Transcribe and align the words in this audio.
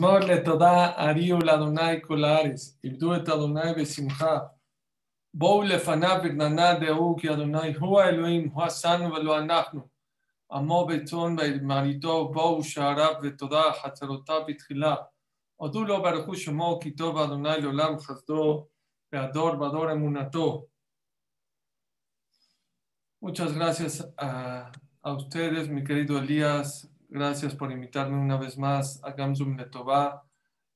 מזמור 0.00 0.19
לתודה 0.19 0.91
הריעו 0.95 1.39
לאדוני 1.39 2.01
כל 2.01 2.23
הארץ, 2.23 2.77
עבדו 2.83 3.15
את 3.15 3.29
אדוני 3.29 3.73
בשמחה. 3.77 4.39
בואו 5.33 5.63
לפניו 5.63 6.21
בגננה 6.23 6.79
דעו 6.79 7.15
כי 7.19 7.29
אדוני 7.29 7.73
הוא 7.75 7.99
האלוהים, 7.99 8.49
הוא 8.53 8.63
עשנו 8.63 9.13
ולא 9.13 9.39
אנחנו. 9.39 9.87
עמו 10.51 10.87
בצאן 10.87 11.35
ומרעיתו, 11.39 12.31
בואו 12.33 12.63
שעריו 12.63 13.13
ותודה 13.23 13.61
חצרותיו 13.83 14.41
בתחילה. 14.47 14.95
הודו 15.55 15.83
לו 15.83 16.01
ברכו 16.01 16.35
שמו 16.35 16.79
כי 16.81 16.91
טוב 16.91 17.17
אדוני 17.17 17.61
לעולם 17.61 17.99
חסדו, 17.99 18.67
והדור 19.13 19.55
בדור 19.55 19.91
אמונתו. 19.91 20.67
Muchas 23.23 23.53
gracias 23.53 24.01
a, 24.17 24.71
a 25.03 25.13
ustedes, 25.13 25.67
mi 25.69 25.83
querido 25.83 26.17
Elías, 26.17 26.89
Gracias 27.13 27.53
por 27.55 27.69
invitarme 27.73 28.17
una 28.17 28.37
vez 28.37 28.57
más 28.57 29.03
a 29.03 29.11
Gamsum 29.11 29.57
Letová. 29.57 30.23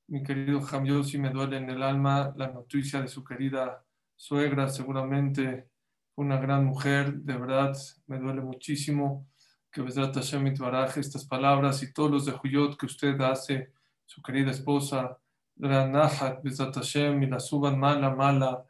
Mi 0.08 0.22
querido 0.22 0.60
Hamyosi, 0.60 1.16
me 1.16 1.30
duele 1.30 1.56
en 1.56 1.70
el 1.70 1.82
alma 1.82 2.34
la 2.36 2.48
noticia 2.48 3.00
de 3.00 3.08
su 3.08 3.24
querida 3.24 3.82
suegra, 4.14 4.68
seguramente 4.68 5.70
una 6.14 6.36
gran 6.36 6.66
mujer, 6.66 7.14
de 7.14 7.38
verdad 7.38 7.74
me 8.06 8.18
duele 8.18 8.42
muchísimo 8.42 9.26
que 9.72 9.80
Besrat 9.80 10.14
Hashem 10.14 10.54
baraje 10.58 11.00
estas 11.00 11.24
palabras 11.24 11.82
y 11.82 11.94
todos 11.94 12.10
los 12.10 12.26
de 12.26 12.32
Huyot 12.32 12.76
que 12.76 12.84
usted 12.84 13.18
hace, 13.22 13.72
su 14.04 14.20
querida 14.20 14.50
esposa, 14.50 15.18
Gran 15.54 15.92
Nahat, 15.92 16.42
Besrat 16.42 16.74
Hashem, 16.74 17.22
y 17.22 17.28
la 17.28 17.40
suban 17.40 17.78
mala, 17.78 18.14
mala, 18.14 18.62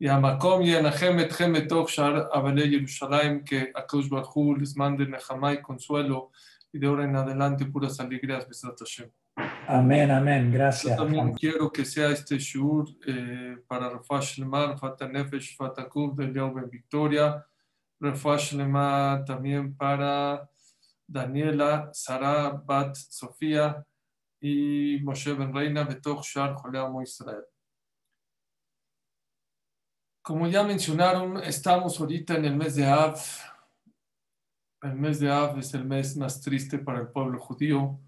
y 0.00 0.08
a 0.08 0.18
Makom 0.18 0.62
y 0.62 0.74
a 0.74 0.82
Nahem 0.82 1.20
Etchem 1.20 1.54
Etov 1.54 1.88
Shar 1.88 2.28
Abele 2.32 2.68
Yerushalayim, 2.68 3.44
que 3.44 3.70
a 3.72 3.86
Barhu 4.10 4.56
les 4.56 4.76
mande 4.76 5.06
Nehamay 5.06 5.62
consuelo 5.62 6.32
y 6.74 6.78
de 6.80 6.88
ahora 6.88 7.04
en 7.04 7.14
adelante 7.14 7.64
puras 7.66 8.00
alegrías, 8.00 8.48
Besrat 8.48 8.76
Hashem. 8.80 9.08
Amén, 9.68 10.10
amén, 10.10 10.50
gracias. 10.50 10.96
Yo 10.96 11.04
también 11.04 11.32
quiero 11.32 11.70
que 11.70 11.84
sea 11.84 12.08
este 12.10 12.36
shur 12.36 12.88
eh, 13.06 13.58
para 13.68 13.88
Rafash 13.88 14.38
Lemar, 14.40 14.76
Fata 14.76 15.06
Nefesh, 15.06 15.56
Fata 15.56 15.88
Kub, 15.88 16.16
Victoria, 16.68 17.46
Rafash 18.00 18.54
Lemar 18.54 19.24
también 19.24 19.76
para 19.76 20.50
Daniela, 21.06 21.90
Sara, 21.92 22.50
Bat, 22.50 22.96
Sofía 22.96 23.86
y 24.40 24.98
Moshe 25.04 25.32
Ben 25.32 25.54
Reina, 25.54 25.84
Betoch 25.84 26.24
Shar, 26.24 26.54
Joleamo 26.54 27.02
Israel. 27.02 27.44
Como 30.22 30.48
ya 30.48 30.64
mencionaron, 30.64 31.40
estamos 31.44 32.00
ahorita 32.00 32.34
en 32.34 32.46
el 32.46 32.56
mes 32.56 32.74
de 32.74 32.86
Av, 32.86 33.16
el 34.84 34.96
mes 34.96 35.18
de 35.18 35.30
Av 35.30 35.58
es 35.58 35.72
el 35.72 35.84
mes 35.84 36.16
más 36.16 36.42
triste 36.42 36.78
para 36.78 37.00
el 37.00 37.08
pueblo 37.08 37.38
judío. 37.38 37.98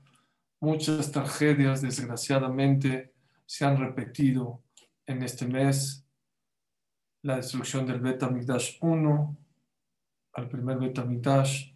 Muchas 0.60 1.10
tragedias, 1.10 1.80
desgraciadamente, 1.80 3.14
se 3.46 3.64
han 3.64 3.78
repetido 3.78 4.62
en 5.06 5.22
este 5.22 5.46
mes. 5.46 6.06
La 7.22 7.36
destrucción 7.36 7.86
del 7.86 8.00
Bet 8.00 8.22
HaMikdash 8.22 8.76
I, 8.82 9.36
el 10.36 10.48
primer 10.48 10.78
Bet 10.78 10.98
HaMikdash, 10.98 11.72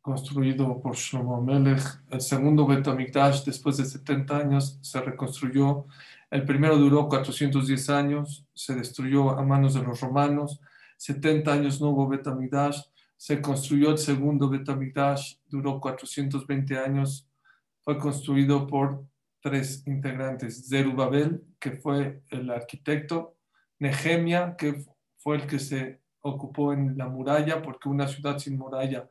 construido 0.00 0.80
por 0.80 0.96
Shlomo 0.96 1.42
Melech. 1.42 1.82
El 2.10 2.22
segundo 2.22 2.66
Bet 2.66 2.88
HaMikdash, 2.88 3.44
después 3.44 3.76
de 3.76 3.84
70 3.84 4.34
años, 4.34 4.78
se 4.80 5.00
reconstruyó. 5.02 5.86
El 6.30 6.46
primero 6.46 6.78
duró 6.78 7.06
410 7.06 7.90
años, 7.90 8.46
se 8.54 8.74
destruyó 8.74 9.30
a 9.30 9.42
manos 9.42 9.74
de 9.74 9.82
los 9.82 10.00
romanos. 10.00 10.58
70 10.96 11.52
años 11.52 11.80
no 11.82 11.90
hubo 11.90 12.08
Bet 12.08 12.26
HaMikdash 12.26 12.91
se 13.22 13.40
construyó 13.40 13.92
el 13.92 13.98
segundo 13.98 14.48
Betamigdash, 14.48 15.36
duró 15.46 15.78
420 15.78 16.76
años, 16.76 17.30
fue 17.82 17.96
construido 17.96 18.66
por 18.66 19.06
tres 19.40 19.86
integrantes, 19.86 20.68
Zerubabel, 20.68 21.40
que 21.60 21.70
fue 21.70 22.24
el 22.30 22.50
arquitecto, 22.50 23.36
Nehemia, 23.78 24.56
que 24.56 24.84
fue 25.18 25.36
el 25.36 25.46
que 25.46 25.60
se 25.60 26.00
ocupó 26.20 26.72
en 26.72 26.98
la 26.98 27.06
muralla, 27.06 27.62
porque 27.62 27.88
una 27.88 28.08
ciudad 28.08 28.40
sin 28.40 28.58
muralla 28.58 29.08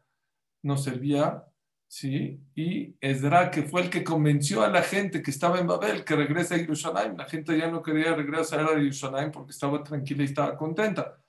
no 0.62 0.76
servía, 0.76 1.46
¿sí? 1.88 2.38
y 2.54 2.94
Ezra, 3.00 3.50
que 3.50 3.64
fue 3.64 3.84
el 3.84 3.90
que 3.90 4.04
convenció 4.04 4.62
a 4.62 4.68
la 4.68 4.82
gente 4.82 5.24
que 5.24 5.32
estaba 5.32 5.58
en 5.58 5.68
Babel 5.68 6.04
que 6.04 6.18
regrese 6.18 6.56
a 6.56 6.60
Jerusalén. 6.60 7.16
La 7.18 7.30
gente 7.30 7.58
ya 7.58 7.72
no 7.72 7.82
quería 7.82 8.14
regresar 8.14 8.60
a 8.60 8.68
Jerusalén 8.68 9.32
porque 9.32 9.52
estaba 9.52 9.82
tranquila 9.82 10.24
y 10.24 10.26
estaba 10.26 10.58
contenta. 10.58 11.21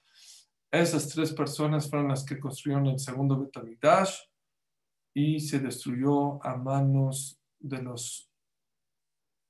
Esas 0.72 1.06
tres 1.08 1.34
personas 1.34 1.88
fueron 1.90 2.08
las 2.08 2.24
que 2.24 2.40
construyeron 2.40 2.86
el 2.86 2.98
segundo 2.98 3.38
Betamigdash 3.38 4.14
y 5.12 5.38
se 5.38 5.58
destruyó 5.58 6.42
a 6.42 6.56
manos 6.56 7.38
de 7.60 7.82
los 7.82 8.30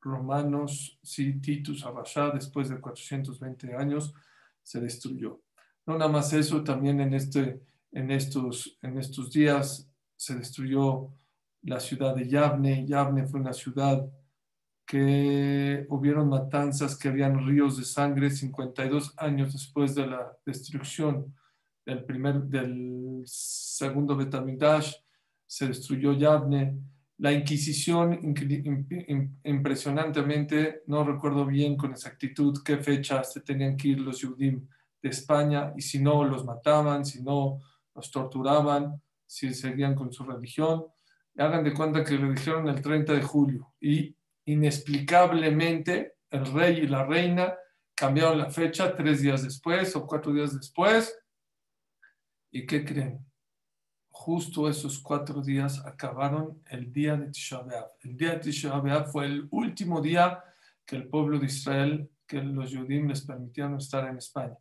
romanos, 0.00 0.98
sí, 1.00 1.40
Titus 1.40 1.84
Abashá, 1.86 2.30
después 2.30 2.68
de 2.68 2.80
420 2.80 3.76
años, 3.76 4.12
se 4.64 4.80
destruyó. 4.80 5.40
No 5.86 5.96
nada 5.96 6.10
más 6.10 6.32
eso, 6.32 6.64
también 6.64 7.00
en, 7.00 7.14
este, 7.14 7.62
en, 7.92 8.10
estos, 8.10 8.76
en 8.82 8.98
estos 8.98 9.30
días 9.30 9.88
se 10.16 10.34
destruyó 10.34 11.08
la 11.62 11.78
ciudad 11.78 12.16
de 12.16 12.28
Yavne. 12.28 12.84
Yavne 12.84 13.28
fue 13.28 13.38
una 13.38 13.52
ciudad 13.52 14.04
que 14.86 15.86
hubieron 15.88 16.28
matanzas, 16.28 16.98
que 16.98 17.08
habían 17.08 17.46
ríos 17.46 17.78
de 17.78 17.84
sangre 17.84 18.30
52 18.30 19.14
años 19.16 19.52
después 19.52 19.94
de 19.94 20.06
la 20.06 20.36
destrucción 20.44 21.34
del, 21.84 22.04
primer, 22.04 22.42
del 22.42 23.22
segundo 23.24 24.16
Betamigdash, 24.16 24.94
se 25.46 25.68
destruyó 25.68 26.12
Yavne. 26.12 26.78
La 27.18 27.32
Inquisición, 27.32 28.18
impresionantemente, 29.44 30.82
no 30.86 31.04
recuerdo 31.04 31.46
bien 31.46 31.76
con 31.76 31.92
exactitud 31.92 32.62
qué 32.64 32.78
fecha 32.78 33.22
se 33.22 33.40
tenían 33.42 33.76
que 33.76 33.88
ir 33.88 34.00
los 34.00 34.18
Yudim 34.18 34.66
de 35.00 35.08
España, 35.08 35.72
y 35.76 35.82
si 35.82 36.00
no, 36.00 36.24
los 36.24 36.44
mataban, 36.44 37.04
si 37.04 37.22
no, 37.22 37.60
los 37.94 38.10
torturaban, 38.10 39.00
si 39.26 39.54
seguían 39.54 39.94
con 39.94 40.12
su 40.12 40.24
religión. 40.24 40.84
hagan 41.38 41.64
de 41.64 41.72
cuenta 41.72 42.04
que 42.04 42.18
le 42.18 42.30
dijeron 42.30 42.68
el 42.68 42.82
30 42.82 43.14
de 43.14 43.22
julio 43.22 43.72
y 43.80 44.14
inexplicablemente 44.44 46.14
el 46.30 46.46
rey 46.46 46.78
y 46.78 46.86
la 46.86 47.04
reina 47.04 47.54
cambiaron 47.94 48.38
la 48.38 48.50
fecha 48.50 48.96
tres 48.96 49.20
días 49.22 49.42
después 49.42 49.94
o 49.94 50.06
cuatro 50.06 50.32
días 50.32 50.54
después. 50.54 51.16
¿Y 52.50 52.66
qué 52.66 52.84
creen? 52.84 53.24
Justo 54.10 54.68
esos 54.68 54.98
cuatro 54.98 55.40
días 55.42 55.84
acabaron 55.84 56.62
el 56.68 56.92
día 56.92 57.16
de 57.16 57.30
Tisha. 57.30 57.64
El 58.00 58.16
día 58.16 58.32
de 58.32 58.38
Tisha 58.38 59.04
fue 59.04 59.26
el 59.26 59.48
último 59.50 60.00
día 60.00 60.42
que 60.84 60.96
el 60.96 61.08
pueblo 61.08 61.38
de 61.38 61.46
Israel, 61.46 62.10
que 62.26 62.42
los 62.42 62.74
judíos 62.74 63.06
les 63.06 63.22
permitieron 63.22 63.76
estar 63.76 64.08
en 64.08 64.18
España. 64.18 64.56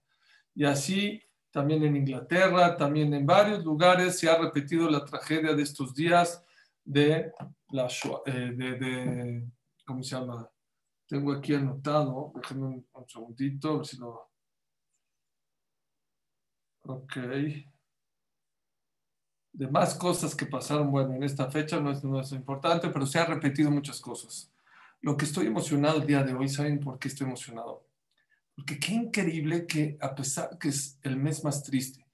Y 0.53 0.65
así 0.65 1.21
también 1.51 1.83
en 1.83 1.97
Inglaterra, 1.97 2.77
también 2.77 3.13
en 3.13 3.25
varios 3.25 3.63
lugares 3.63 4.17
se 4.19 4.29
ha 4.29 4.37
repetido 4.37 4.89
la 4.89 5.03
tragedia 5.03 5.53
de 5.53 5.63
estos 5.63 5.93
días 5.93 6.43
de 6.83 7.31
la 7.69 7.87
eh, 8.25 8.51
de 8.55 9.47
¿cómo 9.91 10.03
se 10.03 10.15
llama? 10.15 10.49
Tengo 11.05 11.33
aquí 11.33 11.53
anotado, 11.53 12.31
déjenme 12.35 12.67
un, 12.67 12.87
un 12.93 13.09
segundito, 13.09 13.73
a 13.73 13.77
ver 13.77 13.85
si 13.85 13.97
lo... 13.97 14.31
Ok. 16.83 17.17
De 19.53 19.67
más 19.67 19.95
cosas 19.95 20.33
que 20.33 20.45
pasaron, 20.45 20.89
bueno, 20.89 21.13
en 21.13 21.23
esta 21.23 21.51
fecha 21.51 21.79
no 21.81 21.91
es, 21.91 22.03
no 22.03 22.21
es 22.21 22.31
importante, 22.31 22.89
pero 22.89 23.05
se 23.05 23.19
han 23.19 23.27
repetido 23.27 23.69
muchas 23.69 23.99
cosas. 23.99 24.49
Lo 25.01 25.17
que 25.17 25.25
estoy 25.25 25.47
emocionado 25.47 25.99
el 25.99 26.07
día 26.07 26.23
de 26.23 26.33
hoy, 26.33 26.47
¿saben 26.47 26.79
por 26.79 26.97
qué 26.97 27.09
estoy 27.09 27.27
emocionado? 27.27 27.85
Porque 28.55 28.79
qué 28.79 28.93
increíble 28.93 29.67
que 29.67 29.97
a 29.99 30.15
pesar 30.15 30.57
que 30.57 30.69
es 30.69 30.97
el 31.01 31.17
mes 31.17 31.43
más 31.43 31.63
triste, 31.63 32.07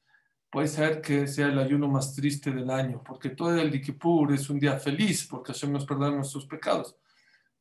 puede 0.50 0.68
ser 0.68 1.02
que 1.02 1.28
sea 1.28 1.48
el 1.48 1.60
ayuno 1.60 1.88
más 1.88 2.16
triste 2.16 2.52
del 2.52 2.72
año, 2.72 3.04
porque 3.06 3.30
todo 3.30 3.56
el 3.56 3.70
Dikipur 3.70 4.34
es 4.34 4.50
un 4.50 4.60
día 4.60 4.80
feliz, 4.80 5.28
porque 5.28 5.54
Hashem 5.54 5.72
nos 5.72 5.86
perdona 5.86 6.16
nuestros 6.16 6.48
pecados 6.48 6.96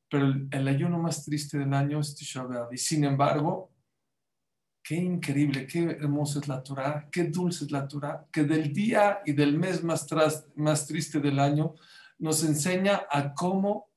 pero 0.09 0.27
el, 0.51 0.69
ayuno 0.69 0.99
más 0.99 1.25
triste 1.25 1.59
del 1.59 1.75
año 1.75 2.01
es 2.01 2.15
Tisha 2.15 2.45
B'Av. 2.45 2.73
Y 2.73 2.79
sin 2.79 3.05
embargo, 3.05 3.73
qué 4.83 4.97
increíble, 4.97 5.67
qué 5.67 5.83
hermosa 5.83 6.39
es 6.39 6.49
la 6.49 6.63
Torah, 6.63 7.09
qué 7.11 7.25
dulce 7.25 7.65
es 7.65 7.73
la 7.73 7.89
Torah, 7.89 8.27
que 8.31 8.45
del 8.45 8.73
día 8.73 9.21
y 9.25 9.33
del 9.33 9.59
mes 9.59 9.83
más, 9.83 10.07
más 10.55 10.87
triste 10.87 11.19
del 11.21 11.41
año 11.41 11.75
nos 12.19 12.45
enseña 12.45 13.03
a 13.11 13.35
cómo 13.35 13.91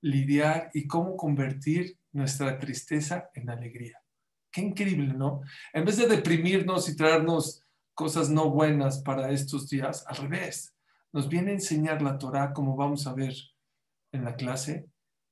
lidiar 0.00 0.70
y 0.74 0.86
cómo 0.86 1.16
convertir 1.16 1.98
nuestra 2.12 2.58
tristeza 2.58 3.30
en 3.34 3.50
alegría. 3.50 4.02
Qué 4.50 4.62
increíble, 4.62 5.14
¿no? 5.14 5.42
En 5.72 5.84
vez 5.84 5.98
de 5.98 6.06
deprimirnos 6.06 6.88
y 6.88 6.96
traernos 6.96 7.64
cosas 7.94 8.30
no 8.30 8.50
buenas 8.50 9.02
para 9.02 9.30
estos 9.30 9.68
días, 9.68 10.04
al 10.06 10.16
revés, 10.16 10.74
nos 11.12 11.28
viene 11.28 11.50
a 11.50 11.54
enseñar 11.54 12.02
la 12.02 12.18
Torah, 12.18 12.52
como 12.52 12.76
vamos 12.76 13.06
a 13.06 13.14
ver 13.14 13.34
en 14.12 14.24
la 14.24 14.36
clase, 14.36 14.88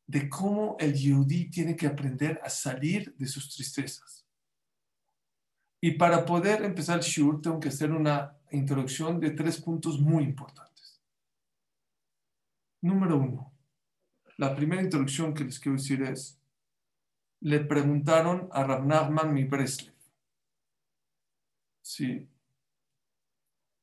de 0.07 0.29
cómo 0.29 0.77
el 0.79 0.95
yudí 0.95 1.51
tiene 1.51 1.75
que 1.75 1.87
aprender 1.87 2.41
a 2.45 2.49
salir 2.49 3.15
de 3.17 3.27
sus 3.27 3.55
tristezas. 3.55 4.27
Y 5.81 5.93
para 5.93 6.25
poder 6.25 6.63
empezar 6.65 6.99
el 6.99 7.05
shur, 7.05 7.41
tengo 7.43 7.61
que 7.61 7.69
hacer 7.69 7.93
una 7.93 8.37
introducción 8.51 9.21
de 9.21 9.31
tres 9.31 9.61
puntos 9.61 10.01
muy 10.01 10.25
importantes. 10.25 11.03
Número 12.83 13.19
uno, 13.19 13.53
La 14.39 14.55
primera 14.55 14.83
introducción 14.83 15.33
que 15.33 15.45
les 15.45 15.59
quiero 15.59 15.79
decir 15.79 16.03
es, 16.03 16.39
le 17.41 17.61
preguntaron 17.61 18.49
a 18.53 18.65
Rav 18.65 18.85
Nachman 18.87 19.33
mi 19.33 19.45
Breslev. 19.45 19.95
Sí. 21.83 22.29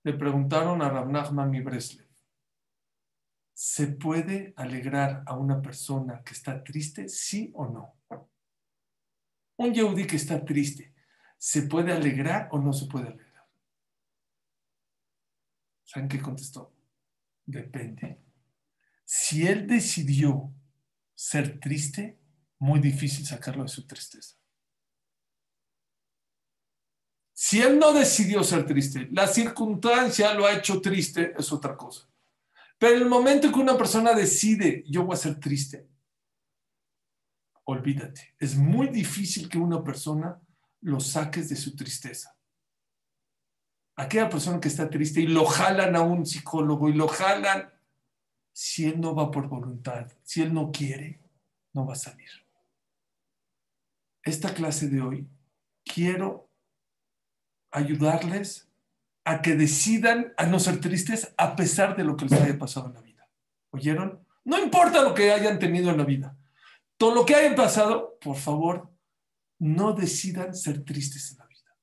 Le 0.03 0.13
preguntaron 0.13 0.81
a 0.83 0.89
Rav 0.89 1.09
Nachman 1.09 1.49
mi 1.49 1.61
Breslev. 1.61 2.02
¿Se 3.53 3.87
puede 3.87 4.53
alegrar 4.57 5.23
a 5.25 5.37
una 5.37 5.61
persona 5.61 6.23
que 6.23 6.33
está 6.33 6.63
triste, 6.63 7.07
sí 7.07 7.51
o 7.55 7.67
no? 7.67 7.99
Un 9.57 9.73
Yehudi 9.73 10.07
que 10.07 10.15
está 10.15 10.43
triste, 10.43 10.93
¿se 11.37 11.63
puede 11.63 11.91
alegrar 11.91 12.49
o 12.51 12.59
no 12.59 12.73
se 12.73 12.87
puede 12.87 13.07
alegrar? 13.07 13.47
¿Saben 15.83 16.09
qué 16.09 16.19
contestó? 16.19 16.73
Depende. 17.45 18.19
Si 19.05 19.45
él 19.45 19.67
decidió 19.67 20.51
ser 21.13 21.59
triste, 21.59 22.17
muy 22.57 22.79
difícil 22.79 23.25
sacarlo 23.25 23.63
de 23.63 23.69
su 23.69 23.85
tristeza. 23.85 24.35
Si 27.33 27.61
él 27.61 27.77
no 27.77 27.93
decidió 27.93 28.43
ser 28.43 28.65
triste, 28.65 29.07
la 29.11 29.27
circunstancia 29.27 30.33
lo 30.33 30.45
ha 30.47 30.53
hecho 30.53 30.81
triste, 30.81 31.33
es 31.37 31.51
otra 31.51 31.75
cosa. 31.75 32.07
Pero 32.83 32.97
el 32.97 33.05
momento 33.05 33.49
que 33.49 33.59
una 33.59 33.77
persona 33.77 34.13
decide, 34.13 34.83
yo 34.89 35.05
voy 35.05 35.13
a 35.13 35.17
ser 35.17 35.39
triste, 35.39 35.87
olvídate. 37.63 38.35
Es 38.37 38.57
muy 38.57 38.89
difícil 38.89 39.47
que 39.47 39.57
una 39.57 39.81
persona 39.81 40.41
lo 40.81 40.99
saques 40.99 41.47
de 41.47 41.55
su 41.55 41.77
tristeza. 41.77 42.37
Aquella 43.95 44.27
persona 44.27 44.59
que 44.59 44.67
está 44.67 44.89
triste 44.89 45.21
y 45.21 45.27
lo 45.27 45.45
jalan 45.45 45.95
a 45.95 46.01
un 46.01 46.25
psicólogo 46.25 46.89
y 46.89 46.93
lo 46.93 47.07
jalan, 47.07 47.73
si 48.51 48.83
él 48.83 48.99
no 48.99 49.15
va 49.15 49.31
por 49.31 49.47
voluntad, 49.47 50.11
si 50.21 50.41
él 50.41 50.53
no 50.53 50.69
quiere, 50.69 51.21
no 51.71 51.85
va 51.85 51.93
a 51.93 51.95
salir. 51.95 52.31
Esta 54.23 54.53
clase 54.53 54.89
de 54.89 55.01
hoy 55.01 55.29
quiero 55.85 56.51
ayudarles 57.71 58.72
a 59.25 59.41
que 59.41 59.55
decidan 59.55 60.33
a 60.37 60.45
no 60.45 60.59
ser 60.59 60.79
tristes 60.79 61.33
a 61.37 61.55
pesar 61.55 61.95
de 61.95 62.03
lo 62.03 62.17
que 62.17 62.25
les 62.25 62.41
haya 62.41 62.57
pasado 62.57 62.87
en 62.87 62.93
la 62.93 63.01
vida. 63.01 63.29
¿Oyeron? 63.71 64.25
No 64.43 64.59
importa 64.61 65.01
lo 65.01 65.13
que 65.13 65.31
hayan 65.31 65.59
tenido 65.59 65.91
en 65.91 65.97
la 65.97 66.03
vida. 66.03 66.37
Todo 66.97 67.15
lo 67.15 67.25
que 67.25 67.35
hayan 67.35 67.55
pasado, 67.55 68.17
por 68.21 68.35
favor, 68.35 68.91
no 69.59 69.93
decidan 69.93 70.53
ser 70.53 70.83
tristes 70.83 71.31
en 71.31 71.37
la 71.37 71.47
vida. 71.47 71.77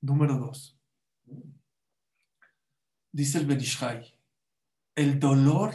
Número 0.00 0.36
dos. 0.36 0.78
Dice 3.12 3.38
el 3.38 3.46
Benishai, 3.46 4.14
el 4.94 5.18
dolor 5.18 5.74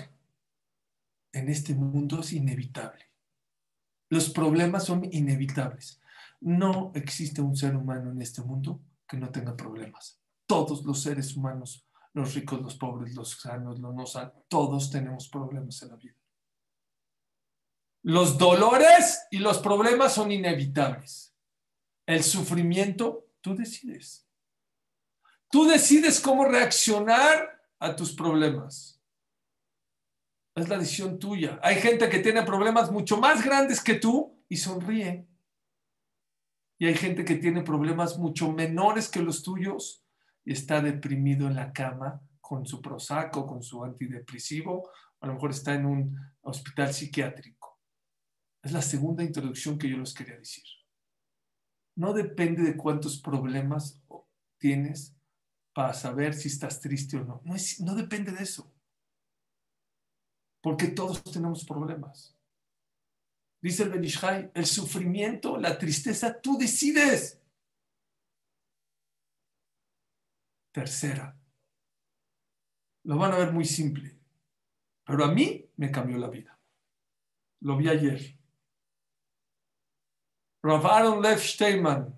en 1.34 1.50
este 1.50 1.74
mundo 1.74 2.22
es 2.22 2.34
inevitable. 2.34 3.12
Los 4.10 4.30
problemas 4.30 4.86
son 4.86 5.08
inevitables. 5.12 6.02
No 6.40 6.92
existe 6.96 7.42
un 7.42 7.56
ser 7.56 7.76
humano 7.76 8.12
en 8.12 8.22
este 8.22 8.42
mundo 8.42 8.82
que 9.08 9.18
no 9.18 9.30
tenga 9.30 9.56
problemas. 9.56 10.21
Todos 10.52 10.84
los 10.84 11.02
seres 11.02 11.38
humanos, 11.38 11.88
los 12.12 12.34
ricos, 12.36 12.62
los 12.62 12.76
pobres, 12.76 13.16
los 13.16 13.40
sanos, 13.40 13.80
los 13.80 13.96
no 13.96 14.06
sanos, 14.06 14.34
todos 14.50 14.92
tenemos 14.92 15.30
problemas 15.30 15.82
en 15.82 15.88
la 15.88 15.96
vida. 15.96 16.18
Los 18.04 18.38
dolores 18.38 19.28
y 19.32 19.38
los 19.38 19.60
problemas 19.60 20.14
son 20.14 20.30
inevitables. 20.30 21.34
El 22.06 22.22
sufrimiento, 22.22 23.30
tú 23.40 23.56
decides. 23.56 24.28
Tú 25.50 25.70
decides 25.70 26.20
cómo 26.20 26.44
reaccionar 26.44 27.64
a 27.80 27.96
tus 27.96 28.12
problemas. 28.12 29.02
Es 30.54 30.68
la 30.68 30.78
decisión 30.78 31.18
tuya. 31.18 31.62
Hay 31.64 31.78
gente 31.78 32.10
que 32.10 32.20
tiene 32.20 32.44
problemas 32.44 32.92
mucho 32.92 33.16
más 33.16 33.42
grandes 33.42 33.82
que 33.82 33.96
tú 33.96 34.44
y 34.50 34.58
sonríe. 34.58 35.26
Y 36.78 36.88
hay 36.88 36.96
gente 36.96 37.24
que 37.24 37.36
tiene 37.36 37.62
problemas 37.62 38.18
mucho 38.18 38.52
menores 38.52 39.08
que 39.08 39.22
los 39.22 39.44
tuyos 39.44 40.01
está 40.46 40.82
deprimido 40.82 41.48
en 41.48 41.56
la 41.56 41.72
cama 41.72 42.22
con 42.40 42.66
su 42.66 42.82
prosaco, 42.82 43.46
con 43.46 43.64
su 43.64 43.84
antidepresivo, 43.84 44.90
a 45.22 45.28
lo 45.28 45.34
mejor 45.34 45.52
está 45.52 45.74
en 45.74 45.86
un 45.86 46.18
hospital 46.42 46.94
psiquiátrico. 46.94 47.80
Es 48.62 48.72
la 48.72 48.82
segunda 48.82 49.24
introducción 49.24 49.78
que 49.78 49.90
yo 49.90 49.98
les 49.98 50.14
quería 50.14 50.38
decir. 50.38 50.64
No 51.96 52.14
depende 52.14 52.64
de 52.64 52.76
cuántos 52.76 53.22
problemas 53.22 54.02
tienes 54.58 55.16
para 55.74 55.94
saber 55.94 56.34
si 56.34 56.48
estás 56.48 56.80
triste 56.80 57.18
o 57.18 57.24
no. 57.24 57.42
No, 57.44 57.56
no 57.80 57.96
depende 57.96 58.32
de 58.32 58.44
eso. 58.44 58.74
Porque 60.62 60.88
todos 60.88 61.24
tenemos 61.24 61.66
problemas. 61.66 62.38
Dice 63.62 63.84
el 63.84 63.90
Benishai, 63.90 64.52
el 64.54 64.66
sufrimiento, 64.66 65.58
la 65.58 65.78
tristeza, 65.78 66.40
tú 66.40 66.58
decides. 66.58 67.41
Tercera, 70.72 71.38
lo 73.04 73.18
van 73.18 73.34
a 73.34 73.38
ver 73.38 73.52
muy 73.52 73.66
simple, 73.66 74.18
pero 75.04 75.26
a 75.26 75.32
mí 75.32 75.70
me 75.76 75.92
cambió 75.92 76.18
la 76.18 76.30
vida. 76.30 76.58
Lo 77.62 77.78
vi 77.78 77.90
ayer. 77.90 78.38
Rav 80.64 80.86
Aaron 80.86 81.22
Lev 81.22 81.40
Steinman, 81.40 82.16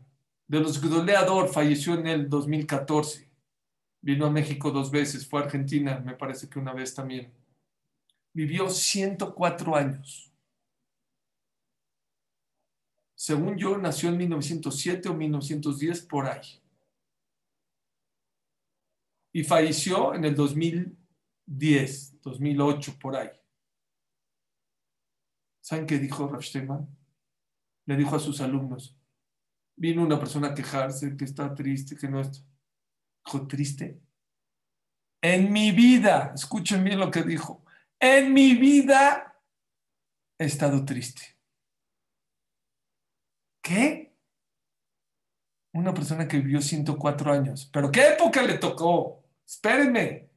de 0.48 0.60
los 0.60 0.82
Gdoleador, 0.82 1.50
falleció 1.50 1.94
en 1.96 2.08
el 2.08 2.30
2014. 2.30 3.32
Vino 4.02 4.26
a 4.26 4.30
México 4.30 4.70
dos 4.70 4.92
veces, 4.92 5.28
fue 5.28 5.40
a 5.40 5.46
Argentina, 5.46 6.00
me 6.00 6.16
parece 6.16 6.50
que 6.50 6.60
una 6.60 6.74
vez 6.74 6.94
también 6.94 7.34
vivió 8.34 8.70
104 8.70 9.76
años. 9.76 10.32
Según 13.16 13.58
yo, 13.58 13.78
nació 13.78 14.10
en 14.10 14.18
1907 14.18 15.08
o 15.08 15.14
1910, 15.14 16.02
por 16.02 16.26
ahí. 16.26 16.63
Y 19.34 19.44
falleció 19.44 20.14
en 20.14 20.26
el 20.26 20.36
2010, 20.36 22.22
2008, 22.22 23.00
por 23.00 23.16
ahí. 23.16 23.30
¿Saben 25.60 25.88
qué 25.88 25.98
dijo 25.98 26.28
Rav 26.28 26.44
Le 27.86 27.96
dijo 27.98 28.16
a 28.16 28.20
sus 28.20 28.42
alumnos, 28.42 28.96
vino 29.76 30.04
una 30.04 30.20
persona 30.20 30.50
a 30.50 30.54
quejarse, 30.54 31.18
que 31.18 31.26
está 31.26 31.54
triste, 31.56 31.98
que 31.98 32.08
no 32.08 32.22
está. 32.22 32.40
Dijo, 33.26 33.48
¿triste? 33.48 34.02
En 35.22 35.52
mi 35.52 35.72
vida, 35.72 36.34
escuchen 36.36 36.84
bien 36.84 37.00
lo 37.00 37.10
que 37.10 37.24
dijo, 37.24 37.66
en 38.00 38.34
mi 38.34 38.56
vida 38.56 39.42
he 40.38 40.46
estado 40.46 40.84
triste. 40.84 41.38
¿Qué? 43.64 44.14
Una 45.74 45.94
persona 45.94 46.28
que 46.28 46.38
vivió 46.38 46.62
104 46.62 47.32
años. 47.32 47.70
¿Pero 47.72 47.90
qué 47.90 48.10
época 48.10 48.44
le 48.44 48.58
tocó? 48.58 49.23
Espérenme. 49.46 50.30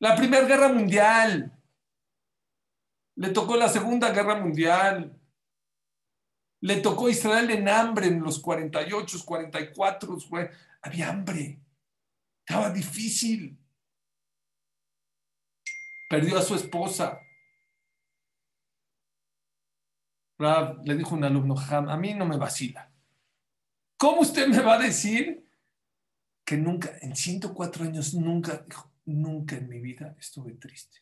La 0.00 0.16
Primera 0.16 0.46
Guerra 0.46 0.68
Mundial. 0.68 1.52
Le 3.16 3.30
tocó 3.30 3.56
la 3.56 3.68
Segunda 3.68 4.10
Guerra 4.10 4.36
Mundial. 4.36 5.20
Le 6.60 6.76
tocó 6.80 7.08
Israel 7.08 7.50
en 7.50 7.68
hambre 7.68 8.06
en 8.06 8.20
los 8.20 8.40
48, 8.40 9.24
44. 9.24 10.18
Había 10.82 11.10
hambre. 11.10 11.60
Estaba 12.46 12.70
difícil 12.70 13.58
perdió 16.14 16.38
a 16.38 16.42
su 16.42 16.54
esposa. 16.54 17.20
le 20.84 20.94
dijo 20.96 21.14
un 21.14 21.24
alumno, 21.24 21.56
a 21.58 21.96
mí 21.96 22.14
no 22.14 22.26
me 22.26 22.36
vacila. 22.36 22.90
¿Cómo 23.96 24.20
usted 24.20 24.46
me 24.46 24.60
va 24.60 24.74
a 24.74 24.78
decir 24.78 25.43
que 26.44 26.56
nunca, 26.56 26.90
en 27.00 27.16
104 27.16 27.84
años, 27.84 28.14
nunca, 28.14 28.64
dijo, 28.68 28.90
nunca 29.06 29.56
en 29.56 29.68
mi 29.68 29.80
vida 29.80 30.14
estuve 30.18 30.52
triste? 30.54 30.98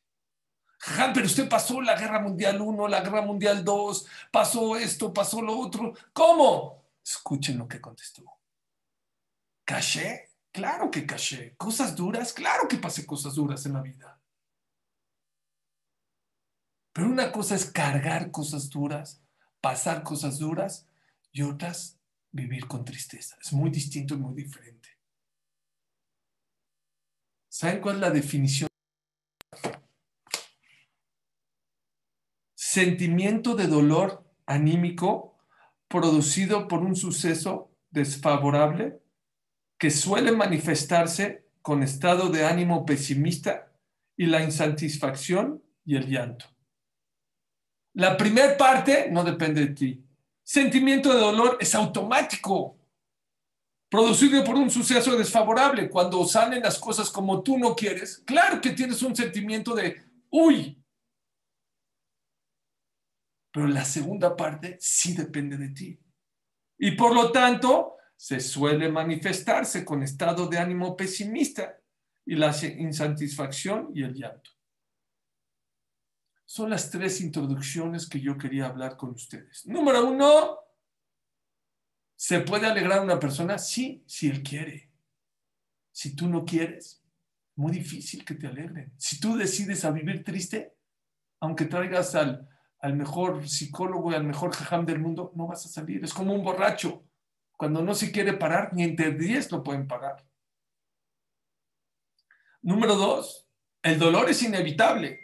Jam, 0.78 1.12
pero 1.12 1.26
usted 1.26 1.48
pasó 1.48 1.80
la 1.80 1.98
guerra 1.98 2.20
mundial 2.20 2.60
1, 2.60 2.88
la 2.88 3.00
guerra 3.00 3.22
mundial 3.22 3.64
2, 3.64 4.06
pasó 4.32 4.76
esto, 4.76 5.12
pasó 5.12 5.40
lo 5.40 5.56
otro. 5.58 5.94
¿Cómo? 6.12 6.86
Escuchen 7.04 7.58
lo 7.58 7.68
que 7.68 7.80
contestó. 7.80 8.24
¿Caché? 9.64 10.30
Claro 10.50 10.90
que 10.90 11.06
caché. 11.06 11.54
¿Cosas 11.56 11.94
duras? 11.94 12.32
Claro 12.32 12.68
que 12.68 12.76
pasé 12.76 13.06
cosas 13.06 13.34
duras 13.34 13.64
en 13.64 13.74
la 13.74 13.80
vida. 13.80 14.20
Pero 16.92 17.08
una 17.08 17.32
cosa 17.32 17.54
es 17.54 17.70
cargar 17.70 18.30
cosas 18.30 18.68
duras, 18.68 19.22
pasar 19.60 20.02
cosas 20.02 20.38
duras 20.38 20.86
y 21.30 21.42
otras 21.42 21.98
vivir 22.32 22.66
con 22.66 22.84
tristeza. 22.84 23.36
Es 23.40 23.52
muy 23.52 23.70
distinto 23.70 24.14
y 24.14 24.18
muy 24.18 24.34
diferente. 24.34 24.91
¿Saben 27.54 27.82
cuál 27.82 27.96
es 27.96 28.00
la 28.00 28.10
definición? 28.10 28.66
Sentimiento 32.54 33.54
de 33.54 33.66
dolor 33.66 34.24
anímico 34.46 35.36
producido 35.86 36.66
por 36.66 36.80
un 36.80 36.96
suceso 36.96 37.76
desfavorable 37.90 39.02
que 39.76 39.90
suele 39.90 40.32
manifestarse 40.32 41.46
con 41.60 41.82
estado 41.82 42.30
de 42.30 42.46
ánimo 42.46 42.86
pesimista 42.86 43.70
y 44.16 44.24
la 44.24 44.42
insatisfacción 44.42 45.62
y 45.84 45.96
el 45.96 46.08
llanto. 46.08 46.46
La 47.92 48.16
primera 48.16 48.56
parte 48.56 49.10
no 49.10 49.24
depende 49.24 49.66
de 49.66 49.74
ti. 49.74 50.06
Sentimiento 50.42 51.12
de 51.12 51.20
dolor 51.20 51.58
es 51.60 51.74
automático, 51.74 52.78
producido 53.92 54.42
por 54.42 54.54
un 54.54 54.70
suceso 54.70 55.14
desfavorable. 55.18 55.90
Cuando 55.90 56.24
salen 56.24 56.62
las 56.62 56.78
cosas 56.78 57.10
como 57.10 57.42
tú 57.42 57.58
no 57.58 57.76
quieres, 57.76 58.22
claro 58.24 58.58
que 58.58 58.70
tienes 58.70 59.02
un 59.02 59.14
sentimiento 59.14 59.74
de, 59.74 60.02
uy. 60.30 60.82
Pero 63.52 63.66
la 63.66 63.84
segunda 63.84 64.34
parte 64.34 64.78
sí 64.80 65.12
depende 65.12 65.58
de 65.58 65.68
ti. 65.68 66.00
Y 66.78 66.92
por 66.92 67.14
lo 67.14 67.30
tanto, 67.30 67.98
se 68.16 68.40
suele 68.40 68.88
manifestarse 68.88 69.84
con 69.84 70.02
estado 70.02 70.46
de 70.46 70.56
ánimo 70.56 70.96
pesimista 70.96 71.78
y 72.24 72.36
la 72.36 72.56
insatisfacción 72.78 73.90
y 73.94 74.04
el 74.04 74.14
llanto. 74.14 74.52
Son 76.46 76.70
las 76.70 76.90
tres 76.90 77.20
introducciones 77.20 78.08
que 78.08 78.20
yo 78.20 78.38
quería 78.38 78.68
hablar 78.68 78.96
con 78.96 79.10
ustedes. 79.10 79.66
Número 79.66 80.06
uno, 80.06 80.61
¿se 82.22 82.38
puede 82.38 82.68
alegrar 82.68 83.00
una 83.00 83.18
persona? 83.18 83.58
Sí, 83.58 84.04
si 84.06 84.28
él 84.28 84.44
quiere. 84.44 84.92
Si 85.90 86.14
tú 86.14 86.28
no 86.28 86.44
quieres, 86.44 87.04
muy 87.56 87.72
difícil 87.72 88.24
que 88.24 88.36
te 88.36 88.46
alegren. 88.46 88.94
Si 88.96 89.18
tú 89.18 89.36
decides 89.36 89.84
a 89.84 89.90
vivir 89.90 90.22
triste, 90.22 90.76
aunque 91.40 91.64
traigas 91.64 92.14
al, 92.14 92.48
al 92.78 92.94
mejor 92.94 93.48
psicólogo 93.48 94.12
y 94.12 94.14
al 94.14 94.22
mejor 94.22 94.54
jajam 94.54 94.86
del 94.86 95.00
mundo, 95.00 95.32
no 95.34 95.48
vas 95.48 95.66
a 95.66 95.68
salir. 95.68 96.04
Es 96.04 96.14
como 96.14 96.32
un 96.32 96.44
borracho. 96.44 97.04
Cuando 97.56 97.82
no 97.82 97.92
se 97.92 98.12
quiere 98.12 98.34
parar, 98.34 98.72
ni 98.72 98.84
entre 98.84 99.10
10 99.10 99.50
lo 99.50 99.64
pueden 99.64 99.88
parar. 99.88 100.24
Número 102.60 102.94
dos, 102.94 103.48
el 103.82 103.98
dolor 103.98 104.30
es 104.30 104.40
inevitable. 104.44 105.18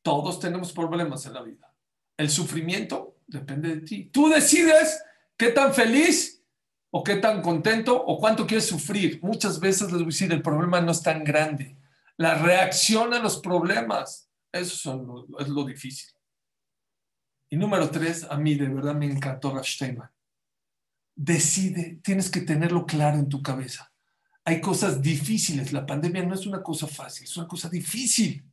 Todos 0.00 0.40
tenemos 0.40 0.72
problemas 0.72 1.26
en 1.26 1.34
la 1.34 1.42
vida. 1.42 1.76
El 2.16 2.30
sufrimiento 2.30 3.18
depende 3.26 3.76
de 3.76 3.80
ti. 3.82 4.04
Tú 4.06 4.30
decides 4.30 5.04
qué 5.36 5.50
tan 5.50 5.74
feliz 5.74 6.42
o 6.90 7.02
qué 7.02 7.16
tan 7.16 7.42
contento 7.42 7.96
o 7.96 8.18
cuánto 8.18 8.46
quieres 8.46 8.66
sufrir. 8.66 9.20
Muchas 9.22 9.60
veces 9.60 9.90
les 9.90 9.94
voy 9.94 10.02
a 10.04 10.06
decir, 10.06 10.32
el 10.32 10.42
problema 10.42 10.80
no 10.80 10.92
es 10.92 11.02
tan 11.02 11.24
grande. 11.24 11.76
La 12.16 12.36
reacción 12.36 13.12
a 13.14 13.18
los 13.18 13.40
problemas, 13.40 14.30
eso 14.52 15.26
es 15.38 15.48
lo 15.48 15.64
difícil. 15.64 16.14
Y 17.50 17.56
número 17.56 17.90
tres, 17.90 18.24
a 18.24 18.36
mí 18.36 18.54
de 18.54 18.68
verdad 18.68 18.94
me 18.94 19.06
encantó 19.06 19.52
Rav 19.54 19.66
Decide, 21.16 22.00
tienes 22.02 22.30
que 22.30 22.40
tenerlo 22.40 22.86
claro 22.86 23.18
en 23.18 23.28
tu 23.28 23.42
cabeza 23.42 23.94
hay 24.44 24.60
cosas 24.60 25.00
difíciles. 25.00 25.72
La 25.72 25.86
pandemia 25.86 26.24
no 26.24 26.34
es 26.34 26.46
una 26.46 26.62
cosa 26.62 26.86
fácil, 26.86 27.24
es 27.24 27.36
una 27.36 27.48
cosa 27.48 27.68
difícil. 27.68 28.44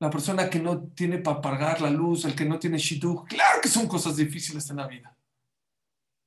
La 0.00 0.10
persona 0.10 0.48
que 0.48 0.60
no 0.60 0.88
tiene 0.88 1.18
para 1.18 1.40
pagar 1.40 1.80
la 1.80 1.90
luz, 1.90 2.24
el 2.24 2.34
que 2.34 2.44
no 2.44 2.58
tiene 2.58 2.78
shidduch, 2.78 3.26
claro 3.28 3.60
que 3.60 3.68
son 3.68 3.88
cosas 3.88 4.16
difíciles 4.16 4.68
en 4.70 4.76
la 4.76 4.86
vida. 4.86 5.16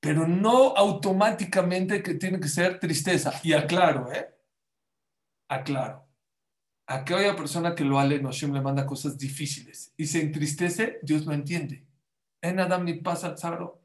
Pero 0.02 0.28
no 0.28 0.76
automáticamente 0.76 2.02
que 2.02 2.16
tiene 2.16 2.40
que 2.40 2.50
ser 2.50 2.80
tristeza. 2.80 3.40
Y 3.44 3.54
aclaro, 3.54 4.12
¿eh? 4.12 4.36
Aclaro. 5.48 6.08
Aquella 6.88 7.36
persona 7.36 7.74
que 7.76 7.86
lo 7.86 8.00
ale, 8.00 8.22
Hashem 8.22 8.54
le 8.54 8.62
manda 8.62 8.86
cosas 8.86 9.18
difíciles 9.18 9.94
y 9.96 10.08
se 10.08 10.22
entristece, 10.22 11.00
Dios 11.04 11.26
lo 11.26 11.34
entiende. 11.34 11.86
En 12.42 12.60
Adam 12.60 12.84
ni 12.84 12.96
pasa 12.96 13.36
tzaro. 13.36 13.82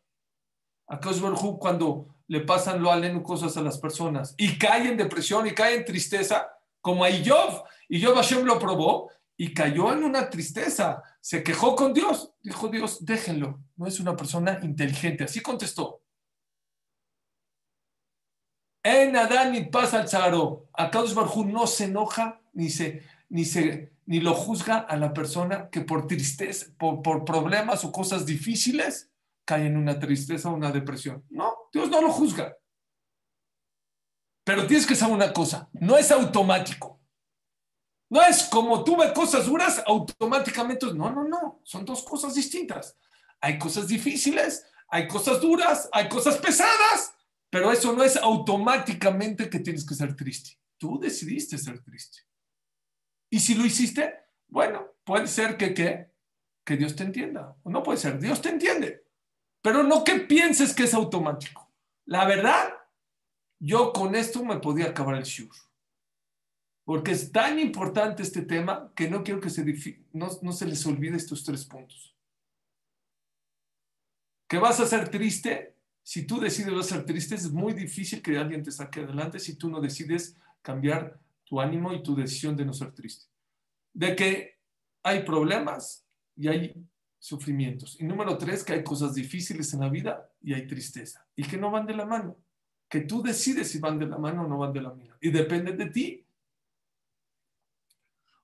Aquellos 0.89 1.41
cuando 1.61 2.17
le 2.29 2.41
pasan 2.41 2.83
lo 2.83 2.91
aleno 2.91 3.23
cosas 3.23 3.57
a 3.57 3.63
las 3.63 3.79
personas 3.79 4.35
y 4.37 4.59
cae 4.59 4.89
en 4.89 4.97
depresión 4.97 5.47
y 5.47 5.53
cae 5.53 5.77
en 5.77 5.85
tristeza, 5.85 6.49
como 6.81 7.05
a 7.05 7.11
Job. 7.11 7.65
Y 7.89 8.03
Job 8.03 8.17
Hashem 8.17 8.45
lo 8.45 8.59
probó 8.59 9.11
y 9.37 9.53
cayó 9.53 9.93
en 9.93 10.05
una 10.05 10.31
tristeza. 10.31 11.03
Se 11.21 11.43
quejó 11.43 11.77
con 11.77 11.93
Dios. 11.93 12.33
Dijo 12.43 12.69
Dios, 12.69 13.05
déjenlo. 13.05 13.61
No 13.77 13.87
es 13.87 14.01
una 14.01 14.17
persona 14.17 14.59
inteligente. 14.63 15.25
Así 15.25 15.41
contestó. 15.41 16.03
En 18.83 19.17
Adán 19.17 19.53
ni 19.53 19.65
pasa 19.65 20.01
al 20.01 20.09
Zaro. 20.09 20.69
Akadosh 20.73 21.15
Barjú 21.15 21.45
no 21.45 21.67
se 21.67 21.85
enoja 21.85 22.41
ni 22.53 22.71
se, 22.71 23.03
ni 23.29 23.45
se 23.45 23.97
ni 24.07 24.21
lo 24.21 24.35
juzga 24.35 24.79
a 24.79 24.97
la 24.97 25.13
persona 25.13 25.69
que 25.69 25.81
por 25.81 26.07
tristeza, 26.07 26.67
por, 26.79 27.03
por 27.03 27.25
problemas 27.25 27.85
o 27.85 27.91
cosas 27.91 28.25
difíciles 28.25 29.11
cae 29.45 29.67
en 29.67 29.77
una 29.77 29.99
tristeza 29.99 30.49
o 30.49 30.55
una 30.55 30.71
depresión. 30.71 31.25
No, 31.29 31.53
Dios 31.73 31.91
no 31.91 32.01
lo 32.01 32.11
juzga. 32.11 32.57
Pero 34.45 34.67
tienes 34.67 34.87
que 34.87 34.95
saber 34.95 35.17
una 35.17 35.33
cosa, 35.33 35.69
no 35.73 35.99
es 35.99 36.13
automático. 36.13 36.96
No 38.09 38.23
es 38.23 38.45
como 38.45 38.85
tú 38.85 38.97
ves 38.97 39.13
cosas 39.13 39.47
duras, 39.47 39.83
automáticamente. 39.87 40.87
No, 40.95 41.11
no, 41.11 41.25
no, 41.25 41.61
son 41.65 41.85
dos 41.85 42.03
cosas 42.03 42.35
distintas. 42.35 42.97
Hay 43.41 43.59
cosas 43.59 43.89
difíciles, 43.89 44.65
hay 44.89 45.09
cosas 45.09 45.41
duras, 45.41 45.89
hay 45.93 46.09
cosas 46.09 46.37
pesadas, 46.39 47.15
pero 47.51 47.73
eso 47.73 47.93
no 47.93 48.05
es 48.05 48.17
automáticamente 48.17 49.51
que 49.51 49.61
tienes 49.61 49.85
que 49.85 49.95
ser 49.95 50.15
triste. 50.15 50.59
Tú 50.79 50.99
decidiste 51.01 51.59
ser 51.59 51.83
triste. 51.83 52.21
Y 53.31 53.41
si 53.41 53.55
lo 53.55 53.65
hiciste, 53.65 54.15
bueno, 54.49 54.95
puede 55.05 55.27
ser 55.27 55.57
que, 55.57 55.75
que, 55.75 56.13
que 56.65 56.77
Dios 56.77 56.95
te 56.95 57.03
entienda. 57.03 57.57
O 57.63 57.71
no 57.71 57.83
puede 57.83 57.99
ser, 57.99 58.19
Dios 58.21 58.41
te 58.41 58.51
entiende. 58.51 59.05
Pero 59.63 59.83
no 59.83 60.05
que 60.05 60.21
pienses 60.21 60.75
que 60.75 60.85
es 60.85 60.95
automático. 60.95 61.73
La 62.05 62.25
verdad, 62.25 62.73
yo 63.59 63.93
con 63.93 64.15
esto 64.15 64.45
me 64.45 64.59
podía 64.59 64.87
acabar 64.87 65.17
el 65.17 65.25
shur. 65.25 65.51
Porque 66.87 67.11
es 67.11 67.33
tan 67.33 67.59
importante 67.59 68.23
este 68.23 68.43
tema 68.43 68.93
que 68.95 69.11
no 69.11 69.25
quiero 69.25 69.41
que 69.41 69.51
se 69.51 69.65
no, 70.13 70.29
no 70.41 70.53
se 70.53 70.67
les 70.67 70.87
olvide 70.87 71.17
estos 71.17 71.43
tres 71.43 71.65
puntos. 71.65 72.17
Que 74.47 74.59
vas 74.59 74.79
a 74.79 74.87
ser 74.87 75.09
triste, 75.09 75.75
si 76.05 76.25
tú 76.25 76.39
decides 76.39 76.87
ser 76.87 77.05
triste, 77.05 77.35
es 77.35 77.51
muy 77.51 77.73
difícil 77.73 78.23
que 78.23 78.39
alguien 78.39 78.63
te 78.63 78.71
saque 78.71 79.01
adelante 79.01 79.41
si 79.41 79.57
tú 79.57 79.69
no 79.69 79.81
decides 79.81 80.37
cambiar 80.63 81.19
tu 81.43 81.61
ánimo 81.61 81.93
y 81.93 82.05
tu 82.05 82.15
decisión 82.15 82.57
de 82.57 82.65
no 82.65 82.73
ser 82.73 82.93
triste. 82.93 83.27
De 83.93 84.15
que 84.15 84.61
hay 85.03 85.25
problemas 85.25 86.07
y 86.37 86.47
hay 86.47 86.87
sufrimientos. 87.19 88.01
Y 88.01 88.05
número 88.05 88.39
tres, 88.39 88.63
que 88.63 88.75
hay 88.75 88.85
cosas 88.85 89.15
difíciles 89.15 89.75
en 89.75 89.81
la 89.81 89.89
vida 89.89 90.31
y 90.41 90.55
hay 90.55 90.69
tristeza. 90.69 91.27
Y 91.35 91.43
que 91.43 91.57
no 91.57 91.73
van 91.73 91.85
de 91.85 91.97
la 91.97 92.07
mano. 92.07 92.37
Que 92.89 93.01
tú 93.01 93.25
decides 93.25 93.73
si 93.73 93.81
van 93.81 93.99
de 93.99 94.07
la 94.07 94.19
mano 94.19 94.45
o 94.45 94.47
no 94.47 94.59
van 94.59 94.73
de 94.73 94.83
la 94.83 94.95
mano. 94.95 95.17
Y 95.21 95.33
depende 95.33 95.73
de 95.73 95.87
ti. 95.87 96.26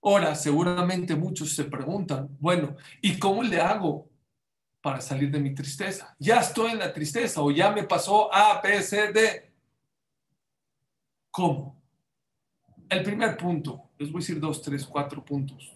Ahora, 0.04 0.34
seguramente 0.34 1.14
muchos 1.14 1.52
se 1.52 1.64
preguntan, 1.64 2.28
bueno, 2.40 2.76
¿y 3.00 3.18
cómo 3.18 3.42
le 3.42 3.60
hago 3.60 4.10
para 4.80 5.00
salir 5.00 5.30
de 5.30 5.38
mi 5.38 5.54
tristeza? 5.54 6.16
Ya 6.18 6.40
estoy 6.40 6.72
en 6.72 6.80
la 6.80 6.92
tristeza 6.92 7.40
o 7.40 7.52
ya 7.52 7.70
me 7.70 7.84
pasó 7.84 8.32
A, 8.34 8.60
B, 8.60 8.82
C, 8.82 9.12
D. 9.12 9.52
¿Cómo? 11.30 11.80
El 12.88 13.04
primer 13.04 13.36
punto, 13.36 13.90
les 13.96 14.10
voy 14.10 14.18
a 14.18 14.22
decir 14.22 14.40
dos, 14.40 14.60
tres, 14.60 14.84
cuatro 14.84 15.24
puntos. 15.24 15.72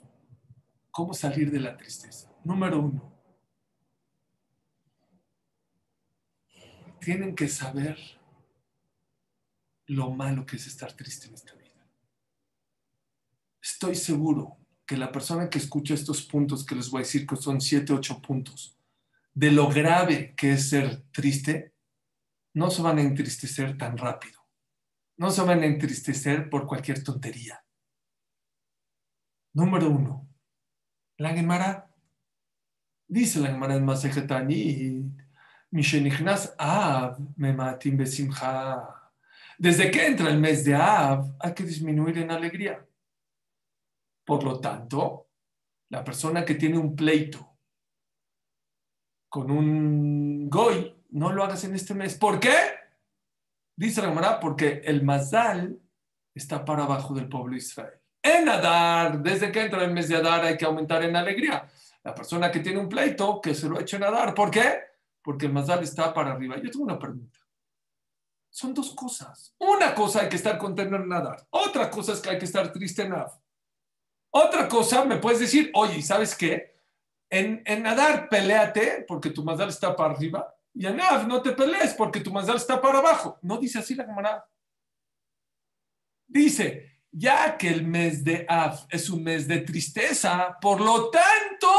¿Cómo 0.90 1.14
salir 1.14 1.50
de 1.50 1.61
la 1.61 1.76
tristeza? 1.76 2.30
Número 2.42 2.80
uno, 2.80 3.12
tienen 7.00 7.37
que 7.37 7.49
saber 7.49 7.97
lo 9.87 10.11
malo 10.11 10.45
que 10.45 10.56
es 10.56 10.66
estar 10.66 10.92
triste 10.92 11.28
en 11.28 11.35
esta 11.35 11.54
vida. 11.54 11.65
Estoy 13.66 13.96
seguro 13.96 14.58
que 14.87 14.96
la 14.96 15.11
persona 15.11 15.50
que 15.50 15.58
escucha 15.58 15.92
estos 15.92 16.23
puntos 16.23 16.64
que 16.64 16.76
les 16.76 16.88
voy 16.88 17.00
a 17.00 17.02
decir, 17.02 17.26
que 17.26 17.35
son 17.35 17.61
siete, 17.61 17.92
ocho 17.92 18.23
puntos, 18.23 18.78
de 19.35 19.50
lo 19.50 19.68
grave 19.68 20.35
que 20.37 20.52
es 20.52 20.68
ser 20.68 21.02
triste, 21.11 21.75
no 22.54 22.70
se 22.70 22.80
van 22.80 22.99
a 22.99 23.02
entristecer 23.02 23.76
tan 23.76 23.99
rápido. 23.99 24.40
No 25.16 25.32
se 25.32 25.42
van 25.42 25.62
a 25.62 25.66
entristecer 25.66 26.49
por 26.49 26.66
cualquier 26.66 27.02
tontería. 27.02 27.64
Número 29.52 29.90
uno, 29.90 30.28
la 31.16 31.30
Gemara 31.30 31.90
Dice 33.08 33.40
la 33.40 33.49
Gemara 33.49 33.75
en 33.75 33.87
Besimcha. 37.96 38.82
Desde 39.58 39.90
que 39.90 40.06
entra 40.06 40.30
el 40.30 40.38
mes 40.38 40.64
de 40.64 40.75
Av, 40.75 41.35
hay 41.40 41.54
que 41.54 41.64
disminuir 41.64 42.18
en 42.18 42.30
alegría. 42.30 42.86
Por 44.26 44.42
lo 44.42 44.61
tanto, 44.61 45.28
la 45.88 46.02
persona 46.02 46.45
que 46.45 46.56
tiene 46.56 46.76
un 46.76 46.97
pleito 46.97 47.56
con 49.28 49.50
un 49.50 50.50
goy, 50.50 50.95
no 51.11 51.33
lo 51.33 51.45
hagas 51.45 51.62
en 51.64 51.75
este 51.75 51.95
mes. 51.95 52.16
¿Por 52.16 52.40
qué? 52.40 52.54
Dice 53.76 54.02
la 54.02 54.09
Gemara, 54.09 54.40
porque 54.40 54.83
el 54.85 55.04
Mazal 55.04 55.78
está 56.35 56.64
para 56.64 56.85
abajo 56.85 57.14
del 57.14 57.28
pueblo 57.28 57.52
de 57.52 57.59
Israel. 57.59 58.00
En 58.23 58.49
Adar, 58.49 59.23
desde 59.23 59.52
que 59.52 59.62
entra 59.62 59.85
el 59.85 59.92
mes 59.92 60.09
de 60.09 60.16
Adar 60.16 60.45
hay 60.45 60.56
que 60.56 60.64
aumentar 60.64 61.02
en 61.04 61.14
alegría. 61.14 61.68
La 62.02 62.14
persona 62.14 62.50
que 62.50 62.61
tiene 62.61 62.80
un 62.80 62.88
pleito, 62.88 63.40
que 63.40 63.54
se 63.54 63.68
lo 63.68 63.78
eche 63.78 63.97
a 63.97 64.00
nadar. 64.00 64.35
¿Por 64.35 64.50
qué? 64.50 64.80
Porque 65.23 65.47
el 65.47 65.52
Mazal 65.52 65.83
está 65.83 66.12
para 66.12 66.33
arriba. 66.33 66.56
Yo 66.56 66.71
tengo 66.71 66.85
una 66.85 66.99
pregunta. 66.99 67.38
Son 68.50 68.73
dos 68.73 68.95
cosas. 68.95 69.54
Una 69.59 69.95
cosa 69.95 70.23
hay 70.23 70.28
que 70.28 70.37
estar 70.37 70.56
contento 70.56 70.97
en 70.97 71.09
nadar. 71.09 71.47
Otra 71.50 71.90
cosa 71.90 72.14
es 72.14 72.21
que 72.21 72.30
hay 72.30 72.38
que 72.38 72.47
estar 72.47 72.73
triste 72.73 73.02
en 73.02 73.12
Av. 73.12 73.30
Otra 74.38 74.69
cosa, 74.69 75.02
me 75.07 75.16
puedes 75.16 75.40
decir, 75.40 75.71
oye, 75.73 76.02
¿sabes 76.02 76.35
qué? 76.37 76.78
En, 77.31 77.62
en 77.64 77.83
nadar, 77.83 78.28
peleate 78.28 79.07
porque 79.09 79.31
tu 79.31 79.43
mazal 79.43 79.71
está 79.71 79.97
para 79.97 80.12
arriba. 80.12 80.55
Y 80.75 80.85
en 80.85 81.00
Av, 81.00 81.26
no 81.26 81.40
te 81.40 81.52
pelees 81.52 81.95
porque 81.95 82.21
tu 82.21 82.31
mazal 82.31 82.57
está 82.57 82.78
para 82.83 82.99
abajo. 82.99 83.38
No 83.40 83.57
dice 83.57 83.78
así 83.78 83.95
la 83.95 84.05
camarada. 84.05 84.47
Dice, 86.26 87.00
ya 87.11 87.57
que 87.57 87.71
el 87.71 87.87
mes 87.87 88.25
de 88.25 88.45
Av 88.47 88.87
es 88.90 89.09
un 89.09 89.23
mes 89.23 89.49
de 89.49 89.61
tristeza, 89.61 90.59
por 90.61 90.83
lo 90.83 91.09
tanto, 91.09 91.71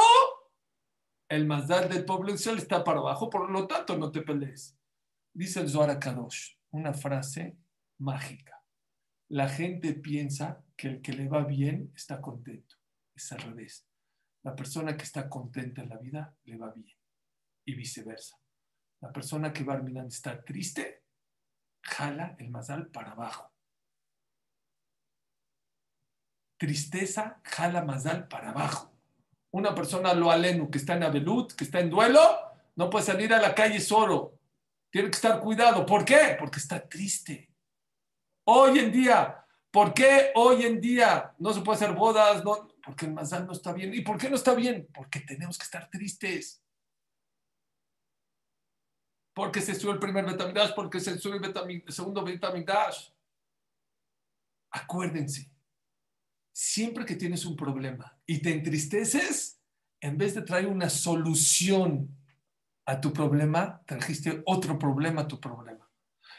el 1.30 1.46
mazal 1.46 1.88
del 1.90 2.06
pueblo 2.06 2.34
Israel 2.34 2.58
está 2.58 2.84
para 2.84 3.02
abajo, 3.02 3.30
por 3.30 3.52
lo 3.52 3.68
tanto, 3.68 3.96
no 4.00 4.12
te 4.12 4.24
pelees. 4.24 4.76
Dice 5.32 5.60
el 5.60 5.70
Zohar 5.70 6.00
Kadosh, 6.00 6.56
una 6.72 6.92
frase 6.92 7.56
mágica. 8.00 8.57
La 9.30 9.50
gente 9.50 9.94
piensa 9.94 10.64
que 10.76 10.88
el 10.88 11.02
que 11.02 11.14
le 11.14 11.28
va 11.28 11.44
bien 11.44 11.92
está 11.96 12.22
contento. 12.22 12.76
Es 13.14 13.32
al 13.32 13.42
revés. 13.42 13.86
La 14.44 14.56
persona 14.56 14.96
que 14.96 15.04
está 15.04 15.28
contenta 15.28 15.82
en 15.82 15.90
la 15.90 15.98
vida 15.98 16.36
le 16.46 16.58
va 16.58 16.72
bien. 16.72 16.98
Y 17.66 17.76
viceversa. 17.76 18.38
La 19.02 19.12
persona 19.12 19.52
que 19.52 19.64
va 19.64 19.74
a 19.76 20.06
está 20.08 20.44
triste, 20.44 21.04
jala 21.84 22.36
el 22.40 22.50
mazal 22.50 22.88
para 22.88 23.12
abajo. 23.12 23.52
Tristeza 26.58 27.42
jala 27.44 27.84
mazal 27.84 28.28
para 28.28 28.50
abajo. 28.50 28.98
Una 29.52 29.76
persona 29.76 30.14
lo 30.14 30.32
alenu 30.32 30.70
que 30.72 30.78
está 30.78 30.96
en 30.96 31.04
Abelut, 31.04 31.54
que 31.54 31.66
está 31.66 31.80
en 31.80 31.90
duelo, 31.90 32.22
no 32.76 32.90
puede 32.90 33.06
salir 33.06 33.34
a 33.34 33.42
la 33.42 33.54
calle 33.54 33.80
solo. 33.80 34.40
Tiene 34.90 35.10
que 35.10 35.16
estar 35.16 35.40
cuidado. 35.40 35.86
¿Por 35.86 36.06
qué? 36.06 36.36
Porque 36.40 36.60
está 36.60 36.88
triste. 36.88 37.47
Hoy 38.50 38.80
en 38.80 38.94
día, 38.94 39.46
¿por 39.72 39.94
qué 39.94 40.32
hoy 40.36 40.64
en 40.64 40.80
día 40.80 41.36
no 41.38 41.52
se 41.52 41.60
puede 41.60 41.76
hacer 41.76 41.94
bodas? 41.94 42.46
No, 42.46 42.70
porque 42.82 43.06
el 43.06 43.14
mazal 43.14 43.46
no 43.46 43.52
está 43.52 43.74
bien. 43.74 43.94
¿Y 43.94 44.02
por 44.02 44.18
qué 44.18 44.30
no 44.30 44.38
está 44.38 44.54
bien? 44.54 44.88
Porque 44.94 45.20
tenemos 45.20 45.58
que 45.58 45.66
estar 45.66 45.90
tristes. 45.90 46.64
Porque 49.34 49.60
se 49.60 49.76
sube 49.76 49.92
el 49.92 50.00
primer 50.00 50.26
Betamigdash, 50.26 50.74
porque 50.74 51.02
se 51.02 51.20
sube 51.20 51.46
el, 51.46 51.92
segundo 51.92 52.24
Betamigdash. 52.24 53.10
Acuérdense, 54.72 55.52
siempre 56.54 57.06
que 57.06 57.16
tienes 57.18 57.46
un 57.46 57.58
problema 57.58 58.18
y 58.26 58.42
te 58.42 58.54
entristeces, 58.54 59.60
en 60.00 60.18
vez 60.18 60.36
de 60.36 60.44
traer 60.44 60.68
una 60.68 60.90
solución 60.90 62.18
a 62.86 63.02
tu 63.02 63.12
problema, 63.12 63.82
trajiste 63.86 64.42
otro 64.46 64.80
problema 64.80 65.24
a 65.24 65.28
tu 65.28 65.38
problema. 65.38 65.86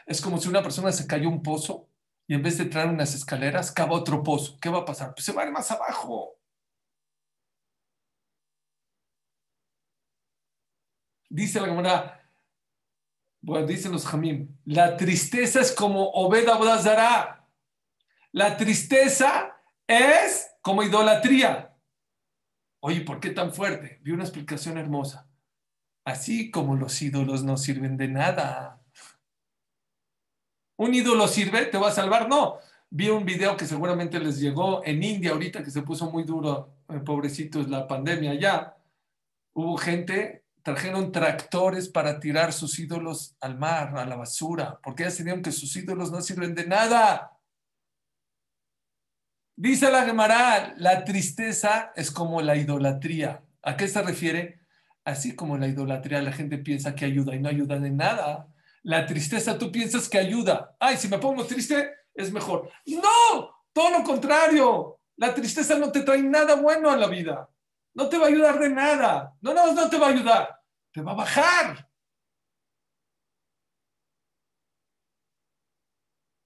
Es 0.07 0.19
como 0.21 0.39
si 0.39 0.49
una 0.49 0.63
persona 0.63 0.91
se 0.91 1.05
cayó 1.05 1.29
un 1.29 1.43
pozo 1.43 1.88
y 2.29 2.35
en 2.35 2.43
vez 2.43 2.59
de 2.59 2.65
traer 2.65 2.89
unas 2.89 3.15
escaleras, 3.15 3.71
cava 3.71 3.93
otro 3.93 4.21
pozo. 4.21 4.59
¿Qué 4.61 4.69
va 4.69 4.79
a 4.79 4.85
pasar? 4.85 5.15
Pues 5.15 5.25
se 5.25 5.33
va 5.33 5.41
a 5.41 5.45
ir 5.47 5.51
más 5.51 5.71
abajo. 5.71 6.37
Dice 11.27 11.59
la 11.59 11.69
Gemara, 11.69 12.31
bueno, 13.41 13.65
dicen 13.65 13.91
los 13.91 14.05
Jamim, 14.05 14.55
la 14.65 14.95
tristeza 14.95 15.59
es 15.59 15.71
como 15.71 16.07
Obed 16.11 16.47
Abodazara. 16.47 17.49
La 18.31 18.57
tristeza 18.57 19.59
es 19.87 20.51
como 20.61 20.83
idolatría. 20.83 21.75
Oye, 22.81 23.01
¿por 23.01 23.19
qué 23.19 23.31
tan 23.31 23.51
fuerte? 23.51 24.01
Vi 24.03 24.11
una 24.11 24.25
explicación 24.25 24.77
hermosa. 24.77 25.27
Así 26.05 26.51
como 26.51 26.75
los 26.75 27.01
ídolos 27.01 27.43
no 27.43 27.57
sirven 27.57 27.97
de 27.97 28.07
nada. 28.07 28.78
¿Un 30.79 30.93
ídolo 30.93 31.27
sirve? 31.27 31.65
¿Te 31.65 31.77
va 31.77 31.89
a 31.89 31.91
salvar? 31.91 32.29
No. 32.29 32.57
Vi 32.89 33.09
un 33.09 33.25
video 33.25 33.57
que 33.57 33.65
seguramente 33.65 34.17
les 34.17 34.39
llegó 34.39 34.81
en 34.85 35.03
India 35.03 35.31
ahorita 35.31 35.61
que 35.61 35.71
se 35.71 35.81
puso 35.81 36.09
muy 36.09 36.23
duro, 36.23 36.71
eh, 36.87 36.99
pobrecitos, 36.99 37.67
la 37.67 37.85
pandemia 37.85 38.33
ya. 38.35 38.77
Hubo 39.53 39.75
gente 39.75 40.45
trajeron 40.63 41.11
tractores 41.11 41.89
para 41.89 42.21
tirar 42.21 42.53
sus 42.53 42.79
ídolos 42.79 43.35
al 43.41 43.57
mar, 43.57 43.97
a 43.97 44.05
la 44.05 44.15
basura, 44.15 44.79
porque 44.81 45.03
ya 45.03 45.11
se 45.11 45.23
dieron 45.23 45.41
que 45.41 45.51
sus 45.51 45.75
ídolos 45.75 46.13
no 46.13 46.21
sirven 46.21 46.55
de 46.55 46.65
nada. 46.65 47.37
Dice 49.57 49.91
la 49.91 50.05
Gemara, 50.05 50.75
la 50.77 51.03
tristeza 51.03 51.91
es 51.97 52.09
como 52.09 52.41
la 52.41 52.55
idolatría. 52.55 53.43
¿A 53.63 53.75
qué 53.75 53.89
se 53.89 54.01
refiere? 54.01 54.61
Así 55.03 55.35
como 55.35 55.57
la 55.57 55.67
idolatría, 55.67 56.21
la 56.21 56.31
gente 56.31 56.57
piensa 56.57 56.95
que 56.95 57.03
ayuda 57.03 57.35
y 57.35 57.41
no 57.41 57.49
ayuda 57.49 57.79
de 57.79 57.91
nada. 57.91 58.47
La 58.83 59.05
tristeza 59.05 59.57
tú 59.57 59.71
piensas 59.71 60.07
que 60.07 60.17
ayuda. 60.17 60.75
Ay, 60.79 60.97
si 60.97 61.07
me 61.07 61.17
pongo 61.17 61.45
triste, 61.45 61.91
es 62.13 62.31
mejor. 62.31 62.69
No, 62.85 63.65
todo 63.73 63.99
lo 63.99 64.03
contrario. 64.03 64.99
La 65.17 65.33
tristeza 65.33 65.77
no 65.77 65.91
te 65.91 66.01
trae 66.01 66.21
nada 66.21 66.55
bueno 66.55 66.89
a 66.89 66.97
la 66.97 67.07
vida. 67.07 67.49
No 67.93 68.07
te 68.07 68.17
va 68.17 68.25
a 68.25 68.29
ayudar 68.29 68.59
de 68.59 68.69
nada. 68.69 69.35
No, 69.41 69.53
no, 69.53 69.73
no 69.73 69.89
te 69.89 69.97
va 69.97 70.07
a 70.07 70.11
ayudar 70.11 70.59
te 70.91 71.01
va 71.01 71.11
a 71.11 71.15
bajar. 71.15 71.89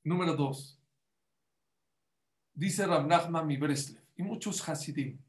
Número 0.03 0.35
dos. 0.35 0.79
Dice 2.53 2.85
Rab 2.85 3.07
Nachman 3.07 3.47
mi 3.47 3.57
Breslev 3.57 4.03
y 4.15 4.23
muchos 4.23 4.67
Hasidim. 4.67 5.19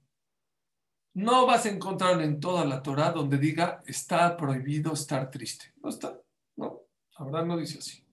No 1.15 1.47
vas 1.47 1.65
a 1.65 1.71
encontrar 1.71 2.21
en 2.21 2.41
toda 2.41 2.65
la 2.65 2.83
Torah 2.83 3.13
donde 3.13 3.39
diga 3.39 3.83
está 3.87 4.37
prohibido 4.37 4.93
estar 4.93 5.31
triste. 5.31 5.73
No 5.77 5.91
está. 5.91 6.21
Abraham 7.17 7.49
no 7.49 7.57
dice 7.57 7.79
así. 7.79 8.05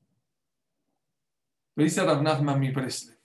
Lo 1.75 1.83
dice 1.83 2.03
Rab 2.03 2.21
Nachman 2.21 2.59
mi 2.59 2.71
Breslev. 2.71 3.17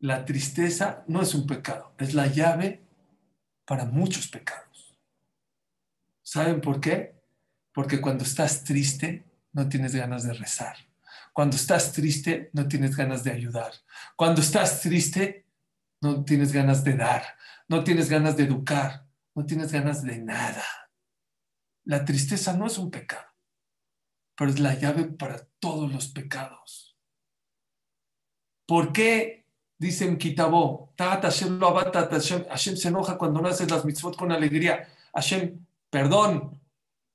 La 0.00 0.24
tristeza 0.24 1.04
no 1.08 1.22
es 1.22 1.34
un 1.34 1.46
pecado, 1.46 1.94
es 1.98 2.14
la 2.14 2.26
llave 2.26 2.84
para 3.64 3.84
muchos 3.84 4.28
pecados. 4.28 4.96
¿Saben 6.22 6.60
por 6.60 6.80
qué? 6.80 7.20
Porque 7.72 8.00
cuando 8.00 8.24
estás 8.24 8.62
triste 8.64 9.24
no 9.52 9.68
tienes 9.68 9.94
ganas 9.94 10.24
de 10.24 10.34
rezar. 10.34 10.76
Cuando 11.32 11.56
estás 11.56 11.92
triste 11.92 12.50
no 12.52 12.68
tienes 12.68 12.96
ganas 12.96 13.24
de 13.24 13.32
ayudar. 13.32 13.72
Cuando 14.14 14.40
estás 14.40 14.80
triste 14.80 15.46
no 16.00 16.24
tienes 16.24 16.52
ganas 16.52 16.84
de 16.84 16.96
dar. 16.96 17.24
No 17.66 17.82
tienes 17.82 18.08
ganas 18.08 18.36
de 18.36 18.44
educar. 18.44 19.06
No 19.34 19.46
tienes 19.46 19.72
ganas 19.72 20.02
de 20.02 20.18
nada. 20.18 20.87
La 21.88 22.04
tristeza 22.04 22.52
no 22.52 22.66
es 22.66 22.76
un 22.76 22.90
pecado, 22.90 23.26
pero 24.36 24.50
es 24.50 24.58
la 24.58 24.74
llave 24.74 25.04
para 25.04 25.46
todos 25.58 25.90
los 25.90 26.08
pecados. 26.08 26.98
¿Por 28.66 28.92
qué 28.92 29.38
Dicen 29.78 30.18
Kitabó, 30.18 30.92
Hashem 30.98 31.60
lo 31.60 31.72
Hashem 31.72 32.76
se 32.76 32.88
enoja 32.88 33.16
cuando 33.16 33.40
no 33.40 33.48
haces 33.48 33.70
las 33.70 33.84
mitzvot 33.84 34.16
con 34.16 34.32
alegría. 34.32 34.88
Hashem, 35.14 35.64
perdón. 35.88 36.60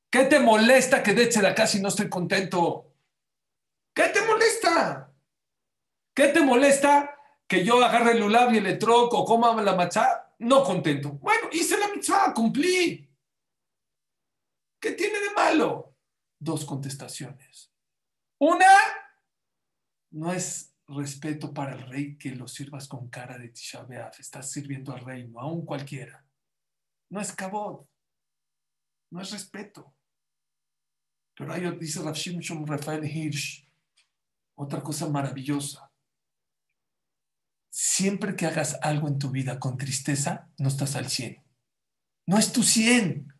¿Qué 0.09 0.23
te 0.25 0.39
molesta 0.39 1.03
que 1.03 1.13
de 1.13 1.29
acá 1.45 1.67
si 1.67 1.81
no 1.81 1.89
estoy 1.89 2.07
contento? 2.07 2.89
¿Qué 3.93 4.03
te 4.09 4.21
molesta? 4.21 5.11
¿Qué 6.15 6.29
te 6.29 6.39
molesta 6.39 7.13
que 7.47 7.65
yo 7.65 7.83
agarre 7.83 8.13
el 8.13 8.21
lulab 8.21 8.53
y 8.53 8.59
el 8.59 8.67
etrog 8.67 9.13
o 9.13 9.25
coma 9.25 9.61
la 9.61 9.75
matzá? 9.75 10.33
No 10.39 10.63
contento. 10.63 11.11
Bueno, 11.11 11.49
hice 11.51 11.77
la 11.77 11.89
mitzvah, 11.89 12.33
cumplí. 12.33 13.12
¿Qué 14.83 14.91
tiene 14.91 15.17
de 15.17 15.31
malo? 15.33 15.95
Dos 16.37 16.65
contestaciones. 16.65 17.71
Una, 18.37 18.67
no 20.11 20.33
es 20.33 20.75
respeto 20.89 21.53
para 21.53 21.73
el 21.75 21.87
rey 21.87 22.17
que 22.17 22.35
lo 22.35 22.49
sirvas 22.49 22.89
con 22.89 23.07
cara 23.07 23.37
de 23.37 23.47
Tisha 23.47 23.87
Estás 24.19 24.51
sirviendo 24.51 24.91
al 24.91 25.05
rey, 25.05 25.25
no 25.29 25.39
a 25.39 25.49
un 25.49 25.65
cualquiera. 25.65 26.27
No 27.09 27.21
es 27.21 27.31
cabot, 27.31 27.89
no 29.09 29.21
es 29.21 29.31
respeto. 29.31 29.95
Pero 31.33 31.53
ahí 31.53 31.63
dice 31.77 32.01
Rav 32.01 32.15
Shimshon 32.15 32.67
Rafael 32.67 33.05
Hirsch, 33.05 33.65
otra 34.55 34.83
cosa 34.83 35.07
maravillosa. 35.07 35.93
Siempre 37.69 38.35
que 38.35 38.47
hagas 38.47 38.77
algo 38.81 39.07
en 39.07 39.17
tu 39.17 39.31
vida 39.31 39.61
con 39.61 39.77
tristeza, 39.77 40.51
no 40.57 40.67
estás 40.67 40.97
al 40.97 41.09
100. 41.09 41.41
No 42.27 42.37
es 42.37 42.51
tu 42.51 42.63
100. 42.63 43.32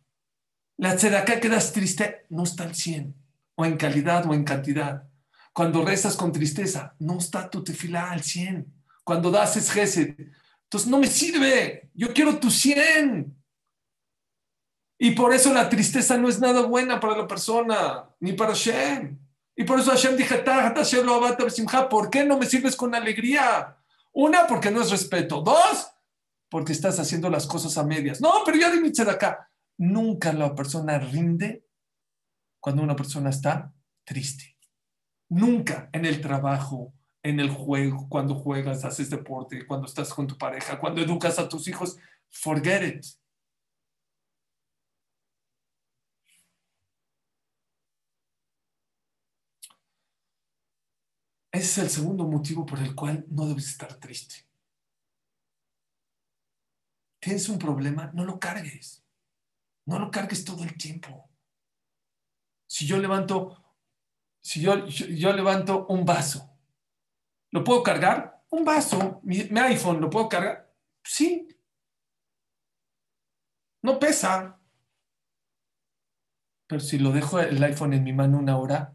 La 0.76 0.96
tzedakah 0.96 1.40
que 1.40 1.48
das 1.48 1.72
triste 1.72 2.26
no 2.30 2.42
está 2.42 2.64
al 2.64 2.74
100, 2.74 3.14
o 3.54 3.64
en 3.64 3.76
calidad 3.76 4.26
o 4.26 4.34
en 4.34 4.44
cantidad. 4.44 5.08
Cuando 5.52 5.84
rezas 5.84 6.16
con 6.16 6.32
tristeza, 6.32 6.96
no 6.98 7.18
está 7.18 7.48
tu 7.48 7.62
tefilá 7.62 8.10
al 8.10 8.22
100. 8.22 8.66
Cuando 9.04 9.30
das 9.30 9.56
es 9.56 9.70
gesed. 9.70 10.16
Entonces 10.64 10.90
no 10.90 10.98
me 10.98 11.06
sirve. 11.06 11.90
Yo 11.94 12.12
quiero 12.12 12.38
tu 12.38 12.50
100. 12.50 13.36
Y 14.98 15.10
por 15.12 15.32
eso 15.32 15.52
la 15.52 15.68
tristeza 15.68 16.16
no 16.16 16.28
es 16.28 16.40
nada 16.40 16.62
buena 16.62 16.98
para 16.98 17.16
la 17.16 17.28
persona, 17.28 18.08
ni 18.18 18.32
para 18.32 18.52
Hashem. 18.52 19.18
Y 19.54 19.64
por 19.64 19.78
eso 19.78 19.92
Hashem 19.92 20.16
dije, 20.16 20.42
¿por 21.88 22.10
qué 22.10 22.24
no 22.24 22.38
me 22.38 22.46
sirves 22.46 22.74
con 22.74 22.94
alegría? 22.94 23.76
Una, 24.12 24.46
porque 24.46 24.70
no 24.70 24.82
es 24.82 24.90
respeto. 24.90 25.40
Dos, 25.40 25.88
porque 26.48 26.72
estás 26.72 26.98
haciendo 26.98 27.30
las 27.30 27.46
cosas 27.46 27.78
a 27.78 27.84
medias. 27.84 28.20
No, 28.20 28.42
pero 28.44 28.58
ya 28.58 28.70
de 28.70 29.10
acá. 29.10 29.48
Nunca 29.78 30.32
la 30.32 30.54
persona 30.54 30.98
rinde 30.98 31.64
cuando 32.60 32.82
una 32.82 32.96
persona 32.96 33.30
está 33.30 33.74
triste. 34.04 34.56
Nunca 35.28 35.90
en 35.92 36.04
el 36.06 36.20
trabajo, 36.20 36.94
en 37.22 37.40
el 37.40 37.50
juego, 37.50 38.08
cuando 38.08 38.34
juegas, 38.36 38.84
haces 38.84 39.10
deporte, 39.10 39.66
cuando 39.66 39.86
estás 39.86 40.12
con 40.14 40.26
tu 40.26 40.38
pareja, 40.38 40.78
cuando 40.78 41.00
educas 41.00 41.38
a 41.38 41.48
tus 41.48 41.68
hijos. 41.68 41.98
Forget 42.30 42.82
it. 42.96 43.04
Ese 51.52 51.62
es 51.62 51.78
el 51.78 51.90
segundo 51.90 52.24
motivo 52.26 52.66
por 52.66 52.80
el 52.80 52.94
cual 52.96 53.24
no 53.28 53.46
debes 53.46 53.68
estar 53.68 53.94
triste. 54.00 54.44
Tienes 57.20 57.48
un 57.48 57.58
problema, 57.60 58.10
no 58.12 58.24
lo 58.24 58.40
cargues. 58.40 59.03
No 59.86 59.98
lo 59.98 60.10
cargues 60.10 60.44
todo 60.44 60.62
el 60.64 60.76
tiempo. 60.76 61.30
Si 62.66 62.86
yo 62.86 62.98
levanto, 62.98 63.62
si 64.40 64.60
yo, 64.60 64.86
yo, 64.86 65.32
levanto 65.32 65.86
un 65.86 66.04
vaso, 66.04 66.58
¿lo 67.50 67.62
puedo 67.62 67.82
cargar? 67.82 68.44
Un 68.50 68.64
vaso, 68.64 69.20
mi, 69.22 69.40
iPhone, 69.40 70.00
¿lo 70.00 70.10
puedo 70.10 70.28
cargar? 70.28 70.74
Sí. 71.02 71.48
No 73.82 73.98
pesa. 73.98 74.58
Pero 76.66 76.80
si 76.80 76.98
lo 76.98 77.12
dejo 77.12 77.40
el 77.40 77.62
iPhone 77.62 77.92
en 77.92 78.04
mi 78.04 78.12
mano 78.12 78.38
una 78.38 78.56
hora, 78.56 78.93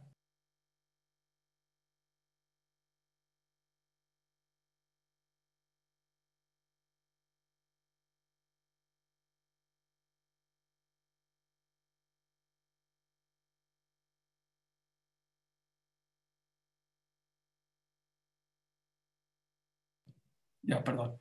Ya, 20.70 20.84
perdón. 20.84 21.20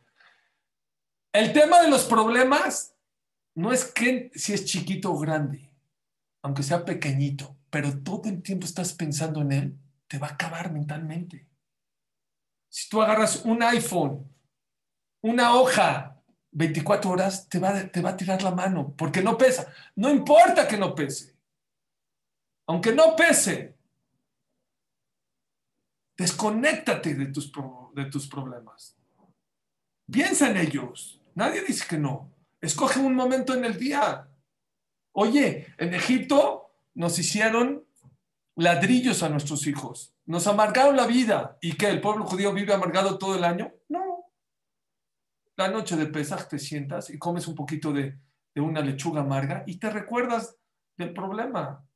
El 1.33 1.55
tema 1.55 1.81
de 1.81 1.89
los 1.89 2.05
problemas 2.05 2.95
no 3.55 3.73
es 3.73 3.87
que 3.87 4.31
si 4.35 4.53
es 4.53 4.67
chiquito 4.67 5.11
o 5.11 5.19
grande, 5.19 5.73
aunque 6.43 6.63
sea 6.63 6.85
pequeñito, 6.85 7.57
pero 7.71 8.03
todo 8.03 8.29
el 8.29 8.43
tiempo 8.43 8.67
estás 8.67 8.93
pensando 8.93 9.41
en 9.41 9.53
él, 9.53 9.79
te 10.07 10.19
va 10.19 10.29
a 10.29 10.33
acabar 10.33 10.71
mentalmente. 10.71 11.49
Si 12.69 12.91
tú 12.91 13.01
agarras 13.01 13.43
un 13.47 13.63
iPhone, 13.63 14.31
una 15.23 15.55
hoja, 15.55 16.23
24 16.51 17.11
horas, 17.11 17.49
te 17.49 17.59
va, 17.59 17.89
te 17.89 18.03
va 18.03 18.11
a 18.11 18.17
tirar 18.17 18.43
la 18.43 18.51
mano, 18.51 18.95
porque 18.97 19.23
no 19.23 19.39
pesa. 19.39 19.73
No 19.97 20.11
importa 20.11 20.69
que 20.69 20.77
no 20.77 20.95
pese. 20.95 21.39
Aunque 22.67 22.93
no 22.93 23.17
pese, 23.17 23.79
desconéctate 26.19 27.15
de 27.15 27.27
tus, 27.29 27.51
de 27.95 28.05
tus 28.07 28.29
problemas. 28.29 28.98
Piensa 30.11 30.51
en 30.51 30.57
ellos. 30.57 31.21
Nadie 31.35 31.63
dice 31.63 31.87
que 31.89 31.99
no. 31.99 32.33
Escoge 32.61 33.01
un 33.01 33.15
momento 33.15 33.55
en 33.55 33.65
el 33.65 33.79
día. 33.79 34.29
Oye, 35.13 35.67
en 35.79 35.95
Egipto 35.95 36.71
nos 36.95 37.19
hicieron 37.19 37.85
ladrillos 38.57 39.23
a 39.23 39.29
nuestros 39.29 39.67
hijos. 39.67 40.15
Nos 40.27 40.47
amargaron 40.47 40.97
la 40.97 41.07
vida. 41.07 41.59
¿Y 41.61 41.75
qué? 41.75 41.89
¿El 41.89 42.01
pueblo 42.01 42.25
judío 42.25 42.53
vive 42.53 42.75
amargado 42.75 43.19
todo 43.19 43.37
el 43.37 43.45
año? 43.45 43.73
No. 43.89 44.25
La 45.57 45.69
noche 45.69 45.97
de 45.97 46.07
Pesach 46.07 46.49
te 46.49 46.59
sientas 46.59 47.11
y 47.11 47.19
comes 47.19 47.47
un 47.47 47.55
poquito 47.55 47.93
de 47.93 48.19
una 48.57 48.81
lechuga 48.81 49.21
amarga 49.21 49.63
y 49.67 49.77
te 49.77 49.89
recuerdas 49.89 50.57
del 50.97 51.13
problema. 51.13 51.88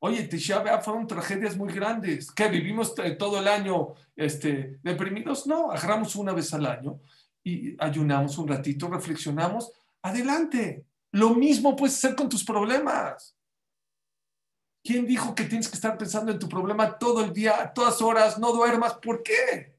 Oye, 0.00 0.28
Tisha 0.28 0.60
B'Av 0.62 0.84
fueron 0.84 1.06
tragedias 1.06 1.56
muy 1.56 1.72
grandes. 1.72 2.30
¿Qué? 2.30 2.48
¿Vivimos 2.48 2.94
todo 3.18 3.40
el 3.40 3.48
año 3.48 3.94
este, 4.14 4.78
deprimidos? 4.82 5.46
No, 5.46 5.72
agarramos 5.72 6.14
una 6.14 6.32
vez 6.32 6.54
al 6.54 6.66
año 6.66 7.00
y 7.42 7.76
ayunamos 7.82 8.38
un 8.38 8.46
ratito, 8.46 8.88
reflexionamos. 8.88 9.72
Adelante. 10.02 10.84
Lo 11.10 11.30
mismo 11.30 11.74
puedes 11.74 11.96
hacer 11.96 12.14
con 12.14 12.28
tus 12.28 12.44
problemas. 12.44 13.36
¿Quién 14.84 15.04
dijo 15.04 15.34
que 15.34 15.44
tienes 15.44 15.68
que 15.68 15.74
estar 15.74 15.98
pensando 15.98 16.30
en 16.30 16.38
tu 16.38 16.48
problema 16.48 16.96
todo 16.96 17.24
el 17.24 17.32
día, 17.32 17.72
todas 17.74 18.00
horas, 18.00 18.38
no 18.38 18.52
duermas? 18.52 18.94
¿Por 18.94 19.22
qué? 19.22 19.76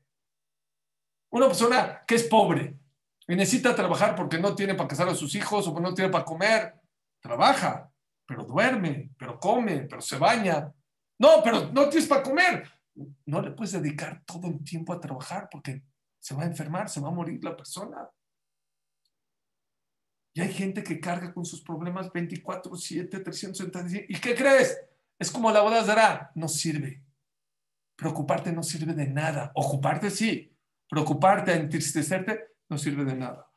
Una 1.29 1.47
persona 1.47 2.03
que 2.05 2.15
es 2.15 2.23
pobre 2.23 2.77
y 3.27 3.35
necesita 3.35 3.73
trabajar 3.73 4.15
porque 4.15 4.39
no 4.39 4.53
tiene 4.53 4.75
para 4.75 4.89
casar 4.89 5.07
a 5.07 5.15
sus 5.15 5.33
hijos 5.35 5.67
o 5.67 5.79
no 5.79 5.93
tiene 5.93 6.11
para 6.11 6.25
comer, 6.25 6.73
trabaja 7.21 7.88
pero 8.29 8.43
duerme, 8.43 9.09
pero 9.17 9.39
come, 9.39 9.87
pero 9.89 10.01
se 10.01 10.19
baña. 10.19 10.71
No, 11.17 11.41
pero 11.43 11.71
no 11.71 11.89
tienes 11.89 12.07
para 12.07 12.21
comer. 12.21 12.63
No 13.25 13.41
le 13.41 13.49
puedes 13.49 13.71
dedicar 13.71 14.21
todo 14.23 14.47
el 14.47 14.63
tiempo 14.63 14.93
a 14.93 15.01
trabajar 15.01 15.49
porque 15.51 15.81
se 16.19 16.35
va 16.35 16.43
a 16.43 16.45
enfermar, 16.45 16.87
se 16.89 17.01
va 17.01 17.07
a 17.07 17.11
morir 17.11 17.43
la 17.43 17.57
persona. 17.57 18.07
Y 20.35 20.41
hay 20.41 20.53
gente 20.53 20.83
que 20.83 20.99
carga 20.99 21.33
con 21.33 21.43
sus 21.43 21.63
problemas 21.63 22.13
24, 22.13 22.75
7, 22.75 23.19
365. 23.19 24.05
¿Y 24.07 24.21
qué 24.21 24.35
crees? 24.35 24.79
Es 25.17 25.31
como 25.31 25.51
la 25.51 25.61
boda 25.61 25.83
de 25.83 26.27
no 26.35 26.47
sirve. 26.47 27.03
Preocuparte 27.95 28.51
no 28.51 28.61
sirve 28.61 28.93
de 28.93 29.07
nada. 29.07 29.51
Ocuparte 29.55 30.11
sí. 30.11 30.55
Preocuparte, 30.87 31.55
entristecerte, 31.55 32.49
no 32.69 32.77
sirve 32.77 33.05
de 33.05 33.15
nada. 33.15 33.48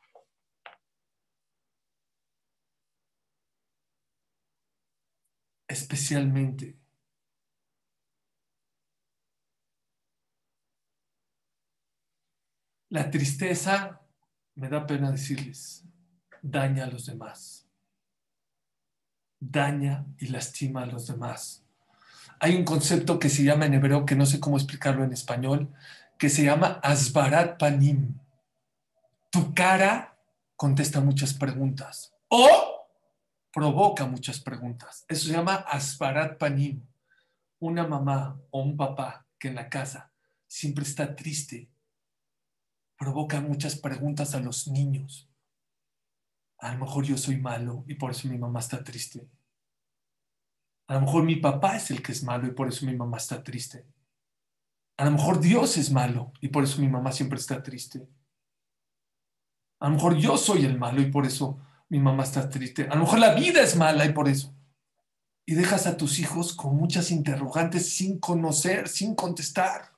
Especialmente. 5.73 6.77
La 12.89 13.09
tristeza, 13.09 14.01
me 14.55 14.69
da 14.69 14.85
pena 14.85 15.11
decirles, 15.11 15.83
daña 16.41 16.85
a 16.85 16.87
los 16.87 17.07
demás. 17.07 17.67
Daña 19.39 20.05
y 20.19 20.27
lastima 20.27 20.83
a 20.83 20.85
los 20.85 21.07
demás. 21.07 21.65
Hay 22.39 22.55
un 22.55 22.63
concepto 22.63 23.19
que 23.19 23.29
se 23.29 23.43
llama 23.43 23.65
en 23.65 23.73
hebreo, 23.73 24.05
que 24.05 24.15
no 24.15 24.25
sé 24.25 24.39
cómo 24.39 24.57
explicarlo 24.57 25.03
en 25.03 25.11
español, 25.11 25.73
que 26.17 26.29
se 26.29 26.43
llama 26.43 26.79
asbarat 26.83 27.57
panim. 27.57 28.19
Tu 29.31 29.53
cara 29.53 30.17
contesta 30.55 31.01
muchas 31.01 31.33
preguntas. 31.33 32.13
O 32.29 32.72
provoca 33.53 34.05
muchas 34.05 34.39
preguntas. 34.39 35.05
Eso 35.07 35.27
se 35.27 35.33
llama 35.33 35.55
asparat 35.55 36.37
panim. 36.37 36.85
Una 37.59 37.87
mamá 37.87 38.37
o 38.49 38.61
un 38.61 38.75
papá 38.75 39.25
que 39.39 39.47
en 39.47 39.55
la 39.55 39.69
casa 39.69 40.11
siempre 40.47 40.83
está 40.83 41.15
triste 41.15 41.69
provoca 42.97 43.41
muchas 43.41 43.77
preguntas 43.77 44.33
a 44.33 44.39
los 44.39 44.67
niños. 44.67 45.29
A 46.59 46.73
lo 46.73 46.85
mejor 46.85 47.03
yo 47.03 47.17
soy 47.17 47.37
malo 47.37 47.83
y 47.87 47.95
por 47.95 48.11
eso 48.11 48.27
mi 48.27 48.37
mamá 48.37 48.59
está 48.59 48.83
triste. 48.83 49.27
A 50.87 50.95
lo 50.95 51.01
mejor 51.01 51.23
mi 51.23 51.35
papá 51.37 51.75
es 51.75 51.91
el 51.91 52.01
que 52.01 52.11
es 52.11 52.23
malo 52.23 52.47
y 52.47 52.51
por 52.51 52.67
eso 52.67 52.85
mi 52.85 52.95
mamá 52.95 53.17
está 53.17 53.43
triste. 53.43 53.85
A 54.97 55.05
lo 55.05 55.11
mejor 55.11 55.39
Dios 55.39 55.77
es 55.77 55.91
malo 55.91 56.31
y 56.39 56.49
por 56.49 56.63
eso 56.63 56.79
mi 56.81 56.87
mamá 56.87 57.11
siempre 57.11 57.39
está 57.39 57.61
triste. 57.61 58.07
A 59.79 59.89
lo 59.89 59.95
mejor 59.95 60.15
yo 60.15 60.37
soy 60.37 60.65
el 60.65 60.77
malo 60.77 61.01
y 61.01 61.11
por 61.11 61.25
eso 61.25 61.59
mi 61.93 61.99
mamá 61.99 62.23
está 62.23 62.49
triste. 62.49 62.87
A 62.89 62.95
lo 62.95 63.01
mejor 63.01 63.19
la 63.19 63.35
vida 63.35 63.61
es 63.61 63.75
mala 63.75 64.03
y 64.03 64.13
por 64.13 64.27
eso. 64.27 64.51
Y 65.45 65.53
dejas 65.53 65.85
a 65.85 65.95
tus 65.95 66.17
hijos 66.17 66.55
con 66.55 66.75
muchas 66.75 67.11
interrogantes 67.11 67.93
sin 67.93 68.19
conocer, 68.19 68.87
sin 68.87 69.13
contestar. 69.13 69.95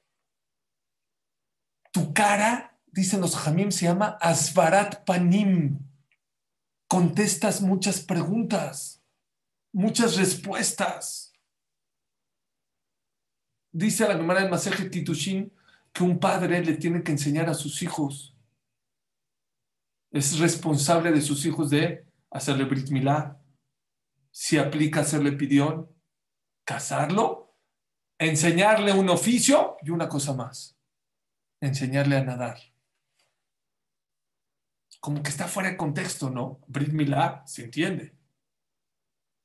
Tu 1.93 2.11
cara, 2.11 2.77
dicen 2.87 3.21
los 3.21 3.37
jamim, 3.37 3.71
se 3.71 3.85
llama 3.85 4.17
asvarat 4.19 5.05
panim. 5.05 5.79
Contestas 6.89 7.61
muchas 7.61 8.01
preguntas, 8.01 9.01
muchas 9.71 10.17
respuestas. 10.17 11.31
Dice 13.71 14.05
la 14.05 14.17
Gemara 14.17 14.41
de 14.41 14.49
Maseje 14.49 14.89
Titushin 14.89 15.49
que 15.93 16.03
un 16.03 16.19
padre 16.19 16.61
le 16.61 16.73
tiene 16.73 17.03
que 17.03 17.13
enseñar 17.13 17.49
a 17.49 17.53
sus 17.53 17.81
hijos 17.81 18.34
es 20.15 20.39
responsable 20.39 21.11
de 21.11 21.19
sus 21.19 21.45
hijos 21.45 21.69
de 21.69 22.07
hacerle 22.31 22.63
Brit 22.63 22.89
Milá, 22.89 23.37
si 24.31 24.57
aplica 24.57 25.01
hacerle 25.01 25.33
pidión, 25.33 25.89
casarlo, 26.63 27.57
enseñarle 28.17 28.93
un 28.93 29.09
oficio 29.09 29.75
y 29.81 29.89
una 29.89 30.07
cosa 30.07 30.33
más, 30.33 30.77
enseñarle 31.59 32.15
a 32.15 32.23
nadar. 32.23 32.57
Como 35.01 35.21
que 35.21 35.29
está 35.29 35.49
fuera 35.49 35.69
de 35.69 35.77
contexto, 35.77 36.29
¿no? 36.29 36.61
Brit 36.67 36.93
Milá 36.93 37.43
se 37.45 37.65
entiende. 37.65 38.15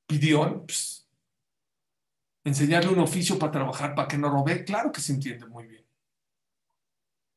Pidión, 0.07 0.67
enseñarle 2.45 2.91
un 2.91 3.01
oficio 3.01 3.41
para 3.41 3.51
trabajar, 3.51 3.97
para 3.97 4.07
que 4.07 4.19
no 4.19 4.31
robe, 4.31 4.65
claro 4.65 4.93
que 4.93 5.01
se 5.01 5.15
entiende 5.15 5.47
muy 5.47 5.67
bien. 5.67 5.85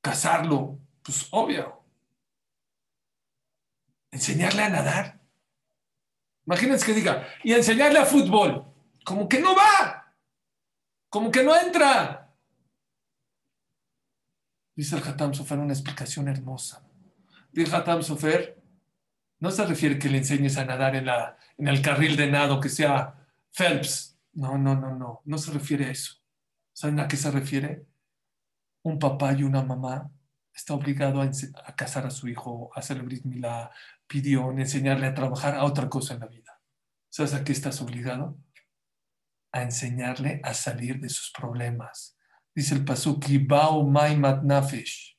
Casarlo, 0.02 0.80
pues 1.02 1.28
obvio, 1.32 1.83
enseñarle 4.14 4.64
a 4.64 4.70
nadar. 4.70 5.20
Imagínense 6.46 6.86
que 6.86 6.94
diga, 6.94 7.28
y 7.44 7.54
enseñarle 7.54 8.00
a 8.00 8.06
fútbol. 8.06 8.66
Como 9.04 9.28
que 9.28 9.40
no 9.40 9.56
va, 9.56 10.16
como 11.10 11.30
que 11.30 11.44
no 11.44 11.56
entra. 11.56 12.34
Dice 14.76 14.96
el 14.96 15.04
Hatam 15.04 15.34
Sofer 15.34 15.60
una 15.60 15.74
explicación 15.74 16.28
hermosa. 16.28 16.88
Dice 17.52 17.76
Hatam 17.76 18.02
Sofer, 18.02 18.62
no 19.40 19.52
se 19.52 19.66
refiere 19.66 20.00
que 20.00 20.10
le 20.10 20.20
enseñes 20.20 20.58
a 20.58 20.66
nadar 20.66 20.96
en, 20.96 21.06
la, 21.06 21.38
en 21.58 21.68
el 21.68 21.82
carril 21.82 22.16
de 22.16 22.32
nado 22.32 22.60
que 22.60 22.70
sea 22.70 23.28
Phelps. 23.52 24.18
No, 24.34 24.58
no, 24.58 24.76
no, 24.76 24.96
no. 24.96 25.22
No 25.26 25.38
se 25.38 25.52
refiere 25.52 25.86
a 25.86 25.92
eso. 25.92 26.16
¿Saben 26.72 27.00
a 27.00 27.08
qué 27.08 27.18
se 27.18 27.30
refiere? 27.30 27.86
Un 28.84 28.98
papá 29.00 29.34
y 29.34 29.44
una 29.44 29.62
mamá 29.62 30.10
está 30.54 30.74
obligado 30.74 31.22
a, 31.22 31.76
casar 31.76 32.06
a 32.06 32.12
su 32.12 32.28
hijo, 32.28 32.72
a 32.76 32.94
brit 32.96 33.26
milá, 33.26 33.72
pidió 34.14 34.52
enseñarle 34.52 35.08
a 35.08 35.16
trabajar 35.16 35.56
a 35.56 35.64
otra 35.64 35.90
cosa 35.90 36.14
en 36.14 36.20
la 36.20 36.28
vida. 36.28 36.62
¿Sabes 37.10 37.34
a 37.34 37.44
qué 37.44 37.52
estás 37.52 37.82
obligado? 37.82 38.38
A 39.52 39.64
enseñarle 39.64 40.40
a 40.44 40.54
salir 40.54 41.00
de 41.00 41.10
sus 41.10 41.32
problemas. 41.32 42.16
Dice 42.54 42.76
el 42.76 42.86
pasuk, 42.86 43.26
nafesh. 44.44 45.18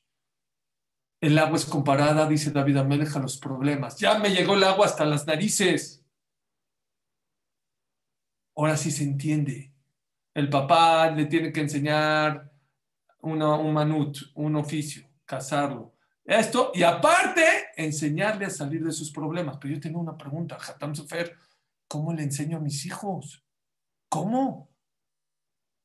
El 1.19 1.37
agua 1.37 1.57
es 1.57 1.65
comparada, 1.65 2.25
dice 2.25 2.51
David 2.51 2.77
Amelech, 2.77 3.13
a 3.17 3.19
los 3.19 3.37
problemas. 3.37 3.97
Ya 3.99 4.17
me 4.17 4.29
llegó 4.29 4.53
el 4.53 4.63
agua 4.63 4.85
hasta 4.85 5.03
las 5.03 5.27
narices. 5.27 6.05
Ahora 8.55 8.77
sí 8.77 8.91
se 8.91 9.03
entiende. 9.03 9.73
El 10.33 10.49
papá 10.49 11.11
le 11.11 11.25
tiene 11.25 11.51
que 11.51 11.59
enseñar 11.59 12.49
un 13.19 13.73
manut, 13.73 14.19
un 14.35 14.55
oficio, 14.55 15.05
casarlo. 15.25 15.94
Esto, 16.25 16.71
y 16.73 16.81
aparte, 16.81 17.43
enseñarle 17.77 18.45
a 18.45 18.49
salir 18.49 18.83
de 18.83 18.91
sus 18.91 19.11
problemas. 19.11 19.57
Pero 19.57 19.75
yo 19.75 19.79
tengo 19.79 19.99
una 19.99 20.17
pregunta, 20.17 20.57
Hatam 20.57 20.95
Sofer, 20.95 21.37
¿cómo 21.87 22.11
le 22.11 22.23
enseño 22.23 22.57
a 22.57 22.61
mis 22.61 22.83
hijos? 22.85 23.45
¿Cómo? 24.09 24.75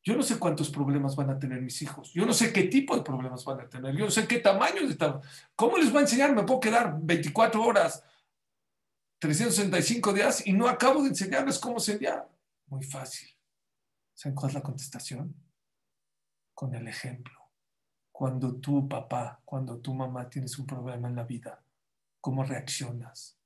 Yo 0.03 0.17
no 0.17 0.23
sé 0.23 0.39
cuántos 0.39 0.71
problemas 0.71 1.15
van 1.15 1.29
a 1.29 1.39
tener 1.39 1.61
mis 1.61 1.83
hijos. 1.83 2.13
Yo 2.15 2.25
no 2.25 2.33
sé 2.33 2.55
qué 2.55 2.65
tipo 2.65 2.97
de 2.97 3.03
problemas 3.03 3.45
van 3.45 3.61
a 3.61 3.69
tener. 3.69 3.95
Yo 3.95 4.07
no 4.07 4.11
sé 4.11 4.27
qué 4.27 4.39
tamaño 4.39 4.89
de 4.89 4.97
¿Cómo 5.55 5.77
les 5.77 5.95
va 5.95 5.99
a 5.99 6.03
enseñar? 6.03 6.35
Me 6.35 6.45
puedo 6.45 6.61
quedar 6.61 6.99
24 7.03 7.63
horas, 7.63 8.03
365 9.19 10.15
días 10.15 10.47
y 10.47 10.55
no 10.55 10.69
acabo 10.69 11.03
de 11.03 11.11
enseñarles 11.11 11.59
cómo 11.59 11.77
enseñar. 11.77 12.27
Muy 12.69 12.83
fácil. 12.83 13.29
¿Saben 14.15 14.35
cuál 14.35 14.51
es 14.51 14.55
la 14.55 14.63
contestación? 14.63 15.35
Con 16.55 16.75
el 16.75 16.89
ejemplo. 16.89 17.40
Cuando 18.21 18.57
tu 18.57 18.87
papá, 18.87 19.41
cuando 19.47 19.79
tu 19.79 19.95
mamá 19.95 20.29
tienes 20.29 20.59
un 20.59 20.67
problema 20.67 21.09
en 21.09 21.17
la 21.17 21.25
vida, 21.25 21.65
¿cómo 22.21 22.45
reaccionas? 22.45 23.39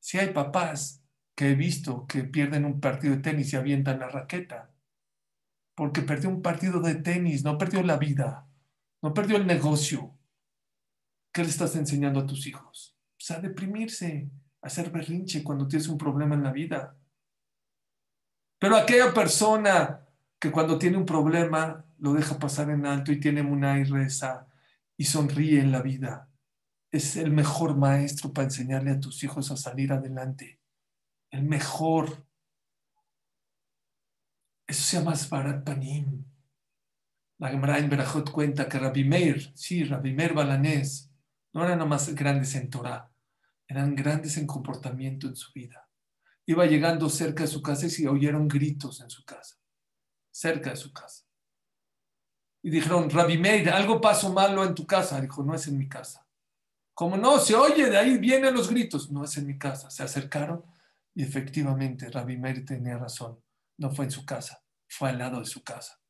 Si 0.00 0.16
hay 0.16 0.32
papás 0.32 1.02
que 1.34 1.50
he 1.50 1.54
visto 1.54 2.06
que 2.06 2.24
pierden 2.24 2.64
un 2.64 2.80
partido 2.80 3.14
de 3.14 3.20
tenis 3.20 3.52
y 3.52 3.56
avientan 3.56 3.98
la 3.98 4.08
raqueta, 4.08 4.70
porque 5.74 6.00
perdió 6.00 6.30
un 6.30 6.40
partido 6.40 6.80
de 6.80 6.94
tenis, 6.94 7.44
no 7.44 7.58
perdió 7.58 7.82
la 7.82 7.98
vida, 7.98 8.48
no 9.02 9.12
perdió 9.12 9.36
el 9.36 9.46
negocio. 9.46 10.16
¿Qué 11.30 11.42
le 11.42 11.50
estás 11.50 11.76
enseñando 11.76 12.20
a 12.20 12.26
tus 12.26 12.46
hijos? 12.46 12.96
Pues 13.18 13.30
a 13.30 13.42
deprimirse, 13.42 14.30
a 14.62 14.68
hacer 14.68 14.90
berrinche 14.90 15.44
cuando 15.44 15.68
tienes 15.68 15.88
un 15.88 15.98
problema 15.98 16.34
en 16.34 16.44
la 16.44 16.52
vida. 16.52 16.96
Pero 18.58 18.74
aquella 18.74 19.12
persona 19.12 20.05
que 20.46 20.52
cuando 20.52 20.78
tiene 20.78 20.96
un 20.96 21.06
problema 21.06 21.84
lo 21.98 22.12
deja 22.12 22.38
pasar 22.38 22.70
en 22.70 22.86
alto 22.86 23.10
y 23.10 23.18
tiene 23.18 23.42
una 23.42 23.80
y 23.80 23.84
reza 23.84 24.46
y 24.96 25.04
sonríe 25.04 25.60
en 25.60 25.72
la 25.72 25.82
vida, 25.82 26.30
es 26.92 27.16
el 27.16 27.32
mejor 27.32 27.76
maestro 27.76 28.32
para 28.32 28.44
enseñarle 28.44 28.92
a 28.92 29.00
tus 29.00 29.24
hijos 29.24 29.50
a 29.50 29.56
salir 29.56 29.92
adelante. 29.92 30.60
El 31.30 31.42
mejor. 31.42 32.24
Eso 34.68 34.84
se 34.84 34.98
llama 34.98 35.16
Svarat 35.16 35.64
Panim. 35.64 36.24
La 37.38 37.48
Gemara 37.48 37.78
en 37.78 37.90
cuenta 38.32 38.68
que 38.68 38.78
Rabbi 38.78 39.02
Meir, 39.02 39.50
sí, 39.56 39.82
Rabbi 39.82 40.14
Meir 40.14 40.32
Balanés, 40.32 41.10
no 41.52 41.64
eran 41.64 41.80
nomás 41.80 42.14
grandes 42.14 42.54
en 42.54 42.70
Torah, 42.70 43.10
eran 43.66 43.96
grandes 43.96 44.36
en 44.38 44.46
comportamiento 44.46 45.26
en 45.26 45.34
su 45.34 45.52
vida. 45.52 45.88
Iba 46.46 46.66
llegando 46.66 47.10
cerca 47.10 47.42
de 47.42 47.48
su 47.48 47.60
casa 47.60 47.86
y 47.86 47.90
se 47.90 48.08
oyeron 48.08 48.46
gritos 48.46 49.00
en 49.00 49.10
su 49.10 49.24
casa, 49.24 49.56
cerca 50.36 50.70
de 50.70 50.76
su 50.76 50.92
casa. 50.92 51.24
Y 52.62 52.68
dijeron, 52.68 53.08
Rabbi 53.08 53.38
Meir, 53.38 53.70
algo 53.70 54.00
pasó 54.00 54.30
malo 54.32 54.64
en 54.64 54.74
tu 54.74 54.86
casa. 54.86 55.20
Dijo, 55.20 55.42
no 55.42 55.54
es 55.54 55.66
en 55.66 55.78
mi 55.78 55.88
casa. 55.88 56.26
Como 56.94 57.16
no, 57.16 57.38
se 57.38 57.54
oye, 57.54 57.88
de 57.88 57.96
ahí 57.96 58.18
vienen 58.18 58.54
los 58.54 58.68
gritos. 58.68 59.10
No 59.10 59.24
es 59.24 59.36
en 59.38 59.46
mi 59.46 59.56
casa. 59.56 59.88
Se 59.90 60.02
acercaron 60.02 60.62
y 61.14 61.22
efectivamente 61.22 62.10
Rabbi 62.10 62.36
Meir 62.36 62.66
tenía 62.66 62.98
razón. 62.98 63.42
No 63.78 63.90
fue 63.90 64.06
en 64.06 64.10
su 64.10 64.26
casa, 64.26 64.62
fue 64.88 65.10
al 65.10 65.18
lado 65.18 65.40
de 65.40 65.46
su 65.46 65.62
casa. 65.62 66.00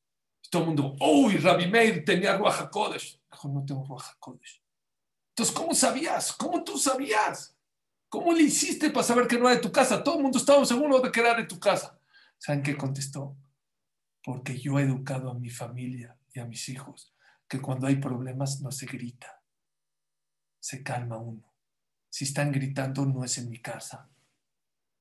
todo 0.50 0.62
el 0.62 0.68
mundo, 0.68 0.96
uy, 1.00 1.36
Rabbi 1.36 1.68
Meir 1.68 2.04
tenía 2.04 2.36
Ruach 2.36 2.68
Kodesh. 2.70 3.20
Dijo, 3.30 3.48
no 3.48 3.64
tengo 3.64 3.86
Ruach 3.86 4.16
Kodesh. 4.18 4.62
Entonces, 5.30 5.54
¿cómo 5.54 5.74
sabías? 5.74 6.32
¿Cómo 6.32 6.64
tú 6.64 6.78
sabías? 6.78 7.56
¿Cómo 8.08 8.32
le 8.32 8.42
hiciste 8.42 8.90
para 8.90 9.04
saber 9.04 9.28
que 9.28 9.38
no 9.38 9.48
era 9.48 9.56
de 9.56 9.62
tu 9.62 9.70
casa? 9.70 10.02
Todo 10.02 10.16
el 10.16 10.22
mundo 10.22 10.38
estaba 10.38 10.64
seguro 10.64 11.00
de 11.00 11.12
que 11.12 11.20
era 11.20 11.34
de 11.34 11.44
tu 11.44 11.60
casa. 11.60 11.98
¿Saben 12.38 12.62
qué 12.62 12.76
contestó? 12.76 13.36
Porque 14.26 14.58
yo 14.58 14.80
he 14.80 14.82
educado 14.82 15.30
a 15.30 15.38
mi 15.38 15.50
familia 15.50 16.18
y 16.34 16.40
a 16.40 16.46
mis 16.46 16.68
hijos 16.68 17.14
que 17.46 17.60
cuando 17.60 17.86
hay 17.86 17.94
problemas 17.94 18.60
no 18.60 18.72
se 18.72 18.86
grita, 18.86 19.40
se 20.58 20.82
calma 20.82 21.16
uno. 21.16 21.54
Si 22.10 22.24
están 22.24 22.50
gritando, 22.50 23.06
no 23.06 23.22
es 23.22 23.38
en 23.38 23.48
mi 23.48 23.60
casa. 23.60 24.10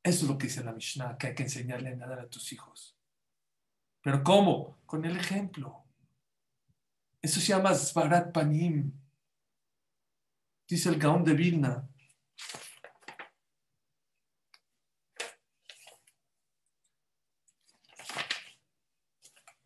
Eso 0.03 0.25
es 0.25 0.29
lo 0.29 0.37
que 0.37 0.45
dice 0.45 0.63
la 0.63 0.73
Mishnah, 0.73 1.17
que 1.17 1.25
hay 1.25 1.33
que 1.33 1.41
enseñarle 1.41 1.89
a 1.89 1.95
nadar 1.95 2.19
a 2.19 2.29
tus 2.29 2.53
hijos. 2.53 2.95
¿Pero 4.03 4.23
cómo? 4.23 4.77
Con 4.85 5.03
el 5.05 5.17
ejemplo. 5.17 5.83
Eso 7.19 7.39
se 7.39 7.47
llama 7.47 7.73
Svarat 7.73 8.31
Panim. 8.31 8.91
Dice 10.67 10.89
el 10.89 10.99
Gaón 10.99 11.23
de 11.23 11.33
Vilna, 11.33 11.89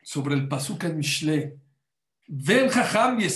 sobre 0.10 0.34
el 0.34 0.48
Pasuk 0.48 0.86
en 0.86 0.98
Mishle. 0.98 1.60
Ven 2.28 2.68
jajam 2.70 3.20
y 3.20 3.28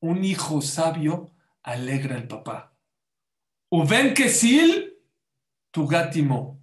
Un 0.00 0.24
hijo 0.24 0.62
sabio 0.62 1.34
alegra 1.62 2.16
al 2.16 2.26
papá. 2.26 2.74
Uven 3.68 4.14
kesil, 4.14 4.96
tu 5.70 5.86
gátimo. 5.86 6.62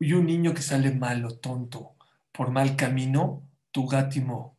Y 0.00 0.14
un 0.14 0.26
niño 0.26 0.52
que 0.54 0.62
sale 0.62 0.90
malo, 0.90 1.38
tonto, 1.38 1.94
por 2.32 2.50
mal 2.50 2.74
camino, 2.74 3.48
tu 3.70 3.86
gátimo. 3.86 4.58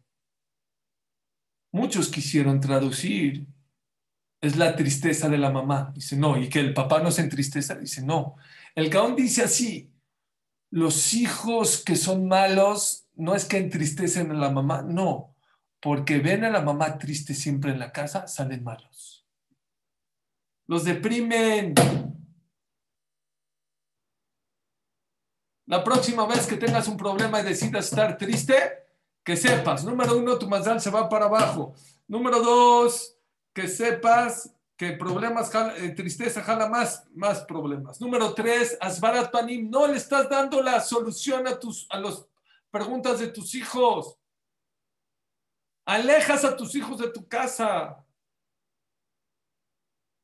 Muchos 1.74 2.08
quisieron 2.08 2.62
traducir, 2.62 3.48
es 4.40 4.56
la 4.56 4.78
tristeza 4.78 5.28
de 5.28 5.38
la 5.38 5.52
mamá. 5.52 5.92
Dice, 5.94 6.16
no, 6.16 6.38
y 6.38 6.48
que 6.48 6.62
el 6.62 6.74
papá 6.74 7.04
no 7.04 7.12
se 7.12 7.22
entristeza. 7.22 7.76
Dice, 7.76 8.02
no. 8.02 8.38
El 8.76 8.90
Gaón 8.90 9.18
dice 9.18 9.44
así, 9.44 9.91
los 10.72 11.14
hijos 11.14 11.84
que 11.84 11.96
son 11.96 12.28
malos 12.28 13.06
no 13.16 13.36
es 13.36 13.46
que 13.46 13.58
entristecen 13.58 14.32
a 14.32 14.34
la 14.34 14.50
mamá, 14.50 14.82
no, 14.82 15.36
porque 15.82 16.20
ven 16.20 16.46
a 16.46 16.50
la 16.50 16.62
mamá 16.62 16.98
triste 16.98 17.34
siempre 17.34 17.72
en 17.72 17.80
la 17.80 17.92
casa, 17.92 18.28
salen 18.28 18.64
malos. 18.64 19.28
Los 20.66 20.86
deprimen. 20.86 21.76
La 25.66 25.84
próxima 25.84 26.26
vez 26.26 26.48
que 26.48 26.58
tengas 26.58 26.88
un 26.88 26.98
problema 26.98 27.42
y 27.42 27.44
decidas 27.44 27.86
estar 27.90 28.18
triste, 28.18 28.56
que 29.24 29.36
sepas, 29.36 29.84
número 29.84 30.18
uno, 30.18 30.40
tu 30.40 30.48
mazal 30.48 30.80
se 30.80 30.90
va 30.90 31.10
para 31.10 31.26
abajo. 31.26 31.74
Número 32.08 32.42
dos, 32.42 33.18
que 33.54 33.68
sepas 33.68 34.56
que 34.82 34.94
problemas, 34.94 35.54
eh, 35.78 35.90
tristeza 35.90 36.42
jala 36.42 36.68
más, 36.68 37.08
más 37.14 37.46
problemas. 37.46 38.02
Número 38.02 38.34
tres, 38.34 38.76
Asbarat 38.82 39.32
Panim, 39.32 39.70
no 39.70 39.86
le 39.86 39.98
estás 39.98 40.28
dando 40.28 40.60
la 40.60 40.82
solución 40.82 41.48
a, 41.48 41.60
tus, 41.60 41.86
a 41.92 42.00
las 42.00 42.26
preguntas 42.72 43.20
de 43.20 43.28
tus 43.28 43.54
hijos. 43.54 44.18
Alejas 45.86 46.44
a 46.46 46.58
tus 46.58 46.74
hijos 46.74 46.98
de 46.98 47.12
tu 47.12 47.28
casa. 47.28 48.04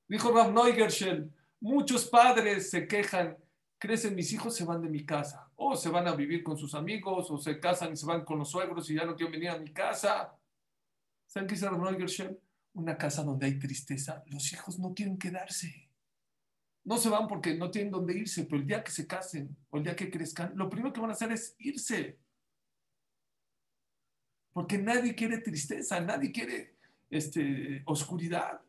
Dijo 0.08 0.32
Rav 0.32 0.52
Neugershel, 0.52 1.32
muchos 1.60 2.06
padres 2.06 2.72
se 2.72 2.88
quejan, 2.88 3.38
crecen 3.78 4.15
mis 4.15 4.34
hijos, 4.34 4.56
se 4.56 4.65
van 4.65 4.82
de 4.82 4.89
mi 4.89 5.06
casa. 5.06 5.52
O 5.56 5.76
se 5.76 5.89
van 5.89 6.08
a 6.08 6.15
vivir 6.15 6.43
con 6.43 6.58
sus 6.58 6.74
amigos, 6.74 7.30
o 7.30 7.38
se 7.38 7.60
casan 7.60 7.93
y 7.93 7.96
se 7.96 8.08
van 8.08 8.26
con 8.26 8.39
los 8.39 8.50
suegros 8.50 8.89
y 8.89 8.96
ya 8.96 9.06
no 9.06 9.15
quieren 9.15 9.34
venir 9.34 9.50
a 9.52 9.60
mi 9.60 9.72
casa. 9.72 10.36
¿Saben 11.28 11.48
qué 11.48 11.54
dice 11.54 11.70
Rav 11.70 11.80
Neugershel? 11.80 12.41
Una 12.78 12.98
casa 12.98 13.24
donde 13.24 13.48
hay 13.48 13.58
tristeza, 13.58 14.24
los 14.28 14.54
hijos 14.54 14.78
no 14.80 14.94
quieren 14.94 15.18
quedarse. 15.18 15.90
No 16.84 16.98
se 16.98 17.10
van 17.10 17.28
porque 17.28 17.56
no 17.56 17.70
tienen 17.72 17.92
dónde 17.92 18.18
irse, 18.18 18.44
pero 18.44 18.58
el 18.58 18.68
día 18.68 18.84
que 18.84 18.92
se 18.92 19.08
casen 19.08 19.58
o 19.70 19.78
el 19.78 19.84
día 19.84 19.96
que 19.96 20.10
crezcan, 20.10 20.54
lo 20.56 20.70
primero 20.70 20.94
que 20.94 21.02
van 21.02 21.10
a 21.10 21.13
hacer 21.13 21.32
es 21.32 21.56
irse. 21.58 22.20
Porque 24.54 24.78
nadie 24.78 25.16
quiere 25.16 25.40
tristeza, 25.40 26.00
nadie 26.00 26.32
quiere 26.32 26.78
este, 27.10 27.82
oscuridad. 27.86 28.62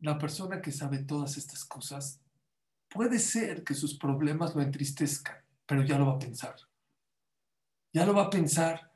La 0.00 0.18
persona 0.18 0.60
que 0.60 0.72
sabe 0.72 0.98
todas 0.98 1.36
estas 1.36 1.64
cosas, 1.64 2.20
puede 2.88 3.18
ser 3.18 3.64
que 3.64 3.74
sus 3.74 3.96
problemas 3.96 4.54
lo 4.54 4.62
entristezcan, 4.62 5.36
pero 5.66 5.84
ya 5.84 5.98
lo 5.98 6.06
va 6.06 6.14
a 6.14 6.18
pensar. 6.18 6.56
Ya 7.92 8.06
lo 8.06 8.14
va 8.14 8.24
a 8.24 8.30
pensar 8.30 8.90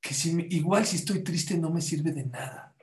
que 0.00 0.14
si, 0.14 0.46
igual 0.50 0.86
si 0.86 0.96
estoy 0.96 1.22
triste 1.22 1.56
no 1.56 1.70
me 1.70 1.80
sirve 1.80 2.12
de 2.12 2.26
nada. 2.26 2.74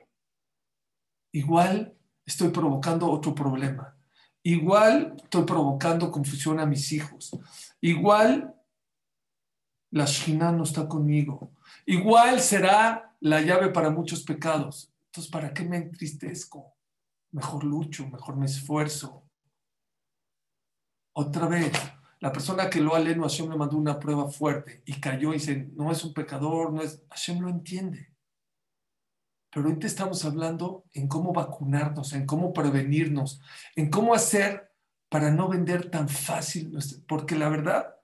Igual 1.32 1.96
estoy 2.26 2.50
provocando 2.50 3.10
otro 3.10 3.34
problema. 3.34 3.96
Igual 4.42 5.14
estoy 5.22 5.44
provocando 5.44 6.10
confusión 6.10 6.58
a 6.58 6.66
mis 6.66 6.92
hijos. 6.92 7.38
Igual 7.80 8.54
la 9.90 10.04
Shina 10.04 10.50
no 10.50 10.64
está 10.64 10.88
conmigo. 10.88 11.52
Igual 11.86 12.40
será 12.40 13.14
la 13.20 13.40
llave 13.40 13.68
para 13.68 13.90
muchos 13.90 14.22
pecados. 14.24 14.92
Entonces, 15.06 15.30
¿para 15.30 15.52
qué 15.52 15.64
me 15.64 15.76
entristezco? 15.76 16.74
Mejor 17.32 17.64
lucho, 17.64 18.08
mejor 18.08 18.36
me 18.36 18.46
esfuerzo. 18.46 19.28
Otra 21.14 21.46
vez, 21.46 21.72
la 22.20 22.32
persona 22.32 22.70
que 22.70 22.80
lo 22.80 22.94
aleno, 22.94 23.24
Hashem 23.24 23.50
le 23.50 23.56
mandó 23.56 23.76
una 23.76 23.98
prueba 23.98 24.30
fuerte 24.30 24.82
y 24.86 25.00
cayó 25.00 25.30
y 25.30 25.38
dice, 25.38 25.70
no 25.74 25.90
es 25.90 26.04
un 26.04 26.14
pecador, 26.14 26.72
no 26.72 26.80
es... 26.82 27.02
Hashem 27.10 27.40
lo 27.40 27.48
entiende. 27.48 28.14
Pero 29.50 29.66
ahorita 29.66 29.86
estamos 29.86 30.24
hablando 30.24 30.84
en 30.92 31.08
cómo 31.08 31.32
vacunarnos, 31.32 32.12
en 32.14 32.24
cómo 32.24 32.52
prevenirnos, 32.52 33.42
en 33.76 33.90
cómo 33.90 34.14
hacer 34.14 34.72
para 35.10 35.30
no 35.30 35.48
vender 35.48 35.90
tan 35.90 36.08
fácil. 36.08 36.78
Porque 37.06 37.36
la 37.36 37.50
verdad, 37.50 37.94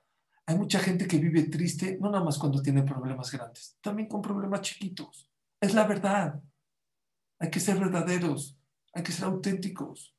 hay 0.44 0.58
mucha 0.58 0.78
gente 0.78 1.06
que 1.06 1.18
vive 1.18 1.44
triste, 1.44 1.96
no 2.00 2.10
nada 2.10 2.24
más 2.24 2.38
cuando 2.38 2.60
tiene 2.60 2.82
problemas 2.82 3.30
grandes, 3.30 3.78
también 3.80 4.08
con 4.08 4.20
problemas 4.20 4.60
chiquitos. 4.60 5.30
Es 5.60 5.74
la 5.74 5.86
verdad. 5.86 6.42
Hay 7.38 7.50
que 7.50 7.60
ser 7.60 7.78
verdaderos, 7.78 8.57
hay 8.98 9.04
que 9.04 9.12
ser 9.12 9.26
auténticos. 9.26 10.14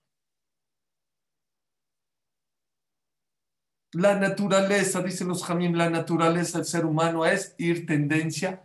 La 3.92 4.16
naturaleza, 4.16 5.02
dicen 5.02 5.28
los 5.28 5.44
Jamim, 5.44 5.74
la 5.74 5.90
naturaleza 5.90 6.60
del 6.60 6.68
ser 6.68 6.86
humano 6.86 7.26
es 7.26 7.56
ir 7.58 7.86
tendencia 7.86 8.64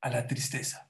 a 0.00 0.08
la 0.08 0.26
tristeza. 0.26 0.88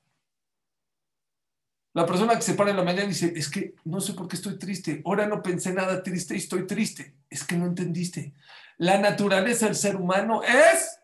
La 1.94 2.06
persona 2.06 2.36
que 2.36 2.42
se 2.42 2.54
para 2.54 2.70
en 2.70 2.76
la 2.76 2.84
mañana 2.84 3.08
dice, 3.08 3.32
es 3.34 3.50
que 3.50 3.74
no 3.84 4.00
sé 4.00 4.14
por 4.14 4.28
qué 4.28 4.36
estoy 4.36 4.58
triste, 4.58 5.02
ahora 5.04 5.26
no 5.26 5.42
pensé 5.42 5.74
nada 5.74 6.02
triste 6.02 6.34
y 6.34 6.38
estoy 6.38 6.66
triste. 6.66 7.16
Es 7.28 7.44
que 7.44 7.56
no 7.56 7.66
entendiste. 7.66 8.34
La 8.78 8.98
naturaleza 8.98 9.66
del 9.66 9.74
ser 9.74 9.96
humano 9.96 10.42
es 10.42 11.00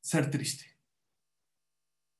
ser 0.00 0.30
triste. 0.30 0.71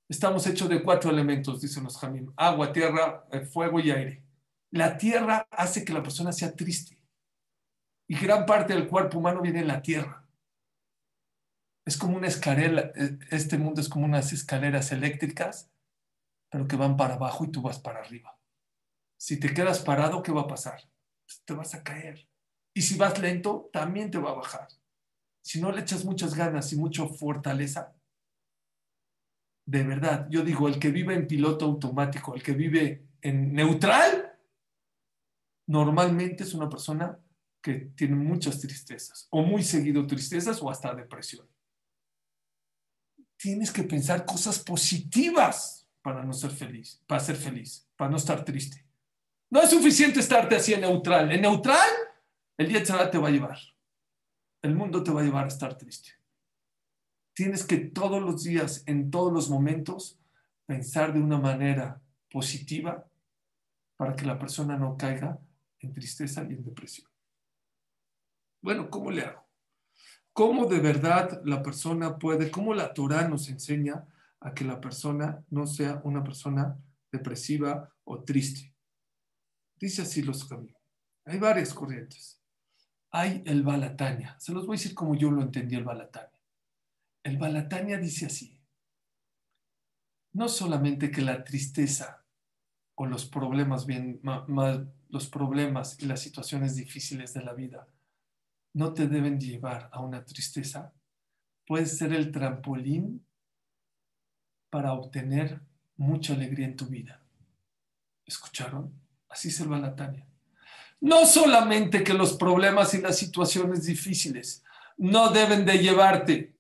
Estamos 0.09 0.47
hechos 0.47 0.69
de 0.69 0.83
cuatro 0.83 1.11
elementos, 1.11 1.61
dicen 1.61 1.85
los 1.85 1.99
Jamim, 1.99 2.33
agua, 2.37 2.73
tierra, 2.73 3.27
eh, 3.33 3.41
fuego 3.41 3.81
y 3.81 3.91
aire. 3.91 4.23
La 4.71 4.97
tierra 4.97 5.47
hace 5.51 5.85
que 5.85 5.93
la 5.93 6.03
persona 6.03 6.33
sea 6.33 6.55
triste. 6.55 6.99
Y 8.09 8.17
gran 8.19 8.45
parte 8.45 8.75
del 8.75 8.89
cuerpo 8.89 9.19
humano 9.19 9.41
viene 9.41 9.61
en 9.61 9.69
la 9.69 9.81
tierra. 9.81 10.27
Es 11.85 11.97
como 11.97 12.17
una 12.17 12.29
escalera, 12.29 12.93
eh, 12.95 13.19
este 13.31 13.59
mundo 13.59 13.81
es 13.81 13.89
como 13.89 14.05
unas 14.05 14.33
escaleras 14.33 14.93
eléctricas 14.93 15.73
pero 16.53 16.69
que 16.69 16.77
van 16.77 16.99
para 16.99 17.15
abajo 17.15 17.45
y 17.45 17.49
tú 17.51 17.63
vas 17.63 17.79
para 17.79 18.01
arriba. 18.01 18.39
Si 19.19 19.41
te 19.41 19.55
quedas 19.55 19.81
parado, 19.81 20.23
¿qué 20.23 20.33
va 20.33 20.43
a 20.43 20.47
pasar? 20.47 20.83
Pues 21.25 21.43
te 21.47 21.55
vas 21.55 21.75
a 21.75 21.83
caer. 21.83 22.29
Y 22.75 22.83
si 22.83 22.99
vas 22.99 23.19
lento, 23.19 23.71
también 23.73 24.11
te 24.11 24.19
va 24.19 24.33
a 24.33 24.35
bajar. 24.35 24.69
Si 25.43 25.63
no 25.63 25.73
le 25.73 25.81
echas 25.81 26.05
muchas 26.05 26.35
ganas 26.35 26.71
y 26.75 26.77
mucha 26.77 27.07
fortaleza, 27.07 27.95
de 29.65 29.83
verdad, 29.85 30.27
yo 30.31 30.43
digo, 30.43 30.69
el 30.69 30.79
que 30.79 30.91
vive 30.91 31.15
en 31.15 31.27
piloto 31.27 31.65
automático, 31.65 32.35
el 32.35 32.43
que 32.43 32.53
vive 32.53 33.07
en 33.21 33.53
neutral, 33.53 34.33
normalmente 35.67 36.43
es 36.45 36.55
una 36.55 36.69
persona 36.69 37.19
que 37.63 37.93
tiene 37.95 38.17
muchas 38.17 38.61
tristezas, 38.61 39.29
o 39.31 39.43
muy 39.43 39.63
seguido 39.63 40.07
tristezas 40.07 40.61
o 40.61 40.69
hasta 40.69 40.95
depresión. 40.95 41.49
Tienes 43.37 43.71
que 43.71 43.85
pensar 43.85 44.25
cosas 44.27 44.59
positivas 44.59 45.89
para 46.03 46.25
no 46.25 46.33
ser 46.33 46.51
feliz, 46.51 47.01
para 47.07 47.21
ser 47.21 47.37
feliz, 47.37 47.89
para 47.97 48.11
no 48.11 48.17
estar 48.17 48.45
triste. 48.45 48.85
No 49.51 49.61
es 49.63 49.71
suficiente 49.71 50.21
estarte 50.21 50.57
así 50.57 50.75
en 50.75 50.81
neutral. 50.81 51.31
En 51.31 51.43
neutral, 51.43 51.89
el 52.57 52.69
día 52.69 52.83
te 52.83 53.19
va 53.19 53.29
a 53.29 53.31
llevar. 53.31 53.59
El 54.63 54.75
mundo 54.75 55.03
te 55.03 55.11
va 55.11 55.21
a 55.21 55.25
llevar 55.25 55.45
a 55.45 55.49
estar 55.49 55.77
triste. 55.77 56.22
Tienes 57.35 57.65
que 57.65 57.79
todos 57.79 58.23
los 58.23 58.45
días, 58.45 58.83
en 58.87 59.11
todos 59.11 59.33
los 59.33 59.49
momentos, 59.49 60.19
pensar 60.67 61.13
de 61.13 61.21
una 61.21 61.39
manera 61.39 62.01
positiva 62.31 63.07
para 63.97 64.15
que 64.17 64.27
la 64.27 64.39
persona 64.39 64.77
no 64.77 64.97
caiga 64.97 65.39
en 65.81 65.93
tristeza 65.93 66.43
y 66.45 66.55
en 66.55 66.65
depresión. 66.65 67.09
Bueno, 68.61 68.91
¿cómo 68.91 69.11
le 69.11 69.23
hago? 69.23 69.45
¿Cómo 70.33 70.67
de 70.67 70.81
verdad 70.81 71.43
la 71.45 71.63
persona 71.63 72.19
puede, 72.19 72.51
cómo 72.51 72.75
la 72.75 72.95
Torah 72.95 73.29
nos 73.29 73.49
enseña 73.49 74.07
a 74.43 74.55
que 74.55 74.65
la 74.65 74.81
persona 74.81 75.45
no 75.51 75.67
sea 75.67 76.01
una 76.05 76.23
persona 76.23 76.77
depresiva 77.11 77.89
o 78.05 78.23
triste. 78.23 78.75
Dice 79.77 80.03
así 80.03 80.23
los 80.23 80.45
caminos. 80.45 80.81
Hay 81.25 81.39
varias 81.39 81.73
corrientes. 81.73 82.41
Hay 83.11 83.43
el 83.47 83.63
Balatania. 83.63 84.37
Se 84.41 84.53
los 84.53 84.67
voy 84.67 84.77
a 84.77 84.79
decir 84.79 84.95
como 84.95 85.15
yo 85.15 85.31
lo 85.31 85.43
entendí 85.43 85.77
el 85.77 85.85
Balatania. 85.85 86.32
El 87.23 87.39
Balatania 87.39 87.99
dice 87.99 88.27
así. 88.27 88.59
No 90.33 90.49
solamente 90.49 91.11
que 91.11 91.23
la 91.23 91.45
tristeza 91.45 92.25
o 92.95 93.07
los 93.07 93.27
problemas 93.27 93.87
bien, 93.87 94.21
los 95.09 95.29
problemas 95.29 96.01
y 96.01 96.07
las 96.07 96.21
situaciones 96.21 96.77
difíciles 96.77 97.35
de 97.35 97.43
la 97.43 97.53
vida 97.53 97.87
no 98.75 98.95
te 98.95 99.07
deben 99.07 99.39
llevar 99.39 99.91
a 99.93 100.01
una 100.01 100.25
tristeza, 100.25 100.93
puede 101.67 101.87
ser 101.87 102.13
el 102.13 102.33
trampolín 102.33 103.25
para 104.71 104.95
obtener 104.95 105.61
mucha 105.97 106.33
alegría 106.33 106.67
en 106.67 106.77
tu 106.77 106.87
vida. 106.87 107.21
¿Escucharon? 108.25 108.93
Así 109.29 109.51
se 109.51 109.67
va 109.67 109.79
la 109.79 109.95
Tania. 109.95 110.27
No 111.01 111.27
solamente 111.27 112.03
que 112.03 112.15
los 112.15 112.35
problemas 112.35 112.95
y 112.95 113.03
las 113.03 113.19
situaciones 113.19 113.85
difíciles 113.85 114.65
no 114.97 115.31
deben 115.31 115.67
de 115.67 115.79
llevarte 115.79 116.57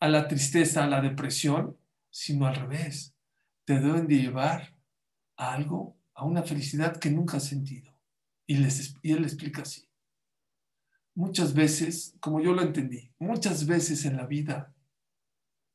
a 0.00 0.08
la 0.08 0.26
tristeza, 0.26 0.82
a 0.82 0.88
la 0.88 1.00
depresión, 1.00 1.76
sino 2.10 2.46
al 2.46 2.56
revés. 2.56 3.14
Te 3.64 3.74
deben 3.74 4.08
de 4.08 4.16
llevar 4.16 4.74
a 5.36 5.52
algo, 5.52 5.98
a 6.14 6.24
una 6.24 6.42
felicidad 6.42 6.96
que 6.96 7.10
nunca 7.10 7.36
has 7.36 7.44
sentido. 7.44 7.94
Y, 8.46 8.56
les, 8.56 8.96
y 9.02 9.12
él 9.12 9.22
explica 9.22 9.62
así. 9.62 9.88
Muchas 11.14 11.54
veces, 11.54 12.16
como 12.20 12.40
yo 12.40 12.54
lo 12.54 12.62
entendí, 12.62 13.12
muchas 13.18 13.66
veces 13.66 14.04
en 14.06 14.16
la 14.16 14.26
vida 14.26 14.74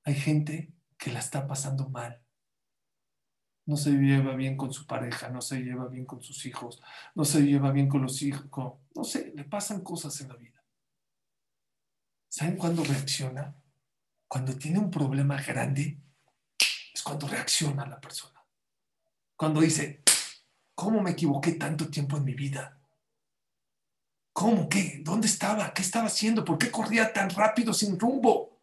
hay 0.04 0.16
gente 0.16 0.74
que 0.98 1.12
la 1.12 1.20
está 1.20 1.46
pasando 1.48 1.90
mal. 1.90 2.22
No 3.68 3.78
se 3.78 3.92
lleva 3.92 4.36
bien 4.36 4.58
con 4.58 4.74
su 4.74 4.86
pareja, 4.86 5.30
no 5.30 5.42
se 5.42 5.62
lleva 5.62 5.88
bien 5.88 6.06
con 6.06 6.22
sus 6.22 6.46
hijos, 6.46 6.82
no 7.16 7.26
se 7.26 7.42
lleva 7.42 7.72
bien 7.72 7.88
con 7.88 8.02
los 8.02 8.22
hijos, 8.22 8.80
no 8.96 9.04
sé, 9.04 9.34
le 9.36 9.44
pasan 9.44 9.82
cosas 9.82 10.20
en 10.22 10.30
la 10.30 10.36
vida. 10.36 10.64
¿Saben 12.28 12.58
cuándo 12.58 12.84
reacciona? 12.84 13.56
Cuando 14.28 14.58
tiene 14.58 14.80
un 14.80 14.90
problema 14.90 15.42
grande, 15.42 16.00
es 16.94 17.02
cuando 17.04 17.28
reacciona 17.28 17.86
la 17.86 18.00
persona. 18.00 18.44
Cuando 19.36 19.62
dice, 19.62 20.04
¿cómo 20.74 21.02
me 21.02 21.12
equivoqué 21.12 21.54
tanto 21.54 21.90
tiempo 21.90 22.18
en 22.18 22.24
mi 22.24 22.34
vida? 22.34 22.80
¿Cómo? 24.34 24.68
¿Qué? 24.68 25.02
¿Dónde 25.04 25.28
estaba? 25.28 25.74
¿Qué 25.74 25.82
estaba 25.82 26.08
haciendo? 26.08 26.44
¿Por 26.44 26.58
qué 26.58 26.70
corría 26.72 27.14
tan 27.14 27.30
rápido 27.30 27.74
sin 27.74 28.00
rumbo? 28.00 28.62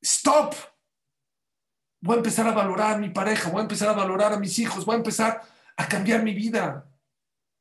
Stop 0.00 0.54
voy 2.02 2.16
a 2.16 2.18
empezar 2.18 2.46
a 2.48 2.52
valorar 2.52 2.96
a 2.96 2.98
mi 2.98 3.08
pareja, 3.10 3.48
voy 3.48 3.60
a 3.60 3.62
empezar 3.62 3.88
a 3.88 3.92
valorar 3.92 4.32
a 4.32 4.38
mis 4.38 4.58
hijos, 4.58 4.84
voy 4.84 4.94
a 4.94 4.98
empezar 4.98 5.40
a 5.76 5.88
cambiar 5.88 6.22
mi 6.22 6.34
vida. 6.34 6.86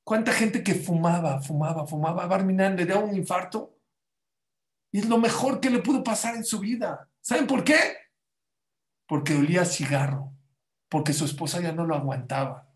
¿Cuánta 0.03 0.33
gente 0.33 0.63
que 0.63 0.73
fumaba, 0.73 1.41
fumaba, 1.41 1.85
fumaba, 1.85 2.25
Barminan 2.25 2.75
le 2.75 2.85
dio 2.85 2.99
un 2.99 3.15
infarto? 3.15 3.77
Y 4.91 4.99
es 4.99 5.07
lo 5.07 5.17
mejor 5.17 5.59
que 5.59 5.69
le 5.69 5.79
pudo 5.79 6.03
pasar 6.03 6.35
en 6.35 6.43
su 6.43 6.59
vida. 6.59 7.07
¿Saben 7.21 7.47
por 7.47 7.63
qué? 7.63 7.97
Porque 9.07 9.35
olía 9.35 9.65
cigarro, 9.65 10.33
porque 10.89 11.13
su 11.13 11.25
esposa 11.25 11.61
ya 11.61 11.71
no 11.71 11.85
lo 11.85 11.95
aguantaba, 11.95 12.69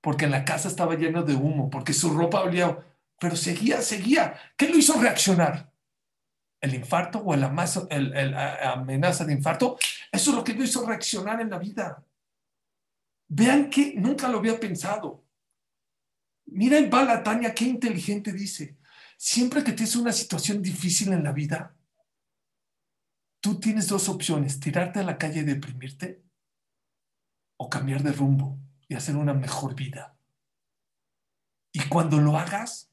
porque 0.00 0.24
en 0.24 0.32
la 0.32 0.44
casa 0.44 0.68
estaba 0.68 0.94
lleno 0.94 1.22
de 1.22 1.34
humo, 1.34 1.70
porque 1.70 1.92
su 1.92 2.10
ropa 2.10 2.42
olía, 2.42 2.78
pero 3.18 3.36
seguía, 3.36 3.80
seguía. 3.82 4.34
¿Qué 4.56 4.68
lo 4.68 4.76
hizo 4.76 5.00
reaccionar? 5.00 5.72
el 6.62 6.74
infarto 6.74 7.20
o 7.24 7.34
la 7.34 7.48
amenaza 8.72 9.24
de 9.24 9.32
infarto, 9.32 9.76
eso 10.12 10.30
es 10.30 10.36
lo 10.36 10.44
que 10.44 10.54
lo 10.54 10.62
hizo 10.62 10.86
reaccionar 10.86 11.40
en 11.40 11.50
la 11.50 11.58
vida. 11.58 12.02
Vean 13.28 13.68
que 13.68 13.94
nunca 13.96 14.28
lo 14.28 14.38
había 14.38 14.58
pensado. 14.60 15.24
Mira 16.46 16.78
el 16.78 16.88
Balatania, 16.88 17.52
qué 17.52 17.64
inteligente 17.64 18.32
dice. 18.32 18.76
Siempre 19.24 19.62
que 19.62 19.70
tienes 19.70 19.94
una 19.94 20.10
situación 20.10 20.60
difícil 20.60 21.12
en 21.12 21.22
la 21.22 21.30
vida, 21.30 21.76
tú 23.40 23.60
tienes 23.60 23.86
dos 23.86 24.08
opciones, 24.08 24.58
tirarte 24.58 24.98
a 24.98 25.04
la 25.04 25.16
calle 25.16 25.42
y 25.42 25.44
deprimirte 25.44 26.24
o 27.56 27.70
cambiar 27.70 28.02
de 28.02 28.10
rumbo 28.10 28.58
y 28.88 28.96
hacer 28.96 29.14
una 29.14 29.32
mejor 29.32 29.76
vida. 29.76 30.16
Y 31.72 31.88
cuando 31.88 32.18
lo 32.18 32.36
hagas, 32.36 32.90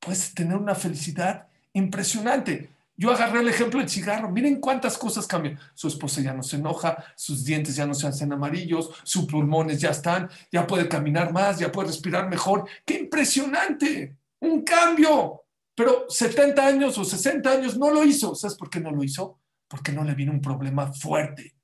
puedes 0.00 0.34
tener 0.34 0.56
una 0.56 0.74
felicidad 0.74 1.46
impresionante. 1.74 2.72
Yo 2.96 3.12
agarré 3.12 3.38
el 3.38 3.48
ejemplo 3.48 3.78
del 3.78 3.88
cigarro. 3.88 4.32
Miren 4.32 4.58
cuántas 4.58 4.98
cosas 4.98 5.28
cambian. 5.28 5.60
Su 5.74 5.86
esposa 5.86 6.20
ya 6.22 6.34
no 6.34 6.42
se 6.42 6.56
enoja, 6.56 7.04
sus 7.14 7.44
dientes 7.44 7.76
ya 7.76 7.86
no 7.86 7.94
se 7.94 8.08
hacen 8.08 8.32
amarillos, 8.32 8.90
sus 9.04 9.26
pulmones 9.26 9.80
ya 9.80 9.90
están, 9.90 10.28
ya 10.50 10.66
puede 10.66 10.88
caminar 10.88 11.32
más, 11.32 11.60
ya 11.60 11.70
puede 11.70 11.86
respirar 11.86 12.28
mejor. 12.28 12.68
¡Qué 12.84 12.98
impresionante! 12.98 14.16
Un 14.40 14.62
cambio. 14.62 15.41
Pero 15.82 16.08
70 16.08 16.64
años 16.64 16.96
o 16.96 17.04
60 17.04 17.50
años 17.50 17.76
no 17.76 17.90
lo 17.90 18.04
hizo. 18.04 18.36
¿Sabes 18.36 18.56
por 18.56 18.70
qué 18.70 18.78
no 18.78 18.92
lo 18.92 19.02
hizo? 19.02 19.40
Porque 19.66 19.90
no 19.90 20.04
le 20.04 20.14
vino 20.14 20.30
un 20.30 20.40
problema 20.40 20.92
fuerte. 20.92 21.56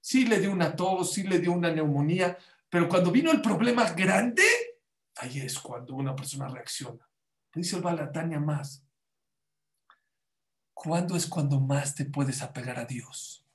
Sí 0.00 0.26
le 0.26 0.40
dio 0.40 0.50
una 0.50 0.74
tos, 0.74 1.12
sí 1.12 1.22
le 1.22 1.38
dio 1.38 1.52
una 1.52 1.70
neumonía, 1.70 2.36
pero 2.68 2.88
cuando 2.88 3.12
vino 3.12 3.30
el 3.30 3.40
problema 3.40 3.88
grande, 3.92 4.42
ahí 5.14 5.38
es 5.38 5.60
cuando 5.60 5.94
una 5.94 6.16
persona 6.16 6.48
reacciona. 6.48 7.08
Dice 7.54 7.76
el 7.76 7.82
Balatania 7.82 8.40
más. 8.40 8.84
¿Cuándo 10.74 11.14
es 11.14 11.28
cuando 11.28 11.60
más 11.60 11.94
te 11.94 12.04
puedes 12.04 12.42
apegar 12.42 12.80
a 12.80 12.84
Dios? 12.84 13.46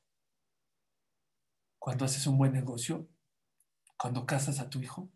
¿Cuando 1.78 2.06
haces 2.06 2.26
un 2.28 2.38
buen 2.38 2.54
negocio? 2.54 3.10
¿Cuando 3.98 4.26
casas 4.26 4.62
a 4.62 4.70
tu 4.70 4.80
hijo? 4.80 5.12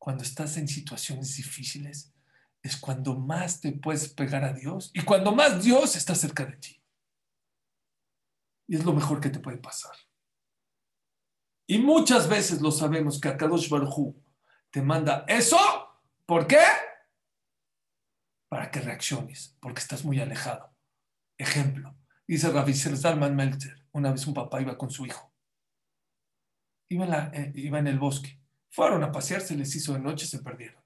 Cuando 0.00 0.24
estás 0.24 0.56
en 0.56 0.66
situaciones 0.66 1.36
difíciles, 1.36 2.09
es 2.62 2.76
cuando 2.76 3.18
más 3.18 3.60
te 3.60 3.72
puedes 3.72 4.12
pegar 4.12 4.44
a 4.44 4.52
Dios 4.52 4.90
y 4.94 5.02
cuando 5.02 5.32
más 5.32 5.62
Dios 5.62 5.96
está 5.96 6.14
cerca 6.14 6.44
de 6.44 6.56
ti. 6.56 6.82
Y 8.68 8.76
es 8.76 8.84
lo 8.84 8.92
mejor 8.92 9.20
que 9.20 9.30
te 9.30 9.40
puede 9.40 9.58
pasar. 9.58 9.96
Y 11.66 11.78
muchas 11.78 12.28
veces 12.28 12.60
lo 12.60 12.70
sabemos 12.70 13.20
que 13.20 13.28
Akadosh 13.28 13.68
Baruj 13.68 14.14
te 14.70 14.82
manda 14.82 15.24
eso. 15.28 15.58
¿Por 16.26 16.46
qué? 16.46 16.58
para 18.50 18.70
que 18.70 18.80
reacciones, 18.80 19.56
porque 19.60 19.80
estás 19.80 20.04
muy 20.04 20.20
alejado. 20.20 20.74
Ejemplo, 21.38 21.96
dice 22.26 22.50
Rabbi 22.50 22.74
Salman 22.74 23.36
Meltzer, 23.36 23.86
una 23.92 24.10
vez 24.10 24.26
un 24.26 24.34
papá 24.34 24.60
iba 24.60 24.76
con 24.76 24.90
su 24.90 25.06
hijo. 25.06 25.32
Iba 26.90 27.06
en, 27.06 27.34
eh, 27.34 27.52
iba 27.54 27.78
en 27.78 27.86
el 27.86 28.00
bosque. 28.00 28.42
Fueron 28.68 29.04
a 29.04 29.12
pasear, 29.12 29.40
se 29.40 29.54
les 29.54 29.74
hizo 29.76 29.92
de 29.92 30.00
noche, 30.00 30.26
se 30.26 30.40
perdieron. 30.40 30.82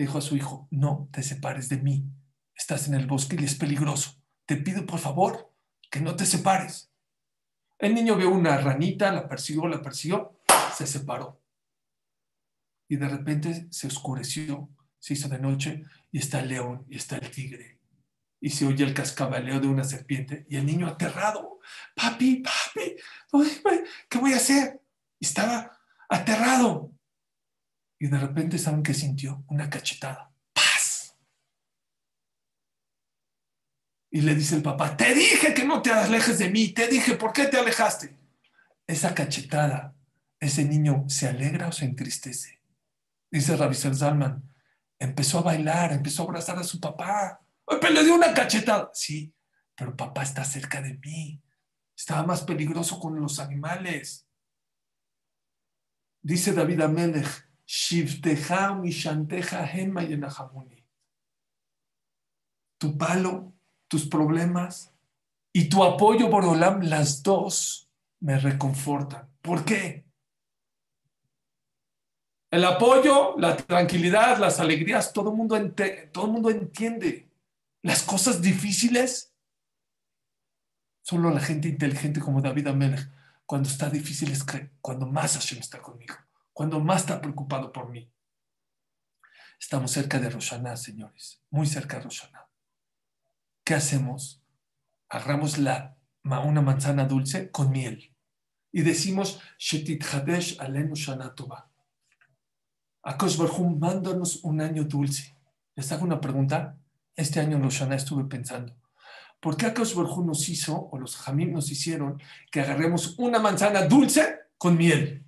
Dijo 0.00 0.16
a 0.16 0.22
su 0.22 0.34
hijo, 0.34 0.66
no 0.70 1.10
te 1.12 1.22
separes 1.22 1.68
de 1.68 1.76
mí. 1.76 2.10
Estás 2.54 2.88
en 2.88 2.94
el 2.94 3.06
bosque 3.06 3.36
y 3.38 3.44
es 3.44 3.54
peligroso. 3.54 4.14
Te 4.46 4.56
pido, 4.56 4.86
por 4.86 4.98
favor, 4.98 5.52
que 5.90 6.00
no 6.00 6.16
te 6.16 6.24
separes. 6.24 6.90
El 7.78 7.94
niño 7.94 8.16
vio 8.16 8.30
una 8.30 8.56
ranita, 8.56 9.12
la 9.12 9.28
persiguió, 9.28 9.68
la 9.68 9.82
persiguió, 9.82 10.40
se 10.74 10.86
separó. 10.86 11.42
Y 12.88 12.96
de 12.96 13.10
repente 13.10 13.66
se 13.70 13.88
oscureció, 13.88 14.70
se 14.98 15.12
hizo 15.12 15.28
de 15.28 15.38
noche 15.38 15.84
y 16.10 16.18
está 16.18 16.40
el 16.40 16.48
león 16.48 16.86
y 16.88 16.96
está 16.96 17.18
el 17.18 17.30
tigre. 17.30 17.78
Y 18.40 18.48
se 18.48 18.64
oye 18.64 18.84
el 18.84 18.94
cascabaleo 18.94 19.60
de 19.60 19.68
una 19.68 19.84
serpiente 19.84 20.46
y 20.48 20.56
el 20.56 20.64
niño 20.64 20.86
aterrado. 20.86 21.60
Papi, 21.94 22.42
papi, 22.42 22.96
¿qué 24.08 24.16
voy 24.16 24.32
a 24.32 24.36
hacer? 24.36 24.80
Y 25.18 25.26
estaba 25.26 25.78
aterrado. 26.08 26.90
Y 28.02 28.08
de 28.08 28.18
repente, 28.18 28.58
¿saben 28.58 28.82
qué 28.82 28.94
sintió? 28.94 29.44
Una 29.48 29.68
cachetada. 29.68 30.32
¡Paz! 30.54 31.14
Y 34.10 34.22
le 34.22 34.34
dice 34.34 34.56
el 34.56 34.62
papá, 34.62 34.96
te 34.96 35.14
dije 35.14 35.52
que 35.52 35.64
no 35.64 35.82
te 35.82 35.92
alejes 35.92 36.38
de 36.38 36.48
mí, 36.48 36.70
te 36.70 36.88
dije, 36.88 37.16
¿por 37.16 37.34
qué 37.34 37.46
te 37.46 37.58
alejaste? 37.58 38.18
Esa 38.86 39.14
cachetada, 39.14 39.94
ese 40.40 40.64
niño 40.64 41.04
se 41.08 41.28
alegra 41.28 41.68
o 41.68 41.72
se 41.72 41.84
entristece. 41.84 42.62
Dice 43.30 43.54
Rabbi 43.54 43.74
Salman, 43.74 44.50
empezó 44.98 45.40
a 45.40 45.42
bailar, 45.42 45.92
empezó 45.92 46.22
a 46.22 46.24
abrazar 46.24 46.58
a 46.58 46.64
su 46.64 46.80
papá. 46.80 47.44
Pero 47.66 47.92
le 47.92 48.02
dio 48.02 48.14
una 48.14 48.32
cachetada. 48.32 48.90
Sí, 48.94 49.34
pero 49.76 49.94
papá 49.94 50.22
está 50.22 50.42
cerca 50.42 50.80
de 50.80 50.94
mí. 50.94 51.42
Estaba 51.94 52.22
más 52.22 52.42
peligroso 52.44 52.98
con 52.98 53.20
los 53.20 53.38
animales. 53.38 54.26
Dice 56.22 56.54
David 56.54 56.80
Amelech, 56.80 57.49
Shivteja 57.70 58.74
mishanteja 58.74 59.64
hema 59.64 60.02
Tu 62.80 62.98
palo, 62.98 63.52
tus 63.86 64.08
problemas 64.08 64.92
y 65.52 65.68
tu 65.68 65.84
apoyo, 65.84 66.28
Borolam, 66.28 66.80
las 66.82 67.22
dos 67.22 67.88
me 68.18 68.40
reconfortan. 68.40 69.28
¿Por 69.40 69.64
qué? 69.64 70.04
El 72.50 72.64
apoyo, 72.64 73.36
la 73.38 73.56
tranquilidad, 73.56 74.38
las 74.38 74.58
alegrías, 74.58 75.12
todo 75.12 75.30
el 75.30 75.36
mundo, 75.36 75.56
todo 76.10 76.26
mundo 76.26 76.50
entiende. 76.50 77.30
Las 77.82 78.02
cosas 78.02 78.42
difíciles, 78.42 79.32
solo 81.02 81.30
la 81.30 81.40
gente 81.40 81.68
inteligente 81.68 82.18
como 82.18 82.42
David 82.42 82.66
Amelech, 82.66 83.08
cuando 83.46 83.68
está 83.68 83.88
difícil 83.88 84.32
es 84.32 84.44
cuando 84.80 85.06
más 85.06 85.34
Hashem 85.34 85.60
está 85.60 85.80
conmigo, 85.80 86.16
cuando 86.60 86.78
más 86.78 87.00
está 87.00 87.22
preocupado 87.22 87.72
por 87.72 87.88
mí. 87.88 88.12
Estamos 89.58 89.92
cerca 89.92 90.18
de 90.20 90.28
Roshaná, 90.28 90.76
señores, 90.76 91.42
muy 91.48 91.66
cerca 91.66 91.96
de 91.96 92.02
Roshaná. 92.02 92.50
¿Qué 93.64 93.72
hacemos? 93.72 94.44
Agarramos 95.08 95.56
la, 95.56 95.96
una 96.22 96.60
manzana 96.60 97.06
dulce 97.06 97.50
con 97.50 97.70
miel 97.70 98.14
y 98.70 98.82
decimos, 98.82 99.40
Shetit 99.56 100.04
Hadesh 100.04 100.60
Alenu 100.60 100.94
Shana 100.94 101.34
Akosh 103.04 103.38
Barhum, 103.38 103.78
mándanos 103.78 104.44
un 104.44 104.60
año 104.60 104.84
dulce. 104.84 105.34
Les 105.74 105.90
hago 105.92 106.04
una 106.04 106.20
pregunta. 106.20 106.76
Este 107.16 107.40
año 107.40 107.56
en 107.56 107.62
Roshana 107.62 107.94
estuve 107.94 108.24
pensando. 108.24 108.76
¿Por 109.40 109.56
qué 109.56 109.68
Barhum 109.68 110.26
nos 110.26 110.46
hizo, 110.50 110.90
o 110.92 110.98
los 110.98 111.16
Jamim 111.16 111.54
nos 111.54 111.70
hicieron, 111.70 112.22
que 112.52 112.60
agarremos 112.60 113.18
una 113.18 113.38
manzana 113.38 113.86
dulce 113.86 114.40
con 114.58 114.76
miel? 114.76 115.24